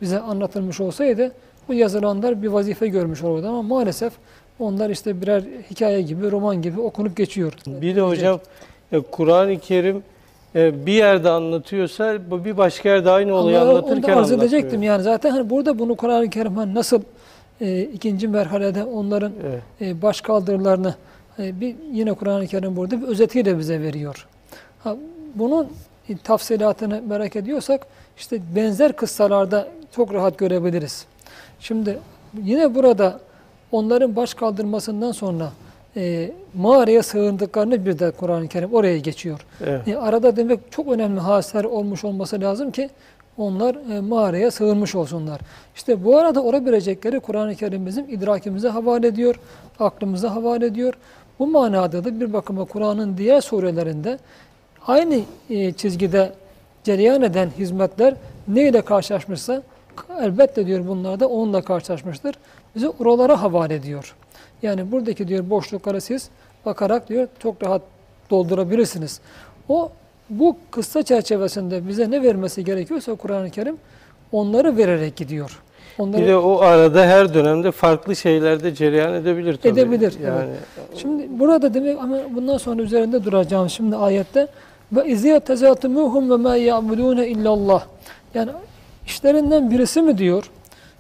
bize 0.02 0.20
anlatılmış 0.20 0.80
olsaydı 0.80 1.32
bu 1.68 1.74
yazılanlar 1.74 2.42
bir 2.42 2.48
vazife 2.48 2.88
görmüş 2.88 3.24
olurdu 3.24 3.48
ama 3.48 3.62
maalesef 3.62 4.14
onlar 4.60 4.90
işte 4.90 5.22
birer 5.22 5.44
hikaye 5.72 6.02
gibi, 6.02 6.32
roman 6.32 6.62
gibi 6.62 6.82
okunup 6.82 7.18
geçiyor. 7.18 7.54
Bir 7.68 7.96
de 7.96 8.02
hocam 8.02 8.40
e, 8.92 9.00
Kur'an-ı 9.00 9.60
Kerim 9.60 10.04
e, 10.56 10.86
bir 10.86 10.94
yerde 10.94 11.30
anlatıyorsa 11.30 12.18
bu 12.32 12.46
bir 12.46 12.58
başka 12.58 12.90
yerde 12.90 13.12
aynı 13.12 13.34
olayı 13.34 13.60
Ama 13.62 13.72
onu 13.72 13.76
da 13.76 13.80
anlatırken 13.80 14.10
arz 14.10 14.18
anlatıyor. 14.18 14.40
edecektim 14.42 14.84
yani 14.84 15.04
zaten 15.04 15.32
hani 15.32 15.50
burada 15.50 15.80
bunu 15.80 15.96
Kur'an-ı 15.96 16.30
Kerim 16.30 16.56
hani 16.56 16.74
nasıl 16.74 17.02
e, 17.62 17.82
ikinci 17.82 18.28
merhalede 18.28 18.84
onların 18.84 19.32
Evet. 19.50 19.62
e, 19.82 20.02
baş 20.02 20.22
kaldırılarını 20.22 20.96
e, 21.40 21.62
bir 21.62 21.76
yine 21.92 22.14
Kur'an-ı 22.14 22.48
Kerim 22.48 22.76
burada 22.76 23.02
bir 23.02 23.08
özetiyle 23.08 23.58
bize 23.60 23.82
veriyor. 23.82 24.28
Ha, 24.84 24.96
bunun 25.36 25.68
tafsilatını 26.24 27.02
merak 27.08 27.36
ediyorsak 27.36 27.88
işte 28.18 28.40
benzer 28.56 28.94
kıssalarda 28.94 29.68
çok 29.96 30.14
rahat 30.14 30.38
görebiliriz. 30.38 31.06
Şimdi 31.60 32.00
yine 32.44 32.76
burada 32.76 33.20
onların 33.72 34.16
baş 34.16 34.34
kaldırmasından 34.34 35.12
sonra 35.12 35.52
e, 35.96 36.32
mağaraya 36.54 37.04
sığındıklarını 37.04 37.86
bir 37.86 38.00
de 38.00 38.12
Kur'an-ı 38.12 38.48
Kerim 38.48 38.74
oraya 38.74 38.98
geçiyor. 38.98 39.46
Evet. 39.66 39.88
E, 39.88 39.98
arada 39.98 40.36
demek 40.36 40.60
çok 40.72 40.88
önemli 40.88 41.20
hadiseler 41.20 41.64
olmuş 41.64 42.04
olması 42.04 42.42
lazım 42.42 42.72
ki 42.72 42.90
onlar 43.38 43.76
e, 43.76 44.00
mağaraya 44.00 44.52
sığınmış 44.52 44.96
olsunlar. 44.96 45.42
İşte 45.76 46.06
bu 46.06 46.18
arada 46.18 46.44
olabilecekleri 46.44 47.20
Kur'an-ı 47.20 47.56
Kerim 47.56 47.86
bizim 47.86 48.06
idrakimize 48.10 48.70
havale 48.70 49.08
ediyor, 49.08 49.40
aklımıza 49.80 50.36
havale 50.36 50.66
ediyor. 50.66 50.94
Bu 51.40 51.48
manada 51.48 52.04
da 52.04 52.20
bir 52.20 52.34
bakıma 52.34 52.66
Kur'an'ın 52.66 53.18
diğer 53.18 53.42
surelerinde 53.42 54.20
aynı 54.88 55.20
e, 55.50 55.72
çizgide 55.72 56.34
cereyan 56.84 57.22
eden 57.22 57.50
hizmetler 57.58 58.14
neyle 58.48 58.82
karşılaşmışsa 58.82 59.62
elbette 60.20 60.68
diyor 60.68 60.88
bunlar 60.88 61.20
da 61.20 61.28
onunla 61.28 61.62
karşılaşmıştır. 61.62 62.36
Bizi 62.76 62.90
oralara 62.90 63.42
havale 63.42 63.76
ediyor. 63.76 64.16
Yani 64.64 64.92
buradaki 64.92 65.28
diyor 65.28 65.50
boşlukları 65.50 66.02
siz 66.02 66.30
bakarak 66.66 67.10
diyor 67.10 67.28
çok 67.40 67.64
rahat 67.64 67.82
doldurabilirsiniz. 68.30 69.20
O 69.70 69.92
bu 70.30 70.58
kıssa 70.72 71.04
çerçevesinde 71.04 71.88
bize 71.88 72.12
ne 72.12 72.24
vermesi 72.24 72.64
gerekiyorsa 72.64 73.16
Kur'an-ı 73.16 73.50
Kerim 73.50 73.78
onları 74.32 74.78
vererek 74.78 75.16
gidiyor. 75.16 75.62
Onları 75.98 76.22
Bir 76.22 76.28
de 76.28 76.36
o 76.38 76.60
arada 76.60 77.06
her 77.06 77.34
dönemde 77.34 77.72
farklı 77.72 78.16
şeylerde 78.16 78.76
cereyan 78.76 79.14
edebilir 79.14 79.58
tabii. 79.58 79.74
Edebilir, 79.74 80.20
Yani 80.26 80.50
Şimdi 80.96 81.40
burada 81.40 81.74
demek 81.74 81.98
ama 82.00 82.18
bundan 82.36 82.58
sonra 82.58 82.82
üzerinde 82.82 83.24
duracağım 83.24 83.70
şimdi 83.70 83.96
ayette 83.96 84.48
ve 84.92 85.08
izâ 85.08 85.40
tezâtumuhum 85.40 86.32
ve 86.32 86.36
mâ 86.36 86.56
ya'budûne 86.56 87.28
illallah. 87.28 87.84
Yani 88.34 88.52
işlerinden 89.06 89.72
birisi 89.72 90.02
mi 90.02 90.18
diyor? 90.18 90.52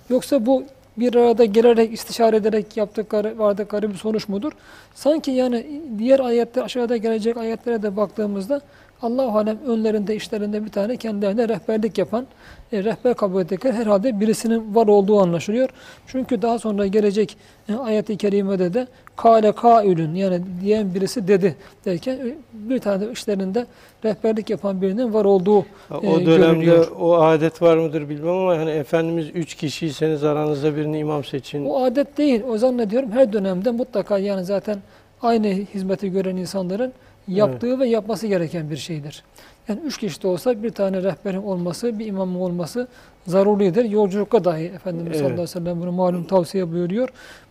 Yoksa 0.09 0.45
bu 0.45 0.63
bir 0.99 1.15
arada 1.15 1.45
gelerek 1.45 1.93
istişare 1.93 2.35
ederek 2.35 2.77
yaptıkları 2.77 3.39
vardıkları 3.39 3.89
bir 3.89 3.97
sonuç 3.97 4.27
mudur? 4.27 4.51
Sanki 4.95 5.31
yani 5.31 5.81
diğer 5.97 6.19
ayette 6.19 6.63
aşağıda 6.63 6.97
gelecek 6.97 7.37
ayetlere 7.37 7.81
de 7.81 7.97
baktığımızda 7.97 8.61
Allah 9.01 9.33
alem 9.37 9.57
önlerinde 9.67 10.15
işlerinde 10.15 10.65
bir 10.65 10.69
tane 10.69 10.97
kendilerine 10.97 11.49
rehberlik 11.49 11.97
yapan 11.97 12.27
e, 12.71 12.83
rehber 12.83 13.13
kabul 13.13 13.41
ettikleri 13.41 13.73
herhalde 13.73 14.19
birisinin 14.19 14.75
var 14.75 14.87
olduğu 14.87 15.19
anlaşılıyor. 15.21 15.69
Çünkü 16.07 16.41
daha 16.41 16.59
sonra 16.59 16.87
gelecek 16.87 17.37
e, 17.69 17.75
ayet-i 17.75 18.17
kerimede 18.17 18.73
de 18.73 18.87
kâle 19.15 19.51
kâülün 19.51 20.15
yani 20.15 20.41
diyen 20.61 20.93
birisi 20.95 21.27
dedi 21.27 21.55
derken 21.85 22.13
e, 22.13 22.35
bir 22.53 22.79
tane 22.79 23.07
de 23.07 23.11
işlerinde 23.11 23.65
rehberlik 24.05 24.49
yapan 24.49 24.81
birinin 24.81 25.13
var 25.13 25.25
olduğu 25.25 25.59
e, 25.91 25.93
O 25.93 26.25
dönemde 26.25 26.65
görülüyor. 26.65 26.87
o 26.99 27.15
adet 27.21 27.61
var 27.61 27.77
mıdır 27.77 28.09
bilmem 28.09 28.35
ama 28.35 28.57
hani 28.57 28.71
Efendimiz 28.71 29.27
üç 29.33 29.55
kişiyseniz 29.55 30.23
aranızda 30.23 30.75
birini 30.75 30.99
imam 30.99 31.23
seçin. 31.23 31.65
O 31.65 31.83
adet 31.83 32.17
değil. 32.17 32.43
O 32.49 32.57
zannediyorum 32.57 33.11
her 33.11 33.33
dönemde 33.33 33.71
mutlaka 33.71 34.17
yani 34.17 34.45
zaten 34.45 34.77
aynı 35.21 35.47
hizmeti 35.47 36.11
gören 36.11 36.35
insanların 36.37 36.93
yaptığı 37.29 37.79
ve 37.79 37.87
yapması 37.87 38.27
gereken 38.27 38.69
bir 38.69 38.77
şeydir. 38.77 39.23
Yani 39.67 39.79
üç 39.85 39.97
kişi 39.97 40.23
de 40.23 40.27
olsa 40.27 40.63
bir 40.63 40.69
tane 40.69 41.03
rehberin 41.03 41.43
olması, 41.43 41.99
bir 41.99 42.05
imamın 42.05 42.39
olması 42.39 42.87
zaruridir. 43.27 43.85
Yolculukta 43.85 44.43
dahi 44.43 44.63
Efendimiz 44.63 45.07
Evet. 45.07 45.15
sallallahu 45.17 45.33
aleyhi 45.33 45.43
ve 45.43 45.47
sellem 45.47 45.81
bunu 45.81 45.91
malum 45.91 46.23
tavsiye 46.23 46.71
buyuruyor. 46.71 47.09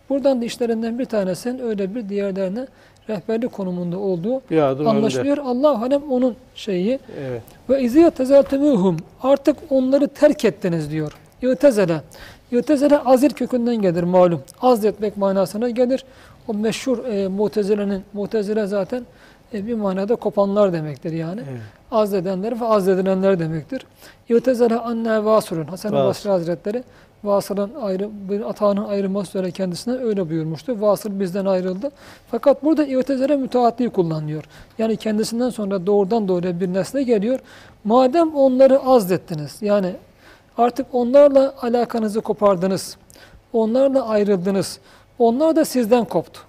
Buradan 0.09 0.41
da 0.41 0.45
işlerinden 0.45 0.99
bir 0.99 1.05
tanesinin 1.05 1.59
öyle 1.59 1.95
bir 1.95 2.09
diğerlerine 2.09 2.67
rehberlik 3.09 3.51
konumunda 3.51 3.97
olduğu 3.97 4.35
adım 4.37 4.79
önde. 4.79 4.89
anlaşılıyor. 4.89 5.37
Allah 5.37 5.81
alem 5.83 6.11
onun 6.11 6.35
şeyi 6.55 6.99
Evet. 7.19 7.41
ve 7.69 7.81
izâ 7.81 8.09
tezeltumuhum 8.09 8.97
artık 9.23 9.57
onları 9.69 10.07
terk 10.07 10.45
ettiniz 10.45 10.91
diyor. 10.91 11.11
İ'tezele. 11.41 12.01
İ'tezele 12.51 12.99
azir 12.99 13.29
kökünden 13.29 13.75
gelir 13.75 14.03
malum. 14.03 14.41
Azletmek 14.61 15.17
manasına 15.17 15.69
gelir. 15.69 16.05
O 16.47 16.53
meşhur 16.53 17.05
e, 17.05 17.27
Mutezile'nin 17.27 18.03
Mutezile 18.13 18.67
zaten 18.67 19.03
e, 19.53 19.67
bir 19.67 19.73
manada 19.73 20.15
kopanlar 20.15 20.73
demektir 20.73 21.11
yani. 21.11 21.41
evet. 21.49 21.61
Azledenler 21.91 22.61
ve 22.61 22.65
azledilenler 22.65 23.39
demektir. 23.39 23.85
İ'tezele 24.29 24.79
anne 24.79 25.25
vasılun. 25.25 25.65
Hasan-ı 25.65 25.95
Vasıl. 25.95 26.07
Basri 26.07 26.29
Hazretleri 26.29 26.83
Vasıl'ın 27.23 27.71
ayrı, 27.81 28.09
bir 28.29 28.49
atağının 28.49 28.83
ayrılması 28.89 29.37
üzere 29.37 29.51
kendisine 29.51 29.93
öyle 29.93 30.29
buyurmuştu. 30.29 30.81
Vasıl 30.81 31.19
bizden 31.19 31.45
ayrıldı. 31.45 31.91
Fakat 32.31 32.63
burada 32.63 32.85
İ'tezele 32.85 33.35
müteattiği 33.35 33.89
kullanılıyor. 33.89 34.43
Yani 34.77 34.97
kendisinden 34.97 35.49
sonra 35.49 35.85
doğrudan 35.85 36.27
doğruya 36.27 36.59
bir 36.59 36.73
nesle 36.73 37.03
geliyor. 37.03 37.39
Madem 37.83 38.35
onları 38.35 38.79
azlettiniz, 38.79 39.57
yani 39.61 39.95
artık 40.57 40.87
onlarla 40.93 41.53
alakanızı 41.61 42.21
kopardınız, 42.21 42.97
onlarla 43.53 44.07
ayrıldınız, 44.07 44.79
onlar 45.19 45.55
da 45.55 45.65
sizden 45.65 46.05
koptu. 46.05 46.41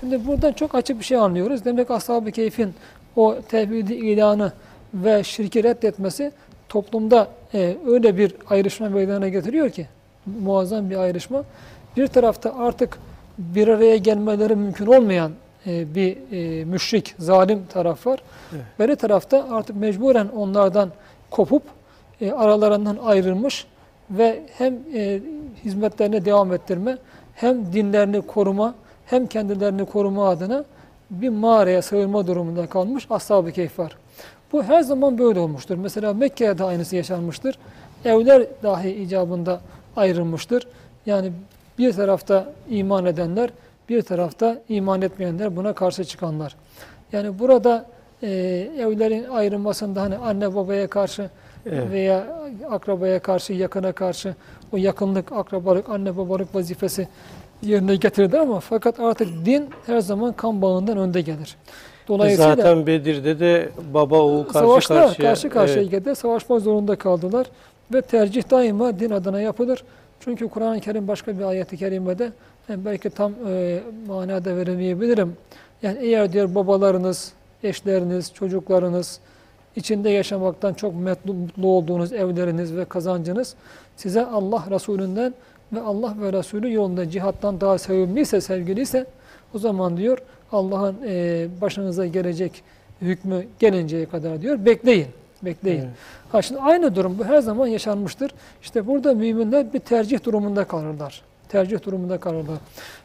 Şimdi 0.00 0.26
buradan 0.26 0.52
çok 0.52 0.74
açık 0.74 0.98
bir 0.98 1.04
şey 1.04 1.16
anlıyoruz. 1.16 1.64
Demek 1.64 1.90
Ashab-ı 1.90 2.30
Keyf'in 2.30 2.74
o 3.16 3.36
tevhidi 3.48 3.94
ilanı 3.94 4.52
ve 4.94 5.24
şirki 5.24 5.64
reddetmesi 5.64 6.32
toplumda 6.68 7.28
e, 7.54 7.76
öyle 7.86 8.16
bir 8.16 8.34
ayrışma 8.50 8.88
meydana 8.88 9.28
getiriyor 9.28 9.70
ki 9.70 9.86
muazzam 10.26 10.90
bir 10.90 10.96
ayrışma. 10.96 11.44
Bir 11.96 12.06
tarafta 12.06 12.54
artık 12.58 12.98
bir 13.38 13.68
araya 13.68 13.96
gelmeleri 13.96 14.56
mümkün 14.56 14.86
olmayan 14.86 15.32
e, 15.66 15.94
bir 15.94 16.16
e, 16.32 16.64
müşrik, 16.64 17.14
zalim 17.18 17.66
taraf 17.72 18.06
var. 18.06 18.22
Evet. 18.52 18.64
Beri 18.78 18.96
tarafta 18.96 19.46
artık 19.50 19.76
mecburen 19.76 20.28
onlardan 20.28 20.90
kopup 21.30 21.62
e, 22.20 22.32
aralarından 22.32 22.96
ayrılmış 22.96 23.66
ve 24.10 24.42
hem 24.58 24.78
e, 24.94 25.20
hizmetlerine 25.64 26.24
devam 26.24 26.52
ettirme 26.52 26.98
hem 27.34 27.72
dinlerini 27.72 28.22
koruma 28.22 28.74
hem 29.10 29.26
kendilerini 29.26 29.84
koruma 29.84 30.28
adına 30.28 30.64
bir 31.10 31.28
mağaraya 31.28 31.82
sığınma 31.82 32.26
durumunda 32.26 32.66
kalmış 32.66 33.06
Ashab-ı 33.10 33.52
Keyf 33.52 33.78
var. 33.78 33.96
Bu 34.52 34.62
her 34.62 34.80
zaman 34.82 35.18
böyle 35.18 35.40
olmuştur. 35.40 35.76
Mesela 35.76 36.14
Mekke'de 36.14 36.64
aynısı 36.64 36.96
yaşanmıştır. 36.96 37.58
Evler 38.04 38.46
dahi 38.62 38.90
icabında 38.90 39.60
ayrılmıştır. 39.96 40.66
Yani 41.06 41.32
bir 41.78 41.92
tarafta 41.92 42.52
iman 42.70 43.06
edenler, 43.06 43.50
bir 43.88 44.02
tarafta 44.02 44.58
iman 44.68 45.02
etmeyenler, 45.02 45.56
buna 45.56 45.72
karşı 45.72 46.04
çıkanlar. 46.04 46.56
Yani 47.12 47.38
burada 47.38 47.86
e, 48.22 48.28
evlerin 48.78 49.24
ayrılmasında 49.24 50.02
hani 50.02 50.16
anne 50.16 50.54
babaya 50.54 50.86
karşı 50.86 51.30
Evet. 51.66 51.90
veya 51.90 52.26
akrabaya 52.70 53.18
karşı, 53.18 53.52
yakına 53.52 53.92
karşı 53.92 54.34
o 54.72 54.76
yakınlık, 54.76 55.32
akrabalık, 55.32 55.88
anne 55.88 56.16
babalık 56.16 56.54
vazifesi 56.54 57.08
yerine 57.62 57.96
getirdi 57.96 58.38
ama 58.38 58.60
fakat 58.60 59.00
artık 59.00 59.28
din 59.44 59.68
her 59.86 60.00
zaman 60.00 60.32
kan 60.32 60.62
bağından 60.62 60.98
önde 60.98 61.20
gelir. 61.20 61.56
Dolayısıyla 62.08 62.56
Zaten 62.56 62.86
Bedir'de 62.86 63.40
de 63.40 63.68
baba 63.94 64.18
oğul 64.18 64.44
karşı 64.44 64.58
savaşta 64.58 64.94
karşıya. 64.94 65.28
karşı 65.28 65.50
karşıya 65.50 65.82
evet. 65.82 65.90
geldi, 65.90 66.16
savaşma 66.16 66.58
zorunda 66.58 66.96
kaldılar 66.96 67.46
ve 67.94 68.02
tercih 68.02 68.50
daima 68.50 69.00
din 69.00 69.10
adına 69.10 69.40
yapılır. 69.40 69.84
Çünkü 70.20 70.48
Kur'an-ı 70.48 70.80
Kerim 70.80 71.08
başka 71.08 71.38
bir 71.38 71.44
ayeti 71.44 71.76
kerimede 71.76 72.32
yani 72.68 72.84
belki 72.84 73.10
tam 73.10 73.32
e, 73.48 73.80
manada 74.06 74.56
veremeyebilirim. 74.56 75.36
Yani 75.82 75.98
eğer 76.00 76.32
diyor 76.32 76.54
babalarınız, 76.54 77.32
eşleriniz, 77.62 78.32
çocuklarınız 78.34 79.20
içinde 79.76 80.10
yaşamaktan 80.10 80.74
çok 80.74 80.94
mutlu, 80.94 81.34
mutlu 81.34 81.66
olduğunuz 81.68 82.12
evleriniz 82.12 82.76
ve 82.76 82.84
kazancınız 82.84 83.54
size 83.96 84.26
Allah 84.26 84.64
Resulünden 84.70 85.34
ve 85.72 85.80
Allah 85.80 86.14
ve 86.20 86.32
Resulü 86.32 86.72
yolunda 86.72 87.10
cihattan 87.10 87.60
daha 87.60 87.78
sevimliyse, 87.78 88.40
sevgiliyse 88.40 89.06
o 89.54 89.58
zaman 89.58 89.96
diyor 89.96 90.18
Allah'ın 90.52 90.96
e, 91.06 91.46
başınıza 91.60 92.06
gelecek 92.06 92.62
hükmü 93.02 93.46
gelinceye 93.58 94.06
kadar 94.06 94.42
diyor 94.42 94.64
bekleyin. 94.64 95.06
Bekleyin. 95.42 95.80
Evet. 95.80 95.90
Ha 96.32 96.42
şimdi 96.42 96.60
aynı 96.60 96.94
durum 96.94 97.18
bu 97.18 97.24
her 97.24 97.40
zaman 97.40 97.66
yaşanmıştır. 97.66 98.30
İşte 98.62 98.86
burada 98.86 99.14
müminler 99.14 99.72
bir 99.72 99.78
tercih 99.78 100.24
durumunda 100.24 100.64
kalırlar. 100.64 101.22
Tercih 101.48 101.82
durumunda 101.82 102.18
kalırlar. 102.18 102.58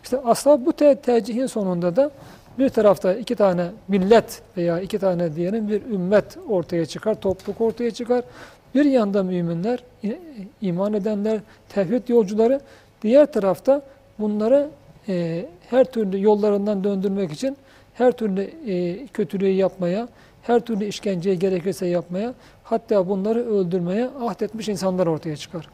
İşte 0.03 0.17
asla 0.25 0.65
bu 0.65 0.73
te- 0.73 0.95
tercihin 0.95 1.45
sonunda 1.45 1.95
da 1.95 2.11
bir 2.59 2.69
tarafta 2.69 3.13
iki 3.13 3.35
tane 3.35 3.65
millet 3.87 4.41
veya 4.57 4.79
iki 4.79 4.99
tane 4.99 5.35
diyelim 5.35 5.67
bir 5.67 5.81
ümmet 5.85 6.37
ortaya 6.49 6.85
çıkar, 6.85 7.15
topluluk 7.15 7.61
ortaya 7.61 7.91
çıkar. 7.91 8.23
Bir 8.75 8.85
yanda 8.85 9.23
müminler, 9.23 9.83
iman 10.61 10.93
edenler, 10.93 11.39
tevhid 11.69 12.09
yolcuları, 12.09 12.59
diğer 13.01 13.31
tarafta 13.31 13.81
bunları 14.19 14.69
e, 15.09 15.45
her 15.69 15.85
türlü 15.85 16.21
yollarından 16.21 16.83
döndürmek 16.83 17.31
için 17.31 17.57
her 17.93 18.11
türlü 18.11 18.41
e, 18.41 19.07
kötülüğü 19.07 19.49
yapmaya, 19.49 20.07
her 20.41 20.59
türlü 20.59 20.85
işkenceyi 20.85 21.39
gerekirse 21.39 21.87
yapmaya, 21.87 22.33
hatta 22.63 23.09
bunları 23.09 23.45
öldürmeye 23.45 24.09
ahdetmiş 24.21 24.69
insanlar 24.69 25.07
ortaya 25.07 25.37
çıkar. 25.37 25.69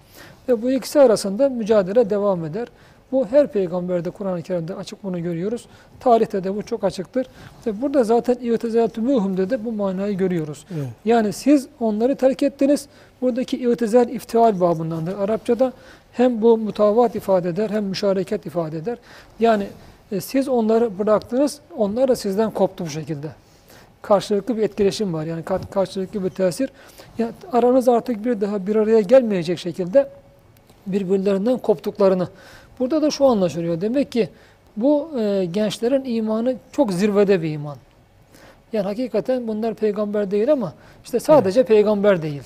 Ve 0.49 0.61
bu 0.61 0.71
ikisi 0.71 0.99
arasında 0.99 1.49
mücadele 1.49 2.09
devam 2.09 2.45
eder. 2.45 2.67
Bu 3.11 3.27
her 3.27 3.47
peygamberde 3.47 4.09
Kur'an-ı 4.09 4.41
Kerim'de 4.41 4.75
açık 4.75 5.03
bunu 5.03 5.23
görüyoruz. 5.23 5.65
Tarihte 5.99 6.43
de 6.43 6.55
bu 6.55 6.63
çok 6.63 6.83
açıktır. 6.83 7.27
Ve 7.67 7.81
burada 7.81 8.03
zaten 8.03 8.33
İ'tizâtümûhum'da 8.33 9.49
de 9.49 9.65
bu 9.65 9.71
manayı 9.71 10.17
görüyoruz. 10.17 10.65
Evet. 10.75 10.87
Yani 11.05 11.33
siz 11.33 11.67
onları 11.79 12.15
terk 12.15 12.43
ettiniz. 12.43 12.87
Buradaki 13.21 13.57
i'tizel 13.57 14.09
iftial 14.09 14.59
babındandır. 14.59 15.17
Arapçada 15.17 15.73
hem 16.11 16.41
bu 16.41 16.57
mutavat 16.57 17.15
ifade 17.15 17.49
eder 17.49 17.69
hem 17.69 17.83
müşareket 17.83 18.45
ifade 18.45 18.77
eder. 18.77 18.97
Yani 19.39 19.67
e, 20.11 20.21
siz 20.21 20.47
onları 20.47 20.99
bıraktınız, 20.99 21.59
onlar 21.77 22.07
da 22.07 22.15
sizden 22.15 22.51
koptu 22.51 22.85
bu 22.85 22.89
şekilde. 22.89 23.27
Karşılıklı 24.01 24.57
bir 24.57 24.61
etkileşim 24.61 25.13
var. 25.13 25.25
Yani 25.25 25.41
ka- 25.41 25.69
karşılıklı 25.71 26.23
bir 26.23 26.29
tesir. 26.29 26.69
Yani 27.17 27.31
aranız 27.51 27.87
artık 27.89 28.25
bir 28.25 28.41
daha 28.41 28.67
bir 28.67 28.75
araya 28.75 28.99
gelmeyecek 28.99 29.59
şekilde 29.59 30.09
birbirlerinden 30.87 31.57
koptuklarını. 31.57 32.27
Burada 32.79 33.01
da 33.01 33.11
şu 33.11 33.25
anlaşılıyor. 33.25 33.81
Demek 33.81 34.11
ki 34.11 34.29
bu 34.77 35.19
e, 35.19 35.45
gençlerin 35.45 36.05
imanı 36.05 36.55
çok 36.71 36.93
zirvede 36.93 37.41
bir 37.41 37.51
iman. 37.51 37.77
Yani 38.73 38.83
hakikaten 38.83 39.47
bunlar 39.47 39.73
peygamber 39.73 40.31
değil 40.31 40.51
ama 40.51 40.73
işte 41.03 41.19
sadece 41.19 41.63
peygamber 41.63 42.21
değil. 42.21 42.43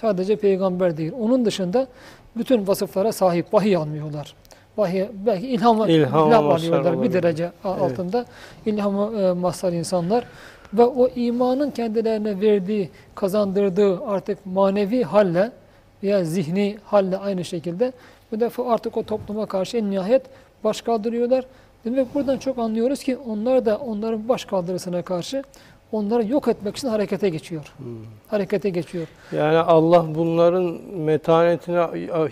Sadece 0.00 0.36
peygamber 0.36 0.96
değil. 0.96 1.12
Onun 1.20 1.44
dışında 1.44 1.86
bütün 2.36 2.66
vasıflara 2.66 3.12
sahip. 3.12 3.54
Vahiy 3.54 3.76
almıyorlar. 3.76 4.34
Vahiy, 4.76 5.04
belki 5.26 5.46
ilham, 5.48 5.88
ilham 5.88 6.28
mazhar 6.28 6.56
alıyorlar 6.56 7.02
bir 7.02 7.12
derece 7.12 7.44
Evet. 7.44 7.82
altında. 7.82 8.24
İlhama 8.66 9.20
e, 9.20 9.32
mazhar 9.32 9.72
insanlar. 9.72 10.24
Ve 10.74 10.84
o 10.84 11.08
imanın 11.08 11.70
kendilerine 11.70 12.40
verdiği, 12.40 12.90
kazandırdığı 13.14 14.04
artık 14.06 14.46
manevi 14.46 15.02
halle 15.02 15.52
veya 16.02 16.24
zihni 16.24 16.78
halle 16.84 17.16
aynı 17.16 17.44
şekilde 17.44 17.92
bu 18.32 18.40
defa 18.40 18.72
artık 18.72 18.96
o 18.96 19.02
topluma 19.02 19.46
karşı 19.46 19.76
en 19.76 19.90
nihayet 19.90 20.22
baş 20.64 20.80
kaldırıyorlar. 20.80 21.44
Demek 21.84 22.14
buradan 22.14 22.38
çok 22.38 22.58
anlıyoruz 22.58 23.02
ki 23.02 23.16
onlar 23.16 23.64
da 23.66 23.78
onların 23.78 24.28
baş 24.28 24.44
kaldırısına 24.44 25.02
karşı 25.02 25.42
onları 25.92 26.26
yok 26.26 26.48
etmek 26.48 26.76
için 26.76 26.88
harekete 26.88 27.28
geçiyor. 27.28 27.72
Hmm. 27.76 27.86
Harekete 28.28 28.70
geçiyor. 28.70 29.06
Yani 29.32 29.58
Allah 29.58 30.06
bunların 30.14 30.78
metanetini, 30.96 31.76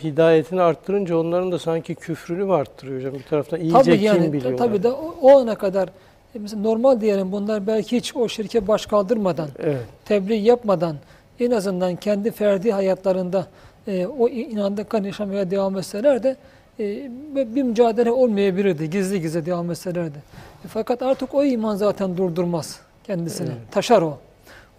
hidayetini 0.04 0.62
arttırınca 0.62 1.16
onların 1.16 1.52
da 1.52 1.58
sanki 1.58 1.94
küfrünü 1.94 2.44
mü 2.44 2.52
arttırıyor 2.52 2.98
hocam? 2.98 3.14
Bir 3.14 3.22
taraftan 3.22 3.60
iyice 3.60 3.72
Tabii 3.78 3.96
kim 3.96 4.02
yani 4.06 4.32
biliyorlar? 4.32 4.66
tabii 4.66 4.82
de 4.82 4.88
o, 4.88 5.14
o 5.22 5.38
ana 5.38 5.54
kadar 5.54 5.88
E 6.34 6.38
mesela 6.38 6.62
normal 6.62 7.00
diyelim 7.00 7.32
bunlar 7.32 7.66
belki 7.66 7.96
hiç 7.96 8.16
o 8.16 8.28
şirke 8.28 8.68
baş 8.68 8.86
kaldırmadan, 8.86 9.48
Evet. 9.58 9.80
tebliğ 10.04 10.34
yapmadan 10.36 10.96
en 11.40 11.50
azından 11.50 11.96
kendi 11.96 12.30
ferdi 12.30 12.72
hayatlarında 12.72 13.46
e, 13.88 14.06
o 14.06 14.28
inandıklarını 14.28 15.06
yaşamaya 15.06 15.50
devam 15.50 15.78
etseler 15.78 16.22
de 16.22 16.36
e, 16.80 17.10
bir 17.34 17.62
mücadele 17.62 18.10
olmayabilirdi. 18.10 18.90
Gizli 18.90 19.20
gizli 19.20 19.46
devam 19.46 19.70
etselerdi. 19.70 20.18
E, 20.64 20.68
fakat 20.68 21.02
artık 21.02 21.34
o 21.34 21.44
iman 21.44 21.76
zaten 21.76 22.16
durdurmaz 22.16 22.80
kendisini. 23.04 23.48
Evet. 23.48 23.72
Taşar 23.72 24.02
o. 24.02 24.18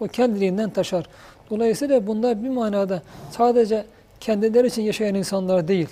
O 0.00 0.06
kendiliğinden 0.06 0.70
taşar. 0.70 1.06
Dolayısıyla 1.50 2.06
bunlar 2.06 2.44
bir 2.44 2.48
manada 2.48 3.02
sadece 3.30 3.84
kendileri 4.20 4.66
için 4.66 4.82
yaşayan 4.82 5.14
insanlar 5.14 5.68
değil. 5.68 5.88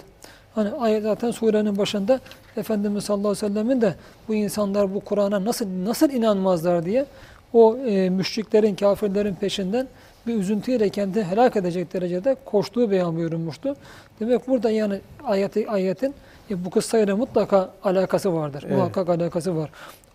Hani 0.55 0.71
ayet 0.71 1.03
zaten 1.03 1.31
surenin 1.31 1.79
başında 1.79 2.21
Efendimiz 2.57 3.05
sallallahu 3.05 3.29
aleyhi 3.29 3.45
ve 3.45 3.49
sellemin 3.49 3.81
de 3.81 3.95
bu 4.29 4.35
insanlar 4.35 4.95
bu 4.95 5.01
Kur'an'a 5.01 5.45
nasıl 5.45 5.67
nasıl 5.85 6.11
inanmazlar 6.11 6.85
diye 6.85 7.07
o 7.53 7.77
e, 7.77 8.11
müşriklerin, 8.11 8.75
kafirlerin 8.75 9.35
peşinden 9.35 9.89
bir 10.29 10.35
üzüntüyle 10.35 10.89
kendi 10.89 11.25
helak 11.25 11.57
edecek 11.57 11.93
derecede 11.93 12.37
koştuğu 12.45 12.91
beyan 12.91 13.17
buyurulmuştu. 13.17 13.77
Demek 14.21 14.49
burada 14.49 14.71
yani 14.71 15.01
ayeti, 15.25 15.71
ayetin 15.71 16.15
e, 16.51 16.65
bu 16.65 16.71
kıssayla 16.71 17.17
mutlaka 17.17 17.71
alakası 17.85 18.35
vardır. 18.35 18.65
Evet. 18.67 18.77
Muhakkak 18.77 19.09
alakası 19.09 19.57
var. 19.57 19.71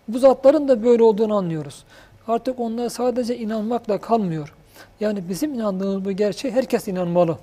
Bu 0.08 0.18
zatların 0.18 0.68
da 0.68 0.84
böyle 0.84 1.02
olduğunu 1.02 1.36
anlıyoruz. 1.36 1.84
Artık 2.28 2.60
onlar 2.60 2.88
sadece 2.88 3.38
inanmakla 3.38 3.98
kalmıyor. 3.98 4.54
Yani 5.00 5.28
bizim 5.28 5.54
inandığımız 5.54 6.04
bu 6.04 6.12
gerçeğe 6.12 6.50
herkes 6.50 6.88
inanmalı. 6.88 7.38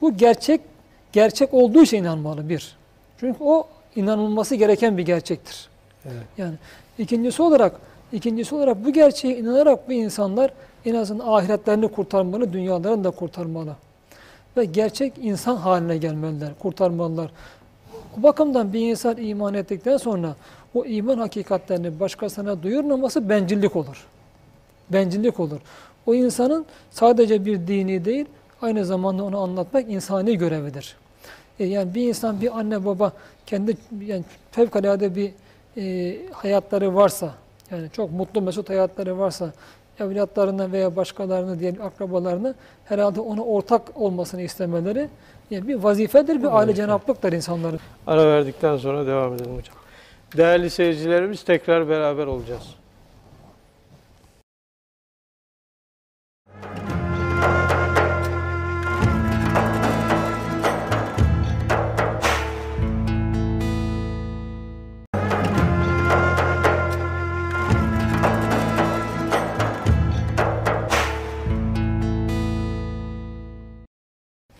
Bu 0.00 0.16
gerçek, 0.16 0.60
gerçek 1.12 1.54
olduğu 1.54 1.82
için 1.82 1.96
inanmalı 1.96 2.48
bir. 2.48 2.76
Çünkü 3.20 3.44
o 3.44 3.66
inanılması 3.96 4.54
gereken 4.54 4.98
bir 4.98 5.02
gerçektir. 5.02 5.68
Evet. 6.04 6.24
Yani 6.38 6.54
ikincisi 6.98 7.42
olarak, 7.42 7.72
ikincisi 8.12 8.54
olarak 8.54 8.84
bu 8.84 8.92
gerçeğe 8.92 9.38
inanarak 9.38 9.88
bu 9.88 9.92
insanlar 9.92 10.50
en 10.84 10.94
azından 10.94 11.26
ahiretlerini 11.28 11.88
kurtarmalı, 11.88 12.52
dünyalarını 12.52 13.04
da 13.04 13.10
kurtarmalı. 13.10 13.76
Ve 14.56 14.64
gerçek 14.64 15.12
insan 15.20 15.56
haline 15.56 15.96
gelmeliler, 15.96 16.50
kurtarmalılar. 16.58 17.30
O 18.18 18.22
bakımdan 18.22 18.72
bir 18.72 18.80
insan 18.80 19.16
iman 19.16 19.54
ettikten 19.54 19.96
sonra 19.96 20.34
o 20.74 20.84
iman 20.84 21.18
hakikatlerini 21.18 22.00
başkasına 22.00 22.62
duyurmaması 22.62 23.28
bencillik 23.28 23.76
olur. 23.76 24.06
Bencillik 24.90 25.40
olur. 25.40 25.60
O 26.06 26.14
insanın 26.14 26.66
sadece 26.90 27.44
bir 27.44 27.66
dini 27.66 28.04
değil, 28.04 28.26
aynı 28.62 28.84
zamanda 28.84 29.24
onu 29.24 29.38
anlatmak 29.38 29.90
insani 29.90 30.38
görevidir. 30.38 30.96
E, 31.58 31.64
yani 31.64 31.94
bir 31.94 32.08
insan, 32.08 32.40
bir 32.40 32.58
anne 32.58 32.84
baba 32.84 33.12
kendi 33.46 33.76
yani 34.06 34.24
fevkalade 34.50 35.14
bir 35.14 35.32
e, 35.76 36.16
hayatları 36.32 36.94
varsa, 36.94 37.34
yani 37.70 37.90
çok 37.92 38.12
mutlu 38.12 38.42
mesut 38.42 38.70
hayatları 38.70 39.18
varsa, 39.18 39.52
evlatlarına 40.00 40.72
veya 40.72 40.96
başkalarını 40.96 41.60
diyelim 41.60 41.82
akrabalarını 41.82 42.54
herhalde 42.84 43.20
ona 43.20 43.42
ortak 43.42 43.82
olmasını 44.00 44.42
istemeleri 44.42 45.08
yani 45.50 45.68
bir 45.68 45.74
vazifedir, 45.74 46.42
bir 46.42 46.58
aile 46.58 46.74
cenaplıktır 46.74 47.32
insanların. 47.32 47.80
Ara 48.06 48.26
verdikten 48.26 48.76
sonra 48.76 49.06
devam 49.06 49.34
edelim 49.34 49.56
hocam. 49.56 49.76
Değerli 50.36 50.70
seyircilerimiz 50.70 51.42
tekrar 51.42 51.88
beraber 51.88 52.26
olacağız. 52.26 52.74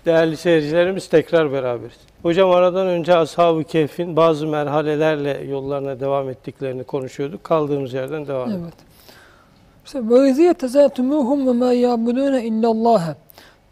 Değerli 0.07 0.37
seyircilerimiz 0.37 1.09
tekrar 1.09 1.53
beraberiz. 1.53 1.97
Hocam 2.23 2.51
aradan 2.51 2.87
önce 2.87 3.17
Ashab-ı 3.17 3.65
Kehf'in 3.65 4.17
bazı 4.17 4.47
merhalelerle 4.47 5.45
yollarına 5.49 6.01
devam 6.01 6.29
ettiklerini 6.29 6.85
konuşuyorduk. 6.85 7.45
Kaldığımız 7.45 7.93
yerden 7.93 8.27
devam 8.27 8.49
edelim. 8.49 8.63
Evet. 8.65 8.75
İşte 9.85 10.09
ve 10.09 10.31
izî 10.31 10.55
tezâtumuhum 10.55 11.47
ve 11.47 11.53
mâ 11.53 11.73
yâbudûne 11.73 12.45
illallâhe. 12.45 13.15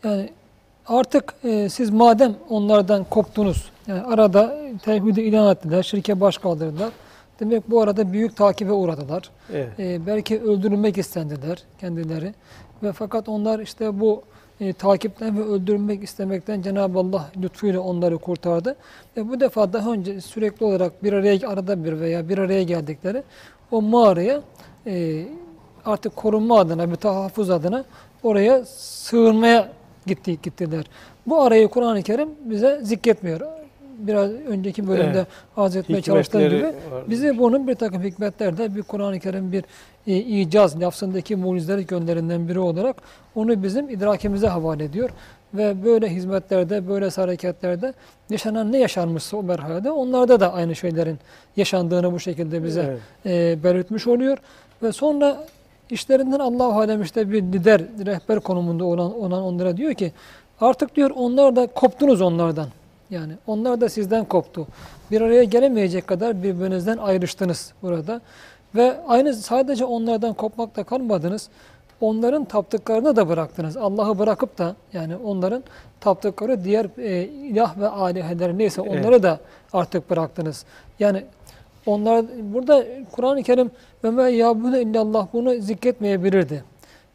Yani 0.05 0.31
artık 0.87 1.35
e, 1.45 1.69
siz 1.69 1.91
madem 1.91 2.35
onlardan 2.49 3.05
koptunuz, 3.05 3.71
yani 3.87 4.03
arada 4.03 4.57
tevhidi 4.85 5.21
ilan 5.21 5.53
ettiler, 5.53 5.83
şirke 5.83 6.21
baş 6.21 6.39
kaldırdılar. 6.39 6.91
Demek 7.41 7.71
bu 7.71 7.81
arada 7.83 8.13
büyük 8.13 8.37
takibe 8.37 8.73
uğradılar. 8.73 9.31
Evet. 9.53 9.81
E, 9.81 10.07
belki 10.07 10.43
öldürülmek 10.43 10.99
istendiler 10.99 11.63
kendileri. 11.81 12.35
Ve 12.83 12.93
fakat 12.93 13.29
onlar 13.29 13.59
işte 13.59 14.01
bu 14.01 14.23
e, 14.63 14.73
takipten 14.73 15.39
ve 15.39 15.43
öldürülmek 15.43 16.05
istemekten 16.05 16.63
Cenab-ı 16.63 16.99
Allah 16.99 17.31
lütfuyla 17.43 17.81
onları 17.81 18.19
kurtardı. 18.19 18.77
Ve 19.17 19.29
bu 19.29 19.41
defa 19.41 19.73
daha 19.73 19.93
önce 19.93 20.21
sürekli 20.21 20.67
olarak 20.67 21.05
bir 21.05 21.13
araya 21.13 21.49
arada 21.49 21.85
bir 21.85 22.01
veya 22.01 22.29
bir 22.29 22.39
araya 22.39 22.63
geldikleri 22.63 23.23
o 23.71 23.83
mağaraya 23.83 24.43
e, 24.87 25.25
artık 25.85 26.17
korunma 26.17 26.59
adına, 26.59 26.91
bir 26.91 26.97
tahaffuz 26.97 27.51
adına 27.51 27.85
oraya 28.23 28.65
sığınmaya 28.65 29.69
gitti, 30.07 30.39
gittiler. 30.43 30.85
Bu 31.27 31.43
arayı 31.43 31.69
Kur'an-ı 31.69 32.03
Kerim 32.03 32.29
bize 32.45 32.81
zikretmiyor. 32.83 33.41
Biraz 33.99 34.31
önceki 34.31 34.89
bölümde 34.89 35.19
Evet. 35.19 35.27
arz 35.57 35.77
etmeye 35.77 36.03
çalıştığım 36.03 36.41
gibi 36.41 36.65
var. 36.65 36.75
bize 37.11 37.39
bunun 37.39 37.69
bir 37.69 37.75
takım 37.75 38.03
hikmetlerde 38.03 38.75
bir 38.75 38.83
Kur'an-ı 38.83 39.21
Kerim 39.21 39.53
bir 39.53 39.65
e, 40.07 40.17
icaz, 40.17 40.81
lafzındaki 40.81 41.37
mucizelik 41.37 41.91
yönlerinden 41.91 42.49
biri 42.49 42.59
olarak 42.59 42.97
onu 43.35 43.63
bizim 43.63 43.89
idrakimize 43.89 44.47
havale 44.47 44.85
ediyor. 44.85 45.11
Ve 45.55 45.85
böyle 45.85 46.09
hizmetlerde, 46.09 46.89
böyle 46.89 47.09
hareketlerde 47.09 47.93
yaşanan 48.31 48.73
ne 48.73 48.79
yaşanmışsa 48.79 49.37
o 49.37 49.43
merhalede 49.43 49.91
onlarda 49.91 50.41
da 50.41 50.53
aynı 50.53 50.77
şeylerin 50.77 51.19
yaşandığını 51.57 52.13
bu 52.13 52.21
şekilde 52.21 52.65
bize 52.65 52.81
Evet. 52.81 53.01
e, 53.27 53.65
belirtmiş 53.65 54.07
oluyor. 54.07 54.39
Ve 54.83 54.93
sonra 54.93 55.45
işlerinden 55.91 56.39
Allah-u 56.39 56.73
Alem 56.73 57.03
işte 57.03 57.31
bir 57.31 57.43
lider, 57.43 57.81
rehber 58.07 58.41
konumunda 58.41 58.85
olan, 58.85 59.21
olan 59.21 59.43
onlara 59.43 59.77
diyor 59.77 59.95
ki 59.95 60.13
artık 60.61 60.97
diyor 60.97 61.11
onlar 61.15 61.57
da 61.57 61.67
koptunuz 61.67 62.21
onlardan. 62.21 62.69
Yani 63.11 63.33
onlar 63.47 63.81
da 63.81 63.89
sizden 63.89 64.25
koptu. 64.25 64.67
Bir 65.11 65.21
araya 65.21 65.45
gelemeyecek 65.45 66.07
kadar 66.07 66.43
birbirinizden 66.43 66.99
ayrıştınız 66.99 67.73
burada. 67.83 68.21
Ve 68.75 69.01
aynı 69.09 69.35
sadece 69.35 69.85
onlardan 69.85 70.35
kopmakta 70.35 70.85
kalmadınız. 70.85 71.49
Onların 72.01 72.45
taptıklarını 72.45 73.17
da 73.17 73.29
bıraktınız. 73.29 73.77
Allah'ı 73.77 74.19
bırakıp 74.19 74.59
da 74.59 74.77
yani 74.93 75.17
onların 75.17 75.65
taptıkları 76.01 76.65
diğer 76.65 76.87
e, 76.99 77.23
ilah 77.23 77.79
ve 77.79 77.89
aliheler 77.89 78.59
neyse 78.59 78.81
onları 78.81 79.23
da 79.23 79.41
artık 79.73 80.11
bıraktınız. 80.11 80.65
Yani 80.99 81.25
onlar 81.87 82.25
burada 82.43 82.85
Kur'an-ı 83.13 83.43
Kerim 83.43 83.71
ve 84.05 84.11
me 84.11 84.31
yabune 84.31 84.83
illallah 84.83 85.27
bunu 85.33 85.55
zikretmeyebilirdi. 85.55 86.65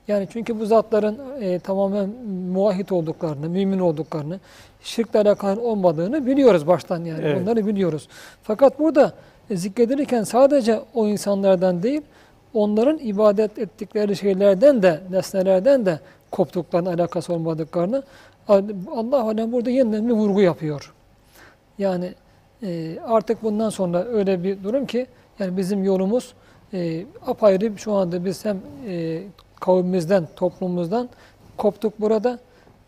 Yani 0.07 0.27
çünkü 0.33 0.59
bu 0.59 0.65
zatların 0.65 1.19
e, 1.41 1.59
tamamen 1.59 2.09
muvahhid 2.53 2.89
olduklarını, 2.89 3.49
mümin 3.49 3.79
olduklarını, 3.79 4.39
şirkle 4.81 5.19
alakalı 5.19 5.61
olmadığını 5.61 6.25
biliyoruz 6.25 6.67
baştan 6.67 7.05
yani. 7.05 7.21
Evet. 7.23 7.41
Bunları 7.41 7.67
biliyoruz. 7.67 8.07
Fakat 8.43 8.79
burada 8.79 9.13
zikredilirken 9.51 10.23
sadece 10.23 10.81
o 10.93 11.07
insanlardan 11.07 11.83
değil, 11.83 12.01
onların 12.53 12.97
ibadet 12.97 13.59
ettikleri 13.59 14.15
şeylerden 14.15 14.83
de, 14.83 14.99
nesnelerden 15.11 15.85
de 15.85 15.99
koptuklarına, 16.31 16.89
alakası 16.89 17.33
olmadıklarını 17.33 18.03
Allah 18.91 19.23
alem 19.23 19.51
burada 19.51 19.69
yeniden 19.69 20.09
bir 20.09 20.13
vurgu 20.13 20.41
yapıyor. 20.41 20.93
Yani 21.77 22.13
e, 22.63 22.99
artık 23.05 23.43
bundan 23.43 23.69
sonra 23.69 24.03
öyle 24.03 24.43
bir 24.43 24.63
durum 24.63 24.85
ki 24.85 25.07
yani 25.39 25.57
bizim 25.57 25.83
yolumuz 25.83 26.33
e, 26.73 27.05
apayrı 27.27 27.77
şu 27.77 27.93
anda 27.93 28.25
biz 28.25 28.45
hem 28.45 28.61
e, 28.87 29.23
kavmimizden, 29.59 30.27
toplumumuzdan 30.35 31.09
koptuk 31.57 32.01
burada 32.01 32.39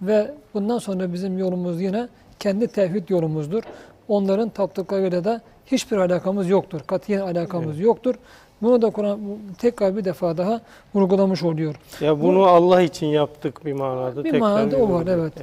ve 0.01 0.31
bundan 0.53 0.77
sonra 0.77 1.13
bizim 1.13 1.37
yolumuz 1.37 1.81
yine 1.81 2.07
kendi 2.39 2.67
tevhid 2.67 3.09
yolumuzdur. 3.09 3.63
Onların 4.07 4.49
taptıklarıyla 4.49 5.23
da 5.23 5.41
hiçbir 5.71 5.97
alakamız 5.97 6.49
yoktur. 6.49 6.79
Katiyen 6.87 7.21
alakamız 7.21 7.75
Evet. 7.75 7.85
yoktur. 7.85 8.15
Bunu 8.61 8.81
da 8.81 8.89
Kur'an 8.89 9.19
bu- 9.29 9.37
tekrar 9.57 9.97
bir 9.97 10.05
defa 10.05 10.37
daha 10.37 10.61
vurgulamış 10.95 11.43
oluyor. 11.43 11.75
Ya 12.01 12.21
bunu 12.21 12.43
Allah 12.43 12.81
için 12.81 13.05
yaptık 13.07 13.65
bir 13.65 13.73
manada. 13.73 14.23
Bir 14.23 14.31
tekrar 14.31 14.39
manada 14.39 14.77
o 14.77 14.89
var, 14.91 15.07
evet. 15.07 15.33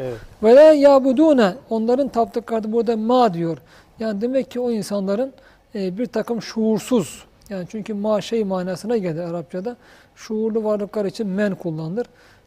Ve 0.42 0.54
la 0.54 0.60
yabudune 0.72 1.54
onların 1.70 2.08
taptıkları 2.08 2.72
burada 2.72 2.96
ma 2.96 3.34
diyor. 3.34 3.58
Yani 4.00 4.20
demek 4.20 4.50
ki 4.50 4.60
o 4.60 4.70
insanların 4.70 5.32
e, 5.74 5.98
bir 5.98 6.06
takım 6.06 6.42
şuursuz 6.42 7.24
yani 7.50 7.66
çünkü 7.70 7.94
ma 7.94 8.20
şey 8.20 8.44
manasına 8.44 8.96
gelir 8.96 9.20
Arapçada. 9.20 9.76
Şuurlu 10.16 10.64
varlıklar 10.64 11.04
için 11.04 11.26
men 11.26 11.54
kullanılır. 11.54 12.06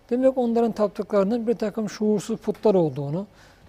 Demek 0.10 0.38
onların 0.38 0.72
taptıklarının 0.72 1.48
bir 1.48 1.54
takım 1.54 1.90
şuursuz 1.90 2.38
putlar 2.40 2.76
olduğunu 2.76 3.26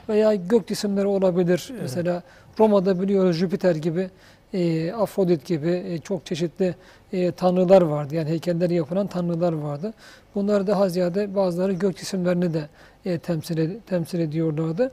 veya 0.08 0.34
gök 0.34 0.68
cisimleri 0.68 1.06
olabilir. 1.06 1.72
Mesela 1.82 2.22
Roma'da 2.58 3.02
biliyoruz 3.02 3.36
Jüpiter 3.36 3.74
gibi 3.74 4.10
e, 4.54 4.92
Afrodit 4.92 5.46
gibi 5.46 5.84
e, 5.88 5.98
çok 5.98 6.26
çeşitli 6.26 6.74
e, 7.12 7.32
tanrılar 7.32 7.82
vardı. 7.82 8.14
Yani 8.14 8.30
heykelleri 8.30 8.74
yapılan 8.74 9.06
tanrılar 9.06 9.52
vardı. 9.52 9.94
Bunlar 10.34 10.66
daha 10.66 10.88
ziyade 10.88 11.34
bazıları 11.34 11.72
gök 11.72 11.96
cisimlerini 11.96 12.54
de 12.54 12.68
e, 13.04 13.18
temsil, 13.18 13.58
ed- 13.58 13.80
temsil 13.86 14.20
ediyorlardı. 14.20 14.92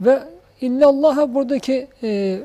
Ve 0.00 0.22
illallaha 0.60 1.34
buradaki 1.34 1.88
e, 2.02 2.40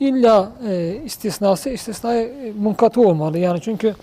illa 0.00 0.52
e, 0.68 1.00
istisnası 1.04 1.70
istisnaya 1.70 2.22
e, 2.22 2.52
munkatı 2.52 3.00
olmalı. 3.00 3.38
Yani 3.38 3.60
çünkü 3.60 3.94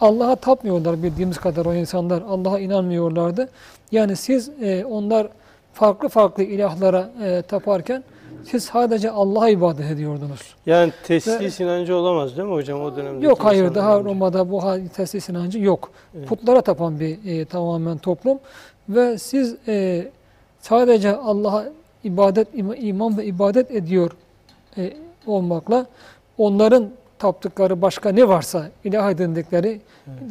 Allah'a 0.00 0.36
tapmıyorlar 0.36 1.02
bildiğimiz 1.02 1.38
kadar 1.38 1.66
o 1.66 1.74
insanlar. 1.74 2.22
Allah'a 2.22 2.58
inanmıyorlardı. 2.58 3.48
Yani 3.92 4.16
siz 4.16 4.50
e, 4.62 4.84
onlar 4.84 5.28
farklı 5.72 6.08
farklı 6.08 6.42
ilahlara 6.42 7.10
e, 7.24 7.42
taparken 7.42 8.04
siz 8.44 8.64
sadece 8.64 9.10
Allah'a 9.10 9.48
ibadet 9.48 9.90
ediyordunuz. 9.90 10.54
Yani 10.66 10.92
teslis 11.04 11.60
inancı 11.60 11.96
olamaz 11.96 12.36
değil 12.36 12.48
mi 12.48 12.54
hocam 12.54 12.82
o 12.82 12.96
dönemde? 12.96 13.26
Yok 13.26 13.44
hayır 13.44 13.74
daha 13.74 14.00
Roma'da 14.00 14.50
bu 14.50 14.62
teslis 14.96 15.28
inancı 15.28 15.58
yok. 15.58 15.90
Evet. 16.18 16.28
Putlara 16.28 16.60
tapan 16.60 17.00
bir 17.00 17.18
e, 17.26 17.44
tamamen 17.44 17.98
toplum 17.98 18.38
ve 18.88 19.18
siz 19.18 19.56
e, 19.68 20.08
sadece 20.60 21.16
Allah'a 21.16 21.64
ibadet 22.04 22.54
ima- 22.54 22.76
iman 22.76 23.18
ve 23.18 23.24
ibadet 23.24 23.70
ediyor 23.70 24.10
e, 24.76 24.92
olmakla 25.26 25.86
onların 26.38 26.90
taptıkları 27.18 27.82
başka 27.82 28.10
ne 28.10 28.28
varsa 28.28 28.68
ilah 28.84 29.10
edindikleri 29.10 29.80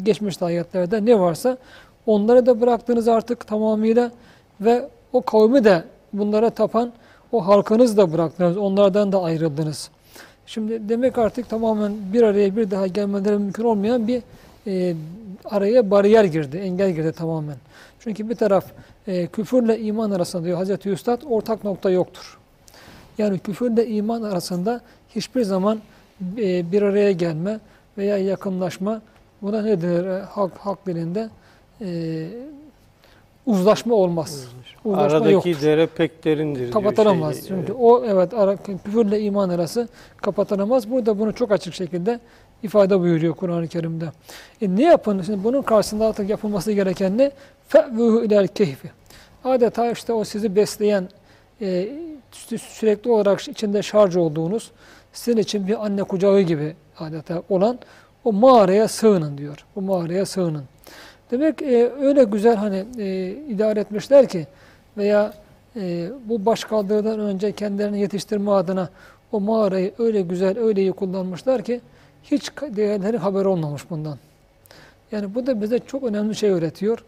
geçmiş 0.03 0.41
ayetlerde 0.41 1.05
ne 1.05 1.19
varsa 1.19 1.57
onları 2.05 2.45
da 2.45 2.61
bıraktınız 2.61 3.07
artık 3.07 3.47
tamamıyla 3.47 4.11
ve 4.61 4.89
o 5.13 5.21
kavmi 5.21 5.63
de 5.63 5.83
bunlara 6.13 6.49
tapan 6.49 6.91
o 7.31 7.47
halkınız 7.47 7.97
da 7.97 8.13
bıraktınız. 8.13 8.57
Onlardan 8.57 9.11
da 9.11 9.23
ayrıldınız. 9.23 9.89
Şimdi 10.45 10.89
demek 10.89 11.17
artık 11.17 11.49
tamamen 11.49 11.93
bir 12.13 12.21
araya 12.21 12.55
bir 12.55 12.71
daha 12.71 12.87
gelmeleri 12.87 13.37
mümkün 13.37 13.63
olmayan 13.63 14.07
bir 14.07 14.21
e, 14.67 14.95
araya 15.45 15.91
bariyer 15.91 16.23
girdi, 16.23 16.57
engel 16.57 16.91
girdi 16.91 17.11
tamamen. 17.11 17.55
Çünkü 17.99 18.29
bir 18.29 18.35
taraf 18.35 18.65
e, 19.07 19.27
küfürle 19.27 19.79
iman 19.79 20.11
arasında 20.11 20.43
diyor 20.43 20.57
Hazreti 20.57 20.89
Üstad 20.89 21.21
ortak 21.29 21.63
nokta 21.63 21.89
yoktur. 21.89 22.37
Yani 23.17 23.39
küfürle 23.39 23.87
iman 23.87 24.21
arasında 24.21 24.81
hiçbir 25.15 25.43
zaman 25.43 25.79
e, 26.37 26.71
bir 26.71 26.81
araya 26.81 27.11
gelme 27.11 27.59
veya 27.97 28.17
yakınlaşma 28.17 29.01
buna 29.41 29.61
ne 29.61 29.81
denir 29.81 30.05
e, 30.05 30.21
halk, 30.21 30.57
halk 30.57 30.85
dilinde 30.85 31.29
e, 31.81 32.27
uzlaşma 33.45 33.95
olmaz. 33.95 34.47
Aradaki 34.93 35.33
yoktur 35.33 35.61
dere 35.61 35.85
pek 35.87 36.23
derindir 36.25 36.71
kapatılamaz. 36.71 37.35
şey, 37.35 37.47
Çünkü 37.47 37.71
evet. 37.71 37.75
o 37.79 38.03
evet 38.05 38.33
ara, 38.33 38.55
küfürle 38.55 39.21
iman 39.21 39.49
arası 39.49 39.87
kapatılamaz. 40.17 40.91
Burada 40.91 41.19
bunu 41.19 41.33
çok 41.33 41.51
açık 41.51 41.73
şekilde 41.73 42.19
ifade 42.63 42.99
buyuruyor 42.99 43.33
Kur'an-ı 43.35 43.67
Kerim'de. 43.67 44.05
E 44.61 44.75
ne 44.75 44.83
yapın? 44.83 45.21
Şimdi 45.21 45.43
bunun 45.43 45.61
karşısında 45.61 46.05
artık 46.07 46.29
yapılması 46.29 46.71
gereken 46.71 47.17
ne? 47.17 47.31
Fe'vuhu 47.67 48.23
ilel 48.23 48.47
keyfi. 48.47 48.89
Adeta 49.43 49.91
işte 49.91 50.13
o 50.13 50.23
sizi 50.23 50.55
besleyen, 50.55 51.09
e, 51.61 51.65
sü- 52.33 52.57
sürekli 52.57 53.11
olarak 53.11 53.47
içinde 53.47 53.81
şarj 53.81 54.15
olduğunuz, 54.15 54.71
sizin 55.13 55.37
için 55.37 55.67
bir 55.67 55.85
anne 55.85 56.03
kucağı 56.03 56.41
gibi 56.41 56.75
adeta 56.99 57.43
olan 57.49 57.79
o 58.23 58.33
mağaraya 58.33 58.87
sığının 58.87 59.37
diyor. 59.37 59.65
O 59.75 59.81
mağaraya 59.81 60.25
sığının. 60.25 60.63
Demek 61.31 61.61
e, 61.61 61.91
öyle 62.01 62.23
güzel 62.23 62.55
hani 62.55 62.85
e, 62.97 63.29
idare 63.49 63.79
etmişler 63.79 64.27
ki 64.27 64.47
veya 64.99 65.33
e, 65.75 66.09
bu 66.25 66.45
başkaldırıdan 66.45 67.19
önce 67.19 67.51
kendilerini 67.51 67.99
yetiştirme 67.99 68.51
adına 68.51 68.89
o 69.31 69.39
mağarayı 69.39 69.93
öyle 69.99 70.21
güzel, 70.21 70.59
öyle 70.59 70.81
iyi 70.81 70.91
kullanmışlar 70.91 71.63
ki 71.63 71.81
hiç 72.23 72.51
diğerleri 72.75 73.17
haber 73.17 73.45
olmamış 73.45 73.89
bundan. 73.89 74.17
Yani 75.11 75.35
bu 75.35 75.47
da 75.47 75.61
bize 75.61 75.79
çok 75.79 76.03
önemli 76.03 76.35
şey 76.35 76.49
öğretiyor. 76.49 77.03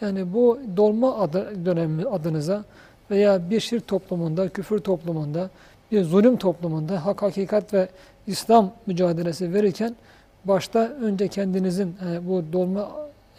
Yani 0.00 0.34
bu 0.34 0.58
dolma 0.76 1.18
adı, 1.18 1.66
dönemi 1.66 2.08
adınıza 2.08 2.64
veya 3.10 3.50
bir 3.50 3.60
şirk 3.60 3.86
toplumunda, 3.86 4.48
küfür 4.48 4.78
toplumunda, 4.78 5.50
bir 5.92 6.04
zulüm 6.04 6.36
toplumunda 6.36 7.06
hak, 7.06 7.22
hakikat 7.22 7.74
ve 7.74 7.88
İslam 8.26 8.72
mücadelesi 8.86 9.54
verirken 9.54 9.96
başta 10.44 10.78
önce 10.78 11.28
kendinizin 11.28 11.96
e, 12.10 12.28
bu 12.28 12.44
dolma 12.52 12.90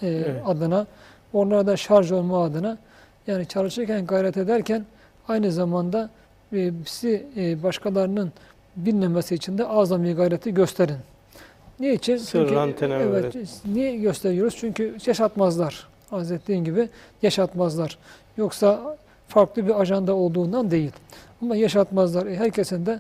e, 0.02 0.08
Evet. 0.08 0.42
adına, 0.46 0.86
onlarda 1.34 1.78
şarj 1.78 2.12
olma 2.12 2.44
adına 2.44 2.78
yani 3.28 3.46
çalışırken 3.46 4.06
gayret 4.06 4.38
ederken 4.38 4.86
aynı 5.28 5.52
zamanda 5.52 6.10
e, 6.54 6.72
sizi 6.86 7.26
e, 7.38 7.64
başkalarının 7.64 8.32
bilmemesi 8.76 9.36
için 9.36 9.58
de 9.58 9.68
azami 9.68 10.14
gayreti 10.14 10.54
gösterin. 10.54 10.98
Niçin? 11.80 12.18
Sır 12.18 12.52
antene 12.52 12.94
evet, 12.94 13.36
niye 13.66 13.98
gösteriyoruz? 13.98 14.56
Çünkü 14.58 14.98
yaşatmazlar. 15.06 15.88
Arz 16.12 16.32
ettiğin 16.32 16.64
gibi 16.64 16.90
yaşatmazlar. 17.22 17.98
Yoksa 18.38 18.98
farklı 19.28 19.68
bir 19.68 19.82
ajanda 19.82 20.16
olduğundan 20.16 20.72
değil. 20.72 20.92
Ama 21.42 21.56
yaşatmazlar. 21.56 22.26
E, 22.26 22.36
herkesin 22.36 22.86
de 22.86 23.00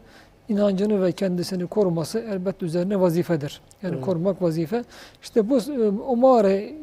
inancını 0.50 1.04
ve 1.04 1.12
kendisini 1.12 1.68
koruması 1.68 2.20
elbette 2.20 2.66
üzerine 2.66 3.00
vazifedir. 3.00 3.62
Yani 3.84 3.96
Evet. 3.96 4.06
korumak 4.06 4.42
vazife. 4.42 4.84
İşte 5.24 5.50
bu 5.50 5.58
e, 5.58 5.88
o 6.08 6.16
mağarayı 6.16 6.74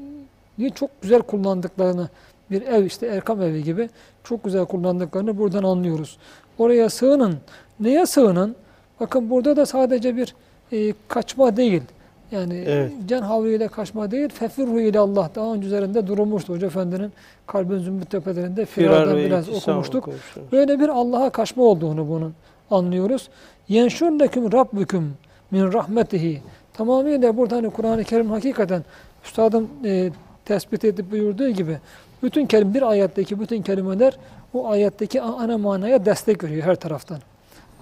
çok 0.74 1.02
güzel 1.02 1.22
kullandıklarını 1.22 2.08
bir 2.50 2.62
ev 2.62 2.84
işte 2.84 3.06
Erkam 3.06 3.42
evi 3.42 3.64
gibi 3.64 3.88
çok 4.24 4.44
güzel 4.44 4.64
kullandıklarını 4.64 5.38
buradan 5.38 5.62
anlıyoruz. 5.62 6.18
Oraya 6.58 6.90
sığının. 6.90 7.36
Neye 7.80 8.06
sığının? 8.06 8.56
Bakın 9.00 9.30
burada 9.30 9.56
da 9.56 9.66
sadece 9.66 10.16
bir 10.16 10.34
e, 10.72 10.94
kaçma 11.08 11.56
değil. 11.56 11.82
Yani 12.30 12.64
Evet. 12.66 12.92
can 13.08 13.22
havliyle 13.22 13.68
kaçma 13.68 14.10
değil. 14.10 14.28
Fefirru 14.28 14.80
ile 14.80 14.98
Allah. 14.98 15.30
Daha 15.34 15.54
önce 15.54 15.66
üzerinde 15.66 16.06
durulmuştu. 16.06 16.52
Hoca 16.52 16.66
Efendi'nin 16.66 17.12
Kalbin 17.46 17.78
Zümbüt 17.78 18.10
Tepelerinde 18.10 18.66
firardan 18.66 19.16
ve 19.16 19.24
biraz 19.26 19.48
okumuştuk. 19.48 20.08
okumuştunuz. 20.08 20.52
Böyle 20.52 20.80
bir 20.80 20.88
Allah'a 20.88 21.30
kaçma 21.30 21.62
olduğunu 21.62 22.08
bunun 22.08 22.34
anlıyoruz. 22.70 23.28
Yenşurleküm 23.68 24.52
rabbüküm 24.52 25.12
min 25.50 25.72
rahmetihi. 25.72 26.42
Tamamıyla 26.72 27.36
burada 27.36 27.56
hani 27.56 27.70
Kur'an-ı 27.70 28.04
Kerim 28.04 28.30
hakikaten 28.30 28.84
üstadım 29.24 29.68
e, 29.84 30.10
tespit 30.44 30.84
edip 30.84 31.10
buyurduğu 31.12 31.48
gibi 31.48 31.78
bütün 32.24 32.46
kelime 32.46 32.74
bir 32.74 32.82
ayetteki 32.82 33.40
bütün 33.40 33.62
kelimeler 33.62 34.18
o 34.54 34.68
ayetteki 34.68 35.22
ana 35.22 35.58
manaya 35.58 36.04
destek 36.04 36.44
veriyor 36.44 36.62
her 36.62 36.74
taraftan. 36.74 37.18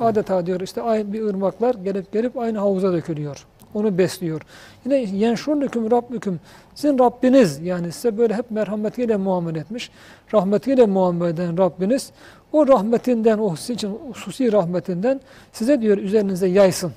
Adeta 0.01 0.47
diyor 0.47 0.61
işte 0.61 0.83
bir 1.13 1.23
ırmaklar 1.23 1.75
gelip 1.75 2.13
gelip 2.13 2.39
aynı 2.39 2.59
havuza 2.59 2.93
dökülüyor. 2.93 3.47
Onu 3.75 3.99
besliyor. 3.99 4.43
Yine 4.85 4.97
yenşurlüküm 4.97 5.91
rabbüküm. 5.91 6.41
Sizin 6.75 6.99
Rabbiniz 6.99 7.61
yani 7.61 7.93
size 7.93 8.19
böyle 8.19 8.35
hep 8.35 8.51
merhametiyle 8.51 9.17
muamele 9.17 9.59
etmiş. 9.59 9.91
Rahmetiyle 10.35 10.87
muamele 10.87 11.31
eden 11.31 11.59
Rabbiniz 11.59 12.13
o 12.53 12.69
rahmetinden, 12.69 13.39
o 13.39 13.57
sizin 13.57 13.75
için 13.75 13.99
hususi 14.09 14.53
rahmetinden 14.53 15.21
size 15.53 15.81
diyor 15.81 15.99
üzerinize 15.99 16.47
yaysın. 16.47 16.93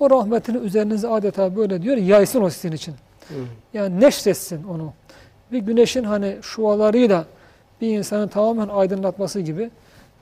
O 0.00 0.10
rahmetini 0.10 0.56
üzerinize 0.56 1.08
adeta 1.08 1.56
böyle 1.56 1.82
diyor 1.82 1.96
yaysın 1.96 2.42
o 2.42 2.50
sizin 2.50 2.72
için. 2.72 2.94
Yani 3.74 4.00
neşretsin 4.00 4.64
onu. 4.64 4.92
Bir 5.52 5.58
güneşin 5.58 6.04
hani 6.04 6.36
şualarıyla 6.42 7.24
bir 7.80 7.98
insanı 7.98 8.28
tamamen 8.28 8.68
aydınlatması 8.68 9.40
gibi 9.40 9.70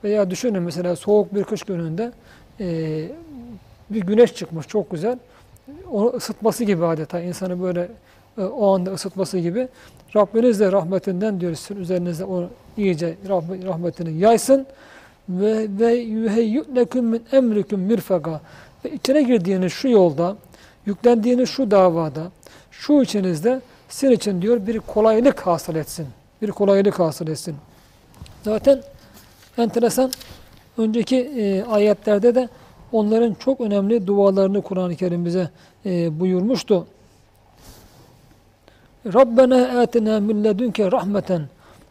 veya 0.03 0.29
düşünün 0.29 0.61
mesela 0.63 0.95
soğuk 0.95 1.35
bir 1.35 1.43
kış 1.43 1.63
gününde 1.63 2.11
eee, 2.59 3.11
bir 3.89 4.01
güneş 4.01 4.35
çıkmış 4.35 4.67
çok 4.67 4.91
güzel. 4.91 5.19
Onu 5.91 6.09
ısıtması 6.09 6.63
gibi 6.63 6.85
adeta 6.85 7.19
insanı 7.21 7.61
böyle 7.63 7.87
e, 8.37 8.41
o 8.41 8.73
anda 8.75 8.91
ısıtması 8.93 9.37
gibi. 9.39 9.67
Rabbiniz 10.15 10.59
de 10.59 10.71
rahmetinden 10.71 11.39
diyor 11.41 11.55
sizin 11.55 11.81
üzerinize 11.81 12.25
o 12.25 12.43
iyice 12.77 13.15
rahmet- 13.27 13.65
rahmetini 13.67 14.19
yaysın 14.19 14.65
ve 15.29 15.67
ve 15.79 15.93
yuheyyü'leküm 15.93 17.05
min 17.05 17.23
emriküm 17.31 17.79
mirfaka 17.79 18.41
ve 18.85 18.91
içine 18.91 19.23
girdiğiniz 19.23 19.73
şu 19.73 19.87
yolda 19.89 20.35
yüklendiğiniz 20.85 21.49
şu 21.49 21.71
davada 21.71 22.21
şu 22.71 23.01
içinizde 23.01 23.61
sizin 23.89 24.13
için 24.13 24.41
diyor 24.41 24.67
bir 24.67 24.79
kolaylık 24.79 25.39
hasıl 25.39 25.75
etsin. 25.75 26.07
Bir 26.41 26.51
kolaylık 26.51 26.99
hasıl 26.99 27.27
etsin. 27.27 27.55
Zaten 28.43 28.81
enteresan 29.57 30.11
önceki 30.77 31.17
e, 31.17 31.63
ayetlerde 31.63 32.35
de 32.35 32.49
onların 32.91 33.33
çok 33.33 33.61
önemli 33.61 34.07
dualarını 34.07 34.61
Kur'an-ı 34.61 34.95
Kerim 34.95 35.25
bize 35.25 35.49
e, 35.85 36.19
buyurmuştu. 36.19 36.87
Rabbena 39.13 39.81
atina 39.81 40.19
min 40.19 40.43
ledunke 40.43 40.91
rahmeten 40.91 41.41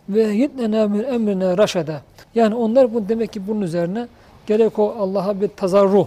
ve 0.08 0.22
yitnena 0.22 0.88
min 0.88 1.04
emrine 1.04 1.58
raşede. 1.58 2.00
Yani 2.34 2.54
onlar 2.54 2.94
bu 2.94 3.08
demek 3.08 3.32
ki 3.32 3.46
bunun 3.48 3.60
üzerine 3.60 4.08
gerek 4.46 4.78
o 4.78 4.94
Allah'a 4.98 5.40
bir 5.40 5.48
tazarruh. 5.48 6.06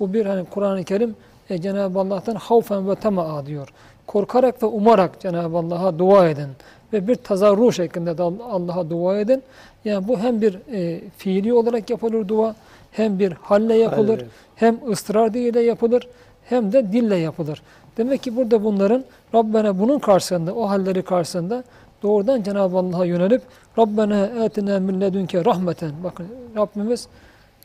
Bu 0.00 0.12
bir 0.12 0.26
hani 0.26 0.44
Kur'an-ı 0.44 0.84
Kerim 0.84 1.16
e, 1.50 1.60
Cenab-ı 1.60 1.98
Allah'tan 1.98 2.34
havfen 2.34 2.90
ve 2.90 2.94
tema'a 2.94 3.46
diyor. 3.46 3.68
Korkarak 4.10 4.62
ve 4.62 4.66
umarak 4.66 5.20
Cenab-ı 5.20 5.56
Allah'a 5.58 5.98
dua 5.98 6.28
edin. 6.28 6.48
Ve 6.92 7.08
bir 7.08 7.14
tazarruh 7.14 7.72
şeklinde 7.72 8.18
de 8.18 8.22
Allah'a 8.22 8.90
dua 8.90 9.20
edin. 9.20 9.42
Yani 9.84 10.08
bu 10.08 10.18
hem 10.18 10.40
bir 10.40 10.58
e, 10.72 11.00
fiili 11.16 11.52
olarak 11.52 11.90
yapılır 11.90 12.28
dua 12.28 12.54
Hem 12.92 13.18
bir 13.18 13.32
halle 13.32 13.74
yapılır, 13.74 14.16
Hayır. 14.16 14.30
hem 14.54 14.78
ısrar 14.90 15.34
ile 15.34 15.60
yapılır, 15.60 16.08
hem 16.44 16.72
de 16.72 16.92
dille 16.92 17.16
yapılır. 17.16 17.62
Demek 17.96 18.22
ki 18.22 18.36
burada 18.36 18.64
bunların 18.64 19.04
Rabbena 19.34 19.78
bunun 19.78 19.98
karşısında, 19.98 20.54
o 20.54 20.68
halleri 20.68 21.02
karşısında 21.02 21.64
doğrudan 22.02 22.42
Cenab-ı 22.42 22.78
Allah'a 22.78 23.04
yönelip 23.04 23.42
Rabbena 23.78 24.26
etina 24.26 24.80
min 24.80 25.00
ledünke 25.00 25.44
rahmeten. 25.44 25.92
Bakın 26.04 26.26
Rabbimiz 26.56 27.08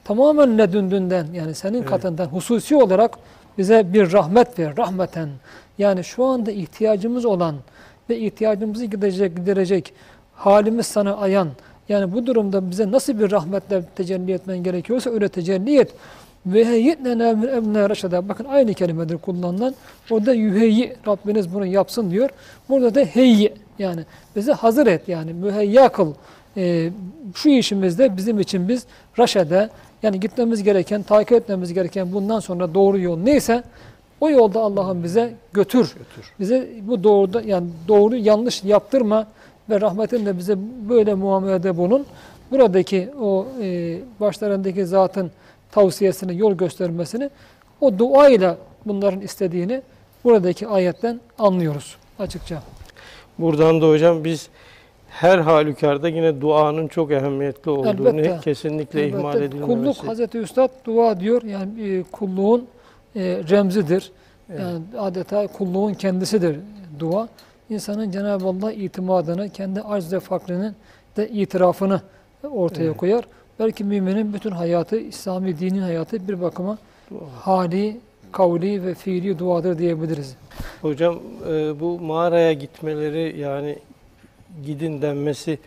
tamamen 0.03 0.57
ledündünden 0.57 1.27
yani 1.33 1.55
senin 1.55 1.77
Evet. 1.77 1.89
katından 1.89 2.25
hususi 2.25 2.75
olarak 2.75 3.11
bize 3.57 3.93
bir 3.93 4.11
rahmet 4.11 4.59
ver, 4.59 4.77
rahmeten. 4.77 5.29
Yani 5.78 6.03
şu 6.03 6.26
anda 6.26 6.51
ihtiyacımız 6.51 7.26
olan 7.26 7.55
ve 8.09 8.19
ihtiyacımızı 8.19 8.86
giderecek, 8.86 9.36
giderecek 9.36 9.93
halimiz 10.34 10.86
sana 10.88 11.17
ayan. 11.17 11.49
Yani 11.89 12.13
bu 12.13 12.26
durumda 12.26 12.71
bize 12.71 12.91
nasıl 12.91 13.19
bir 13.19 13.32
rahmetle 13.32 13.84
tecelli 13.95 14.32
etmen 14.32 14.63
gerekiyorsa 14.63 15.09
öyle 15.09 15.30
tecelli 15.30 15.80
et. 15.80 15.93
Ve 16.45 16.65
heyyitnena 16.65 17.34
min 17.34 17.47
emne 17.47 17.89
reşada. 17.89 18.30
Bakın 18.30 18.45
aynı 18.45 18.73
kelimedir 18.73 19.17
kullanılan. 19.17 19.76
Orada 20.11 20.34
yüheyyi 20.34 20.95
Rabbiniz 21.07 21.53
bunu 21.53 21.65
yapsın 21.65 22.11
diyor. 22.11 22.30
Burada 22.69 22.95
da 22.95 22.99
heyyi 22.99 23.53
yani 23.80 24.01
bizi 24.36 24.51
hazır 24.51 24.88
et 24.88 25.07
yani 25.07 25.34
müheyya 25.34 25.89
kıl. 25.89 26.13
Ee, 26.57 26.89
şu 27.36 27.49
işimizde 27.49 28.17
bizim 28.17 28.39
için 28.39 28.67
biz 28.67 28.86
raşede 29.19 29.69
yani 30.03 30.19
gitmemiz 30.19 30.63
gereken, 30.63 31.03
takip 31.03 31.32
etmemiz 31.32 31.73
gereken 31.73 32.13
bundan 32.13 32.39
sonra 32.39 32.73
doğru 32.73 32.99
yol 32.99 33.17
neyse 33.17 33.63
o 34.22 34.30
yolda 34.30 34.59
Allah'ım 34.59 35.03
bize 35.03 35.34
götür. 35.53 35.93
Götür. 35.97 36.32
Bize 36.39 36.70
bu 36.82 37.03
doğruda 37.03 37.41
yani 37.41 37.68
doğru 37.88 38.16
yanlış 38.16 38.63
yaptırma 38.63 39.28
ve 39.70 39.82
rahmetinle 39.82 40.38
bize 40.38 40.55
böyle 40.89 41.13
muamelede 41.13 41.78
bulun. 41.78 42.05
Buradaki 42.51 43.09
o 43.22 43.47
e, 43.61 43.97
başlarındaki 44.20 44.86
zatın 44.86 45.32
tavsiyesini, 45.72 46.38
yol 46.38 46.53
göstermesini 46.53 47.30
o 47.82 47.99
duayla 47.99 48.57
bunların 48.86 49.22
istediğini 49.22 49.82
buradaki 50.24 50.68
ayetten 50.68 51.20
anlıyoruz 51.39 51.95
açıkça. 52.20 52.63
Buradan 53.39 53.82
da 53.82 53.89
hocam 53.89 54.24
biz 54.24 54.49
her 55.09 55.39
halükarda 55.39 56.09
yine 56.09 56.41
duanın 56.41 56.88
çok 56.88 57.11
ehemmiyetli 57.11 57.72
olduğunu 57.72 58.20
Elbette. 58.20 58.39
kesinlikle 58.43 59.07
ihmal 59.07 59.36
Elbette 59.36 59.45
edilmemesi. 59.45 59.82
Kulluk 59.82 60.07
Hazreti 60.07 60.38
Üstad 60.38 60.70
dua 60.86 61.20
diyor. 61.20 61.43
Yani 61.43 61.84
e, 61.84 62.03
kulluğun 62.11 62.68
e, 63.16 63.22
remzidir. 63.49 64.11
Evet. 64.49 64.59
Yani 64.59 64.82
adeta 64.97 65.47
kulluğun 65.47 65.93
kendisidir 65.93 66.59
dua. 66.99 67.28
İnsanın 67.70 68.11
Cenab-ı 68.11 68.45
Allah 68.45 68.74
itimadını, 68.74 69.49
kendi 69.49 69.82
arz 69.82 70.13
ve 70.13 70.20
fakrının 70.20 70.76
de 71.18 71.30
itirafını 71.30 72.01
ortaya 72.51 72.84
Evet. 72.84 72.97
koyar. 72.97 73.26
Belki 73.59 73.84
müminin 73.84 74.34
bütün 74.34 74.51
hayatı, 74.51 74.97
İslami 74.99 75.59
dinin 75.59 75.82
hayatı 75.82 76.28
bir 76.28 76.41
bakıma 76.41 76.78
Dua. 77.11 77.20
hali, 77.41 77.97
kavli 78.32 78.86
ve 78.86 78.93
fiili 78.93 79.39
duadır 79.39 79.78
diyebiliriz. 79.78 80.36
Hocam 80.82 81.20
e, 81.49 81.80
bu 81.80 81.99
mağaraya 81.99 82.53
gitmeleri 82.53 83.39
yani 83.39 83.80
gidin 84.66 85.01
denmesi 85.01 85.59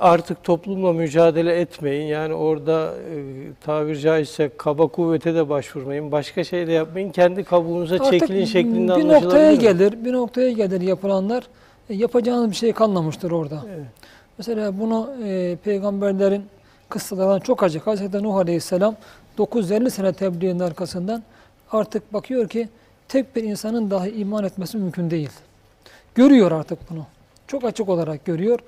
artık 0.00 0.44
toplumla 0.44 0.92
mücadele 0.92 1.60
etmeyin. 1.60 2.06
Yani 2.06 2.34
orada 2.34 2.94
e, 2.94 3.16
tabir 3.64 3.96
caizse 3.96 4.50
kaba 4.56 4.86
kuvvete 4.86 5.34
de 5.34 5.48
başvurmayın. 5.48 6.12
Başka 6.12 6.44
şey 6.44 6.66
de 6.66 6.72
yapmayın. 6.72 7.10
Kendi 7.10 7.44
kabuğunuza 7.44 8.10
çekilin 8.10 8.44
şeklinde 8.44 8.96
bir 8.96 9.08
noktaya 9.08 9.52
mi? 9.52 9.58
gelir, 9.58 10.04
bir 10.04 10.12
noktaya 10.12 10.52
gelir 10.52 10.80
yapılanlar. 10.80 11.44
E, 11.90 11.94
yapacağınız 11.94 12.50
bir 12.50 12.56
şey 12.56 12.72
kalmamıştır 12.72 13.30
orada. 13.30 13.64
Evet. 13.68 13.86
Mesela 14.38 14.80
bunu 14.80 15.10
e, 15.24 15.56
peygamberlerin 15.64 16.44
kıssalarından 16.88 17.40
çok 17.40 17.62
acı. 17.62 17.78
Hazreti 17.78 18.22
Nuh 18.22 18.36
Aleyhisselam 18.36 18.96
950 19.38 19.90
sene 19.90 20.12
tebliğin 20.12 20.58
arkasından 20.58 21.22
artık 21.72 22.12
bakıyor 22.12 22.48
ki 22.48 22.68
tek 23.08 23.36
bir 23.36 23.42
insanın 23.42 23.90
dahi 23.90 24.10
iman 24.10 24.44
etmesi 24.44 24.76
mümkün 24.76 25.10
değil. 25.10 25.30
Görüyor 26.14 26.52
artık 26.52 26.90
bunu. 26.90 27.06
Çok 27.46 27.64
açık 27.64 27.88
olarak 27.88 28.24
görüyor 28.24 28.58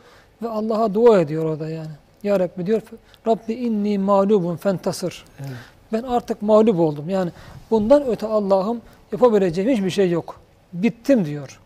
ve 0.43 0.49
Allah'a 0.49 0.95
dua 0.95 1.21
ediyor 1.21 1.45
orada 1.45 1.71
yani. 1.71 1.91
Ya 2.23 2.41
Rabbi 2.41 2.67
diyor 2.67 2.83
Rabbi 3.27 3.53
inni 3.53 3.99
mağlubun 3.99 4.57
fentasır. 4.57 5.25
Evet. 5.41 5.51
Ben 5.93 6.03
artık 6.03 6.43
mağlup 6.43 6.79
oldum. 6.79 7.09
Yani 7.09 7.31
bundan 7.71 8.07
öte 8.07 8.27
Allah'ım 8.27 8.81
yapabileceğim 9.13 9.71
hiçbir 9.71 9.91
şey 9.91 10.11
yok. 10.11 10.41
Bittim 10.73 11.25
diyor. 11.25 11.61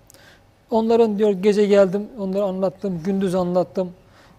Onların 0.70 1.18
diyor 1.18 1.30
gece 1.30 1.66
geldim, 1.66 2.06
onları 2.18 2.44
anlattım, 2.44 3.00
gündüz 3.04 3.34
anlattım. 3.34 3.90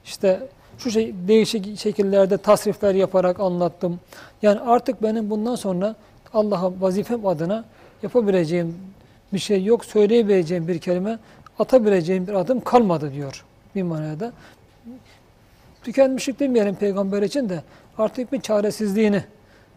İşte 0.05 0.39
şu 0.77 0.91
şey 0.91 1.13
değişik 1.27 1.79
şekillerde 1.79 2.37
tasrifler 2.37 2.95
yaparak 2.95 3.39
anlattım. 3.39 3.99
Yani 4.41 4.59
artık 4.59 5.03
benim 5.03 5.29
bundan 5.29 5.55
sonra 5.55 5.95
Allah'a 6.33 6.71
vazifem 6.81 7.27
adına 7.27 7.65
yapabileceğim 8.03 8.75
bir 9.33 9.39
şey 9.39 9.63
yok, 9.63 9.85
söyleyebileceğim 9.85 10.67
bir 10.67 10.79
kelime, 10.79 11.19
atabileceğim 11.59 12.27
bir 12.27 12.33
adım 12.33 12.61
kalmadı 12.61 13.13
diyor 13.13 13.45
bir 13.75 13.83
manada. 13.83 14.31
Tükenmişlik 15.83 16.39
demeyelim 16.39 16.75
peygamber 16.75 17.21
için 17.21 17.49
de 17.49 17.63
artık 17.97 18.31
bir 18.31 18.41
çaresizliğini, 18.41 19.23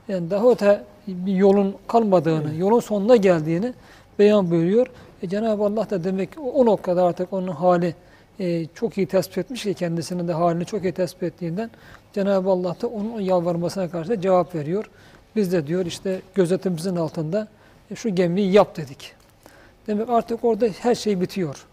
yani 0.09 0.30
daha 0.30 0.51
öte 0.51 0.84
bir 1.07 1.34
yolun 1.34 1.76
kalmadığını, 1.88 2.55
yolun 2.55 2.80
sonuna 2.80 3.16
geldiğini 3.16 3.72
beyan 4.18 4.51
buyuruyor. 4.51 4.86
E 5.22 5.28
Cenab-ı 5.28 5.64
Allah 5.64 5.90
da 5.90 6.05
demek 6.05 6.28
o, 6.55 6.66
noktada 6.66 7.05
artık 7.05 7.32
onun 7.32 7.49
hali 7.49 7.95
e, 8.40 8.66
çok 8.74 8.99
iyi 8.99 9.07
tespit 9.07 9.38
etmiş 9.38 9.62
ki 9.62 9.74
kendisinin 9.74 10.28
de 10.28 10.32
halini 10.32 10.64
çok 10.64 10.84
iyi 10.84 10.93
tespit 10.93 11.22
ettiğinden 11.22 11.70
Cenab-ı 12.12 12.51
Allah 12.51 12.76
da 12.82 12.86
onun 12.86 13.20
yalvarmasına 13.20 13.90
karşı 13.90 14.20
cevap 14.20 14.55
veriyor. 14.55 14.90
Biz 15.36 15.53
de 15.53 15.66
diyor 15.66 15.86
işte 15.86 16.20
gözetimimizin 16.34 16.97
altında 16.97 17.49
e, 17.90 17.95
şu 17.95 18.14
gemiyi 18.14 18.53
yap 18.53 18.76
dedik. 18.76 19.12
Demek 19.86 20.09
artık 20.11 20.45
orada 20.45 20.66
her 20.66 20.95
şey 20.95 21.20
bitiyor. 21.20 21.66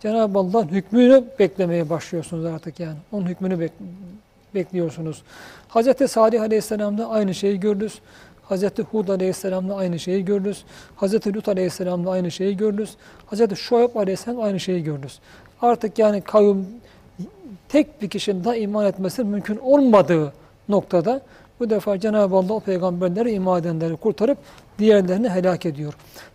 Cenab-ı 0.00 0.38
Allah'ın 0.38 0.68
hükmünü 0.68 1.24
beklemeye 1.38 1.90
başlıyorsunuz 1.90 2.44
artık 2.44 2.80
yani. 2.80 2.96
Onun 3.12 3.26
hükmünü 3.26 3.54
bek- 3.54 3.70
bekliyorsunuz. 4.54 5.22
Hz. 5.74 6.10
Salih 6.10 6.42
Aleyhisselam'da 6.42 7.08
aynı 7.08 7.34
şeyi 7.34 7.60
gördünüz. 7.60 8.00
Hz. 8.50 8.64
Hud 8.92 9.08
Aleyhisselam'da 9.08 9.76
aynı 9.76 9.98
şeyi 9.98 10.24
gördünüz. 10.24 10.64
Hz. 11.00 11.26
Lut 11.26 11.48
Aleyhisselam'da 11.48 12.10
aynı 12.10 12.30
şeyi 12.30 12.56
gördünüz. 12.56 12.96
Hz. 13.32 13.54
Şuayb 13.56 13.96
Aleyhisselam 13.96 14.40
aynı 14.42 14.60
şeyi 14.60 14.84
gördünüz. 14.84 15.18
Artık 15.62 15.98
yani 15.98 16.20
kavim 16.20 16.66
tek 17.68 18.02
bir 18.02 18.08
kişinin 18.08 18.44
daha 18.44 18.56
iman 18.56 18.86
etmesi 18.86 19.24
mümkün 19.24 19.56
olmadığı 19.56 20.32
noktada 20.68 21.20
bu 21.60 21.70
defa 21.70 22.00
Cenab-ı 22.00 22.36
Allah 22.36 22.52
o 22.52 22.60
peygamberleri 22.60 23.32
iman 23.32 23.60
edenleri 23.60 23.96
kurtarıp 23.96 24.38
diğerlerini 24.78 25.28
helak 25.28 25.66
ediyor. 25.66 25.94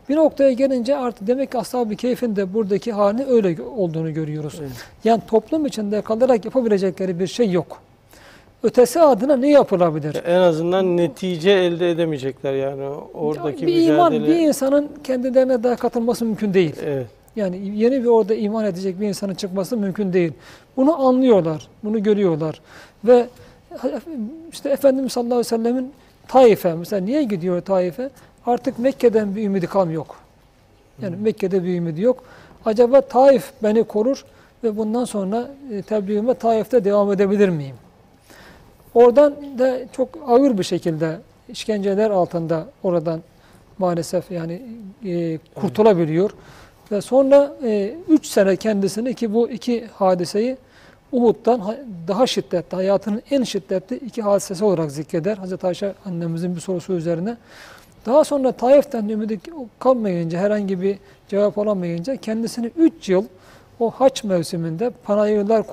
Bir 0.10 0.16
noktaya 0.16 0.52
gelince 0.52 0.96
artık 0.96 1.28
demek 1.28 1.52
ki 1.52 1.58
Ashab-ı 1.58 1.96
Keyf'in 1.96 2.36
de 2.36 2.54
buradaki 2.54 2.92
halini 2.92 3.26
öyle 3.26 3.62
olduğunu 3.62 4.14
görüyoruz. 4.14 4.56
Evet. 4.62 4.72
Yani 5.04 5.22
toplum 5.28 5.66
içinde 5.66 6.02
kalarak 6.02 6.46
yapabilecekleri 6.46 7.20
bir 7.20 7.28
şey 7.28 7.52
yok. 7.52 7.82
Ötesi 8.64 9.02
adına 9.02 9.36
ne 9.36 9.50
yapılabilir? 9.50 10.22
En 10.26 10.40
azından 10.40 10.98
netice 10.98 11.52
elde 11.52 11.92
edemeyecekler 11.92 12.54
yani 12.54 12.84
oradaki 13.14 13.68
bir 13.68 13.76
mücadele. 13.76 13.94
iman, 13.94 14.14
bir 14.14 14.40
insanın 14.40 14.90
kendilerine 15.04 15.64
daha 15.64 15.76
katılması 15.76 16.26
mümkün 16.26 16.54
değil. 16.54 16.76
Evet. 16.86 17.08
Yani 17.36 17.72
yeni 17.76 18.04
bir 18.04 18.08
orada 18.08 18.36
iman 18.36 18.66
edecek 18.66 19.00
bir 19.00 19.08
insanın 19.08 19.34
çıkması 19.34 19.78
mümkün 19.78 20.14
değil. 20.14 20.34
Bunu 20.78 21.08
anlıyorlar, 21.08 21.68
bunu 21.84 22.04
görüyorlar. 22.04 22.62
Ve 23.04 23.28
işte 24.52 24.70
Efendimiz 24.70 25.12
sallallahu 25.12 25.34
aleyhi 25.34 25.54
ve 25.54 25.58
sellemin 25.58 25.94
Taif'e, 26.28 26.74
mesela 26.74 27.06
niye 27.06 27.24
gidiyor 27.24 27.62
Taif'e? 27.62 28.10
Artık 28.46 28.80
Mekke'den 28.80 29.36
bir 29.36 29.44
ümidi 29.44 29.68
kam 29.68 29.92
yok. 29.92 30.16
Yani 31.02 31.16
Mekke'de 31.16 31.64
bir 31.64 31.78
ümidi 31.78 32.02
yok. 32.02 32.24
Acaba 32.66 33.02
Taif 33.02 33.52
beni 33.64 33.84
korur 33.84 34.26
ve 34.64 34.78
bundan 34.78 35.06
sonra 35.06 35.52
e, 35.72 35.82
tebliğime 35.82 36.34
Taif'te 36.34 36.84
devam 36.86 37.12
edebilir 37.12 37.50
miyim? 37.50 37.76
Oradan 38.94 39.36
da 39.60 39.80
çok 39.92 40.10
ağır 40.28 40.58
bir 40.58 40.64
şekilde 40.64 41.18
işkenceler 41.50 42.10
altında 42.10 42.66
oradan 42.84 43.22
maalesef 43.78 44.32
yani 44.32 44.62
e, 45.06 45.40
kurtulabiliyor. 45.56 46.32
Ve 46.92 47.02
sonra 47.02 47.54
3 48.10 48.26
sene 48.26 48.56
kendisini 48.56 49.14
ki 49.14 49.34
bu 49.34 49.50
iki 49.50 49.86
hadiseyi 49.88 50.58
Uhud'dan 51.12 51.60
ha- 51.60 51.78
daha 52.08 52.28
şiddetli, 52.28 52.76
hayatının 52.76 53.22
en 53.32 53.44
şiddetli 53.44 53.96
iki 53.96 54.22
hadisesi 54.22 54.66
olarak 54.66 54.92
zikreder. 54.92 55.38
Hazreti 55.38 55.68
Ayşe 55.68 55.94
annemizin 56.06 56.56
bir 56.56 56.62
sorusu 56.62 56.94
üzerine. 56.94 57.38
Daha 58.06 58.24
sonra 58.24 58.52
Taif'ten 58.52 59.10
ümidi 59.10 59.40
kalmayınca, 59.80 60.40
herhangi 60.40 60.82
bir 60.82 60.98
cevap 61.28 61.58
alamayınca 61.58 62.16
kendisini 62.16 62.72
3 62.78 63.10
yıl 63.10 63.26
o 63.80 63.92
haç 63.92 64.24
mevsiminde 64.24 64.90
panayırlar 64.90 65.64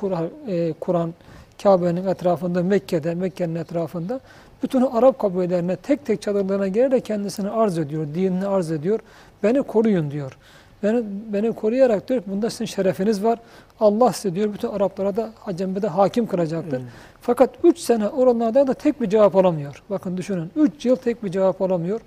e, 0.49 0.72
kuran 0.72 1.14
Kabe'nin 1.62 2.07
etrafında, 2.07 2.62
Mekke'de, 2.62 3.14
Mekke'nin 3.14 3.55
etrafında 3.55 4.20
bütün 4.62 4.83
Arap 4.83 5.18
kabilelerine 5.18 5.76
tek 5.76 6.07
tek 6.07 6.22
çadırlarına 6.22 6.68
gelerek 6.68 7.05
kendisini 7.05 7.51
arz 7.51 7.79
ediyor, 7.79 8.07
dinini 8.14 8.47
arz 8.47 8.70
ediyor. 8.72 9.01
Beni 9.43 9.62
koruyun 9.62 10.11
diyor. 10.11 10.39
Beni, 10.83 11.05
beni 11.33 11.53
koruyarak 11.53 12.09
diyor 12.09 12.22
ki 12.22 12.31
bunda 12.31 12.51
sizin 12.51 12.64
şerefiniz 12.64 13.24
var. 13.24 13.39
Allah 13.81 14.12
size 14.12 14.35
diyor 14.35 14.55
bütün 14.55 14.68
Araplara 14.68 15.16
da 15.16 15.31
Acem'e 15.47 15.83
de 15.83 15.89
hakim 15.89 16.26
kılacaktır. 16.26 16.83
Fakat 17.20 17.51
3 17.64 17.79
sene 17.79 18.09
oralarda 18.09 18.66
da 18.66 18.74
tek 18.74 19.01
bir 19.01 19.11
cevap 19.11 19.37
alamıyor. 19.37 19.83
Bakın 19.91 20.16
düşünün 20.16 20.51
3 20.57 20.87
yıl 20.87 20.97
tek 20.97 21.24
bir 21.24 21.31
cevap 21.31 21.62
alamıyor. 21.62 22.01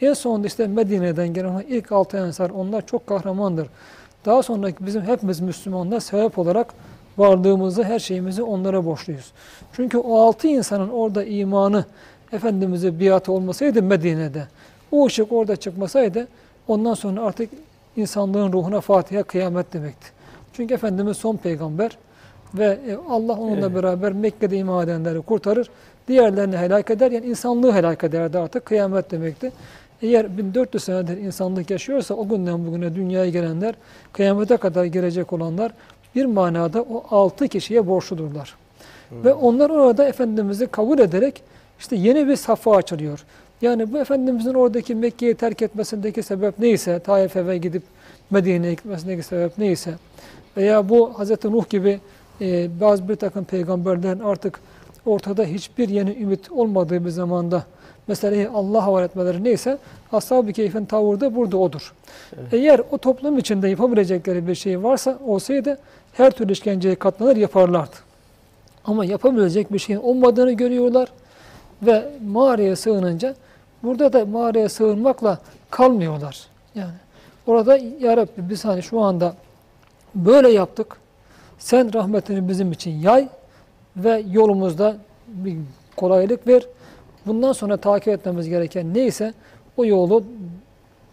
En 0.00 0.12
sonunda 0.12 0.46
işte 0.46 0.66
Medine'den 0.66 1.28
gelen 1.28 1.64
ilk 1.68 1.92
altı 1.92 2.16
ensar 2.16 2.50
onlar 2.50 2.86
çok 2.86 3.06
kahramandır. 3.06 3.68
Daha 4.24 4.42
sonraki 4.42 4.86
bizim 4.86 5.02
hepimiz 5.02 5.40
Müslümanlar 5.40 6.00
sebep 6.00 6.38
olarak 6.38 6.74
varlığımızı, 7.18 7.84
her 7.84 7.98
şeyimizi 7.98 8.42
onlara 8.42 8.84
borçluyuz. 8.84 9.32
Çünkü 9.72 9.98
o 9.98 10.18
altı 10.18 10.48
insanın 10.48 10.88
orada 10.88 11.24
imanı 11.24 11.84
Efendimiz'e 12.32 13.00
biatı 13.00 13.32
olmasaydı 13.32 13.82
Medine'de, 13.82 14.46
o 14.92 15.06
ışık 15.06 15.32
orada 15.32 15.56
çıkmasaydı 15.56 16.28
ondan 16.68 16.94
sonra 16.94 17.22
artık 17.22 17.50
insanlığın 17.96 18.52
ruhuna 18.52 18.80
Fatiha 18.80 19.22
kıyamet 19.22 19.72
demekti. 19.72 20.08
Çünkü 20.52 20.74
Efendimiz 20.74 21.16
son 21.16 21.36
peygamber 21.36 21.98
ve 22.54 22.64
e, 22.64 22.96
Allah 23.08 23.32
onunla 23.32 23.66
Evet. 23.66 23.74
beraber 23.74 24.12
Mekke'de 24.12 24.56
iman 24.56 24.84
edenleri 24.84 25.22
kurtarır. 25.22 25.70
Diğerlerini 26.08 26.56
helak 26.56 26.90
eder. 26.90 27.10
Yani 27.10 27.26
insanlığı 27.26 27.72
helak 27.72 28.04
ederdi 28.04 28.38
artık 28.38 28.64
kıyamet 28.64 29.10
demekti. 29.10 29.52
Eğer 30.02 30.38
1400 30.38 30.84
senedir 30.84 31.16
insanlık 31.16 31.70
yaşıyorsa 31.70 32.14
o 32.14 32.28
günden 32.28 32.66
bugüne 32.66 32.94
dünyaya 32.94 33.30
gelenler, 33.30 33.74
kıyamete 34.12 34.56
kadar 34.56 34.84
gelecek 34.84 35.32
olanlar 35.32 35.72
bir 36.14 36.24
manada 36.24 36.82
o 36.82 37.04
altı 37.10 37.48
kişiye 37.48 37.86
borçludurlar. 37.86 38.54
Ve 39.12 39.32
onlar 39.34 39.70
orada 39.70 40.08
Efendimiz'i 40.08 40.66
kabul 40.66 40.98
ederek 40.98 41.42
işte 41.78 41.96
yeni 41.96 42.28
bir 42.28 42.36
safha 42.36 42.76
açılıyor. 42.76 43.24
Yani 43.62 43.92
bu 43.92 43.98
Efendimiz'in 43.98 44.54
oradaki 44.54 44.94
Mekke'yi 44.94 45.34
terk 45.34 45.62
etmesindeki 45.62 46.22
sebep 46.22 46.58
neyse, 46.58 46.98
Taif'e 46.98 47.58
gidip 47.58 47.82
Medine'ye 48.30 48.74
gitmesindeki 48.74 49.22
sebep 49.22 49.58
neyse 49.58 49.94
veya 50.56 50.88
bu 50.88 51.12
Hz. 51.12 51.44
Nuh 51.44 51.68
gibi 51.70 52.00
e, 52.40 52.80
bazı 52.80 53.08
bir 53.08 53.16
takım 53.16 53.44
peygamberlerin 53.44 54.20
artık 54.20 54.60
ortada 55.06 55.44
hiçbir 55.44 55.88
yeni 55.88 56.10
ümit 56.10 56.52
olmadığı 56.52 57.04
bir 57.04 57.10
zamanda 57.10 57.64
meseleyi 58.08 58.48
Allah'a 58.48 58.82
havale 58.82 59.04
etmeleri 59.04 59.44
neyse 59.44 59.78
Ashab-ı 60.12 60.52
Keyf'in 60.52 60.84
tavırı 60.84 61.20
da 61.20 61.36
burada 61.36 61.56
odur. 61.56 61.94
Eğer 62.52 62.80
o 62.90 62.98
toplum 62.98 63.38
içinde 63.38 63.68
yapabilecekleri 63.68 64.48
bir 64.48 64.54
şey 64.54 64.82
varsa 64.82 65.18
olsaydı 65.26 65.78
her 66.12 66.30
türlü 66.30 66.52
işkenceye 66.52 66.94
katlanır 66.94 67.36
yaparlardı. 67.36 67.96
Ama 68.84 69.04
yapabilecek 69.04 69.72
bir 69.72 69.78
şeyin 69.78 70.00
olmadığını 70.00 70.52
görüyorlar 70.52 71.12
ve 71.82 72.08
mağaraya 72.26 72.76
sığınınca 72.76 73.34
burada 73.86 74.12
da 74.12 74.24
mağaraya 74.26 74.68
sığınmakla 74.68 75.38
kalmıyorlar. 75.70 76.46
Yani 76.74 76.90
orada 77.46 77.76
ya 78.00 78.16
Rabbi 78.16 78.30
biz 78.50 78.64
hani 78.64 78.82
şu 78.82 79.00
anda 79.00 79.34
böyle 80.14 80.48
yaptık. 80.48 80.96
Sen 81.58 81.94
rahmetini 81.94 82.48
bizim 82.48 82.72
için 82.72 82.90
yay 82.90 83.28
ve 83.96 84.24
yolumuzda 84.30 84.96
bir 85.28 85.56
kolaylık 85.96 86.46
ver. 86.48 86.62
Bundan 87.26 87.52
sonra 87.52 87.76
takip 87.76 88.08
etmemiz 88.08 88.48
gereken 88.48 88.94
neyse 88.94 89.34
o 89.76 89.84
yolu 89.84 90.24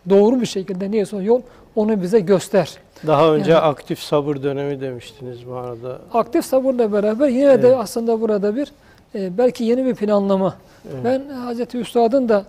doğru 0.10 0.42
bir 0.42 0.46
şekilde 0.46 0.92
neyse 0.92 1.16
o 1.16 1.22
yol 1.22 1.42
onu 1.76 2.02
bize 2.02 2.20
göster. 2.20 2.78
Daha 3.08 3.34
önce 3.34 3.52
Yani- 3.52 3.62
aktif 3.62 4.00
sabır 4.00 4.44
dönemi 4.44 4.82
demiştiniz 4.82 5.48
bu 5.48 5.54
arada. 5.56 6.00
Aktif 6.14 6.46
sabırla 6.46 6.92
beraber 6.92 7.28
yine 7.28 7.62
de 7.64 7.68
Evet. 7.68 7.78
aslında 7.80 8.22
burada 8.22 8.56
bir 8.56 8.72
e, 9.16 9.38
belki 9.38 9.64
yeni 9.64 9.86
bir 9.86 9.96
planlama. 9.96 10.56
Evet. 10.94 11.04
Ben 11.06 11.34
Hazreti 11.36 11.78
Üstad'ın 11.78 12.30
da 12.30 12.46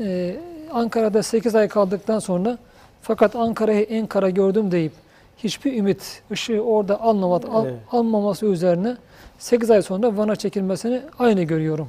e, 0.00 0.36
Ankara'da 0.72 1.22
8 1.22 1.54
ay 1.54 1.68
kaldıktan 1.68 2.18
sonra 2.18 2.58
fakat 3.02 3.36
Ankara'yı 3.36 3.82
en 3.82 4.06
kara 4.06 4.30
gördüm 4.30 4.70
deyip 4.70 4.92
hiçbir 5.38 5.76
ümit 5.78 6.22
ışığı 6.30 6.60
orada 6.62 7.00
almaması, 7.00 7.48
al- 7.50 7.66
Evet. 7.66 7.74
almaması 7.92 8.46
üzerine 8.46 8.96
8 9.38 9.70
ay 9.70 9.82
sonra 9.82 10.16
Van'a 10.16 10.36
çekilmesini 10.36 11.00
aynı 11.18 11.42
görüyorum. 11.42 11.88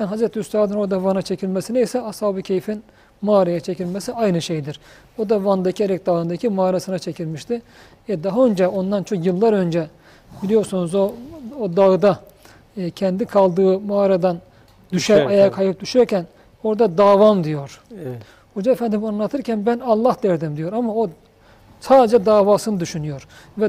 Yani 0.00 0.08
Hazreti 0.08 0.38
Üstad'ın 0.38 0.74
orada 0.74 1.04
Van'a 1.04 1.22
çekilmesi 1.22 1.74
neyse 1.74 2.00
Ashab-ı 2.00 2.42
Keyf'in 2.42 2.82
mağaraya 3.22 3.60
çekilmesi 3.60 4.12
aynı 4.12 4.42
şeydir. 4.42 4.80
O 5.18 5.28
da 5.28 5.44
Van'daki 5.44 5.84
Erek 5.84 6.06
Dağı'ndaki 6.06 6.48
mağarasına 6.48 6.98
çekilmişti. 6.98 7.62
E 8.08 8.24
daha 8.24 8.44
önce 8.44 8.68
ondan 8.68 9.02
çok 9.02 9.26
yıllar 9.26 9.52
önce 9.52 9.86
biliyorsunuz 10.42 10.94
o, 10.94 11.12
o 11.60 11.76
dağda 11.76 12.20
e, 12.76 12.90
kendi 12.90 13.26
kaldığı 13.26 13.80
mağaradan 13.80 14.38
düşer 14.92 15.16
Düşerken. 15.16 15.30
ayağa 15.30 15.50
kayıp 15.50 15.80
düşerken 15.80 16.26
orada 16.62 16.98
davam 16.98 17.44
diyor. 17.44 17.80
Evet. 17.94 18.22
Hoca 18.54 18.72
efendim 18.72 19.04
anlatırken 19.04 19.66
ben 19.66 19.78
Allah 19.78 20.16
derdim 20.22 20.56
diyor 20.56 20.72
ama 20.72 20.94
o 20.94 21.10
sadece 21.80 22.26
davasını 22.26 22.80
düşünüyor. 22.80 23.28
Ve 23.58 23.68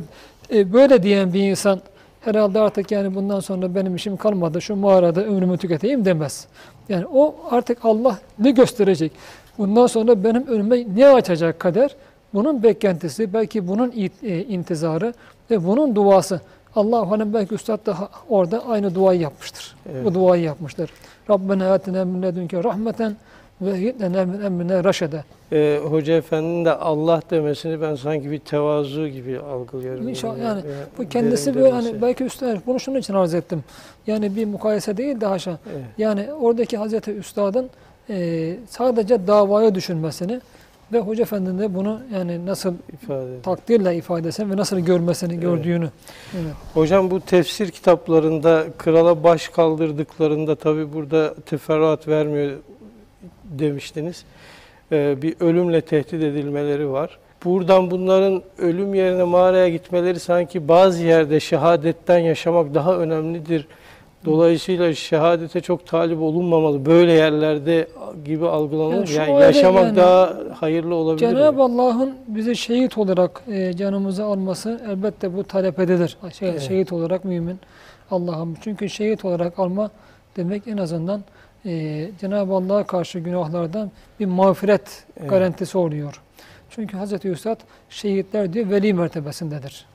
e, 0.53 0.73
böyle 0.73 1.03
diyen 1.03 1.33
bir 1.33 1.43
insan 1.43 1.81
herhalde 2.21 2.59
artık 2.59 2.91
yani 2.91 3.15
bundan 3.15 3.39
sonra 3.39 3.75
benim 3.75 3.95
işim 3.95 4.17
kalmadı 4.17 4.61
şu 4.61 4.75
mağarada 4.75 5.23
ömrümü 5.23 5.57
tüketeyim 5.57 6.05
demez. 6.05 6.47
Yani 6.89 7.05
o 7.13 7.35
artık 7.51 7.85
Allah 7.85 8.19
ne 8.39 8.51
gösterecek? 8.51 9.11
Bundan 9.57 9.87
sonra 9.87 10.23
benim 10.23 10.47
önüme 10.47 10.85
ne 10.95 11.07
açacak 11.07 11.59
kader? 11.59 11.95
Bunun 12.33 12.63
beklentisi, 12.63 13.33
belki 13.33 13.67
bunun 13.67 13.93
e, 14.23 14.43
intizarı 14.43 15.13
ve 15.51 15.65
bunun 15.65 15.95
duası. 15.95 16.41
Allah 16.75 17.11
hani 17.11 17.33
belki 17.33 17.55
Üstad 17.55 17.85
da 17.85 17.97
orada 18.29 18.67
aynı 18.67 18.95
duayı 18.95 19.19
yapmıştır. 19.19 19.75
Evet. 19.93 20.05
Bu 20.05 20.13
duayı 20.13 20.43
yapmıştır. 20.43 20.89
Rabbena 21.29 21.73
atina 21.73 22.05
min 22.05 22.23
ledünke 22.23 22.63
rahmeten 22.63 23.15
ve 23.61 23.81
hiddena 23.81 24.25
min 24.25 24.41
emrine 24.41 24.83
raşede. 24.83 25.23
Ee, 25.51 25.79
Hoca 25.89 26.13
Efendi'nin 26.13 26.65
de 26.65 26.71
Allah 26.71 27.21
demesini 27.31 27.81
ben 27.81 27.95
sanki 27.95 28.31
bir 28.31 28.39
tevazu 28.39 29.07
gibi 29.07 29.39
algılıyorum. 29.39 30.09
İnşallah 30.09 30.37
Yani, 30.37 30.47
yani 30.47 30.63
Bu 30.97 31.09
kendisi 31.09 31.55
böyle 31.55 31.71
hani 31.71 32.01
belki 32.01 32.23
üstad 32.23 32.57
bunu 32.67 32.79
şunun 32.79 32.99
için 32.99 33.13
arz 33.13 33.33
ettim. 33.33 33.63
Yani 34.07 34.35
bir 34.35 34.45
mukayese 34.45 34.97
değil 34.97 35.21
de 35.21 35.25
haşa. 35.25 35.51
Evet. 35.73 35.83
Yani 35.97 36.33
oradaki 36.41 36.77
Hazreti 36.77 37.11
Üstad'ın 37.11 37.69
e, 38.09 38.55
sadece 38.69 39.27
davaya 39.27 39.75
düşünmesini 39.75 40.41
ve 40.93 40.99
Hoca 40.99 41.23
Efendi'nin 41.23 41.59
de 41.59 41.75
bunu 41.75 42.01
yani 42.13 42.45
nasıl 42.45 42.73
ifade 42.93 43.41
takdirle 43.41 43.95
ifadesini 43.95 44.51
ve 44.51 44.57
nasıl 44.57 44.79
görmesini, 44.79 45.39
gördüğünü. 45.39 45.89
Evet. 46.35 46.53
Hocam 46.73 47.11
bu 47.11 47.19
tefsir 47.19 47.71
kitaplarında 47.71 48.65
krala 48.77 49.23
baş 49.23 49.47
kaldırdıklarında 49.47 50.55
tabi 50.55 50.93
burada 50.93 51.33
teferruat 51.45 52.07
vermiyor 52.07 52.51
demiştiniz. 53.43 54.25
Ee, 54.91 55.21
bir 55.21 55.35
ölümle 55.39 55.81
tehdit 55.81 56.13
edilmeleri 56.13 56.91
var. 56.91 57.19
Buradan 57.45 57.91
bunların 57.91 58.43
ölüm 58.57 58.93
yerine 58.93 59.23
mağaraya 59.23 59.69
gitmeleri 59.69 60.19
sanki 60.19 60.67
bazı 60.67 61.03
yerde 61.03 61.39
şehadetten 61.39 62.19
yaşamak 62.19 62.73
daha 62.73 62.97
önemlidir. 62.97 63.67
Dolayısıyla 64.25 64.93
şehadete 64.93 65.61
çok 65.61 65.87
talip 65.87 66.21
olunmamalı. 66.21 66.85
Böyle 66.85 67.11
yerlerde 67.11 67.87
gibi 68.25 68.47
algılanır. 68.47 69.07
Yani 69.07 69.31
Yani, 69.31 69.41
yaşamak 69.41 69.83
yani. 69.83 69.95
daha 69.95 70.33
hayırlı 70.59 70.95
olabilir. 70.95 71.29
Cenab-ı 71.29 71.61
Allah'ın 71.63 72.13
bizi 72.27 72.55
şehit 72.55 72.97
olarak 72.97 73.41
e, 73.51 73.73
canımızı 73.73 74.23
alması 74.25 74.81
elbette 74.89 75.37
bu 75.37 75.43
talep 75.43 75.79
edilir. 75.79 76.17
Şey, 76.33 76.49
Evet. 76.49 76.61
Şehit 76.61 76.93
olarak 76.93 77.25
mümin 77.25 77.59
Allah'ım. 78.11 78.55
Çünkü 78.61 78.89
şehit 78.89 79.25
olarak 79.25 79.59
alma 79.59 79.89
demek 80.37 80.67
en 80.67 80.77
azından 80.77 81.23
e, 81.65 82.05
Cenab-ı 82.21 82.53
Allah'a 82.53 82.83
karşı 82.83 83.19
günahlardan 83.19 83.91
bir 84.19 84.25
mağfiret 84.25 85.03
Evet. 85.19 85.29
garantisi 85.29 85.77
oluyor. 85.77 86.21
Çünkü 86.69 86.97
Hazreti 86.97 87.27
Üstad 87.29 87.59
şehitler 87.89 88.53
diyor 88.53 88.69
veli 88.69 88.93
mertebesindedir. 88.93 89.85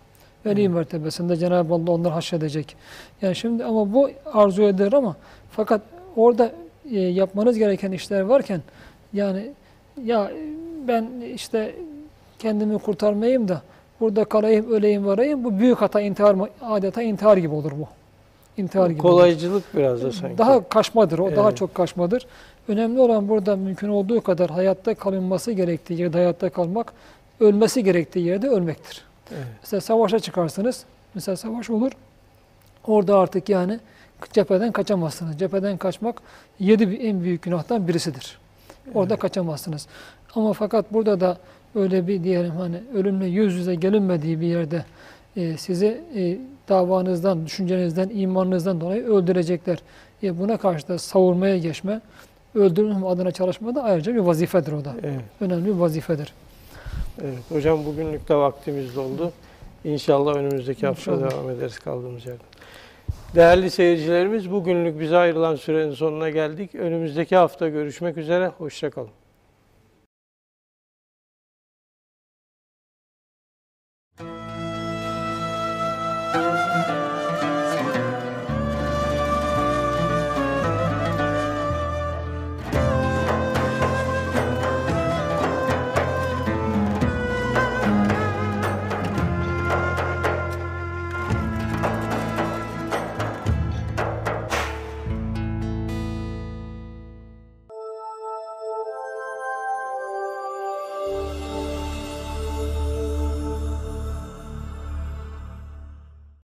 Veli 0.47 0.69
mertebesinde 0.69 1.37
Cenab-ı 1.37 1.75
Allah 1.75 1.91
onları 1.91 2.13
haşredecek. 2.13 2.77
Yani 3.23 3.37
şimdi 3.37 3.65
ama 3.65 3.93
bu 3.93 4.11
arzu 4.33 4.63
edilir 4.63 4.93
ama 4.93 5.17
fakat 5.51 5.81
orada 6.17 6.53
e, 6.91 7.01
yapmanız 7.01 7.59
gereken 7.59 7.93
işler 7.93 8.21
varken 8.21 8.61
yani 9.13 9.51
ya 10.05 10.31
ben 10.89 11.09
işte 11.35 11.75
kendimi 12.39 12.79
kurtarmayayım 12.79 13.49
da 13.49 13.63
burada 14.01 14.25
kalayım, 14.25 14.71
öleyim, 14.73 15.07
varayım. 15.07 15.45
Bu 15.45 15.59
büyük 15.59 15.81
hata, 15.81 16.01
intihar, 16.01 16.37
adeta 16.63 17.03
intihar 17.03 17.37
gibi 17.37 17.55
olur 17.55 17.73
bu. 17.79 17.89
İntihar 18.57 18.91
gibi 18.91 19.03
olur. 19.03 19.11
Kolaycılık 19.11 19.65
biraz 19.77 20.03
da 20.03 20.13
sanki. 20.13 20.39
Daha 20.39 20.69
kaçmadır, 20.69 21.19
o 21.19 21.37
daha 21.37 21.49
Evet. 21.49 21.57
çok 21.59 21.75
kaçmadır. 21.75 22.27
Önemli 22.69 23.01
olan 23.01 23.29
burada 23.29 23.57
mümkün 23.57 23.89
olduğu 23.89 24.21
kadar 24.21 24.51
hayatta 24.51 24.95
kalınması 24.95 25.53
gerektiği 25.53 26.01
yerde 26.01 26.17
hayatta 26.17 26.51
kalmak, 26.51 26.93
ölmesi 27.41 27.85
gerektiği 27.85 28.27
yerde 28.27 28.49
ölmektir. 28.49 29.05
Evet. 29.31 29.47
Mesela 29.63 29.81
savaşa 29.81 30.19
çıkarsınız, 30.19 30.85
mesela 31.15 31.37
savaş 31.37 31.71
olur, 31.71 31.93
orada 32.87 33.19
artık 33.19 33.49
yani 33.49 33.79
cepheden 34.33 34.73
kaçamazsınız. 34.73 35.39
Cepheden 35.39 35.77
kaçmak 35.77 36.23
yedi 36.59 36.85
en 36.85 37.23
büyük 37.23 37.43
günahtan 37.43 37.89
birisidir. 37.89 38.39
Orada 38.95 39.17
kaçamazsınız. 39.17 39.87
Ama 40.35 40.53
fakat 40.53 40.93
burada 40.93 41.21
da 41.21 41.39
öyle 41.75 42.07
bir 42.07 42.25
diyelim 42.25 42.51
hani 42.51 42.81
ölümle 42.95 43.27
yüz 43.27 43.55
yüze 43.55 43.75
gelinmediği 43.75 44.41
bir 44.41 44.47
yerde 44.47 44.85
e, 45.37 45.57
sizi 45.57 46.01
e, 46.17 46.39
davanızdan, 46.69 47.47
düşüncenizden, 47.47 48.11
imanınızdan 48.15 48.81
dolayı 48.81 49.05
öldürecekler. 49.05 49.79
E, 50.23 50.39
buna 50.39 50.57
karşı 50.57 50.89
da 50.89 50.99
savurmaya 50.99 51.59
geçme, 51.59 52.01
öldürme 52.55 53.07
adına 53.07 53.31
çalışma 53.31 53.75
da 53.75 53.83
ayrıca 53.83 54.15
bir 54.15 54.19
vazifedir 54.19 54.73
o 54.73 54.85
da. 54.85 54.95
Evet. 55.03 55.21
Önemli 55.41 55.67
bir 55.67 55.73
vazifedir. 55.73 56.33
Evet 57.23 57.39
hocam 57.49 57.85
bugünlük 57.85 58.29
de 58.29 58.35
vaktimiz 58.35 58.97
doldu. 58.97 59.33
İnşallah 59.85 60.37
önümüzdeki 60.37 60.87
hafta 60.87 61.13
İnşallah. 61.13 61.31
devam 61.31 61.51
ederiz 61.51 61.79
kaldığımız 61.79 62.27
yerden. 62.27 62.47
Değerli 63.35 63.71
seyircilerimiz 63.71 64.51
bugünlük 64.51 65.01
bize 65.01 65.17
ayrılan 65.17 65.57
sürenin 65.57 65.93
sonuna 65.95 66.31
geldik. 66.31 66.75
Önümüzdeki 66.75 67.37
hafta 67.37 67.69
görüşmek 67.69 68.17
üzere. 68.17 68.47
Hoşçakalın. 68.47 69.24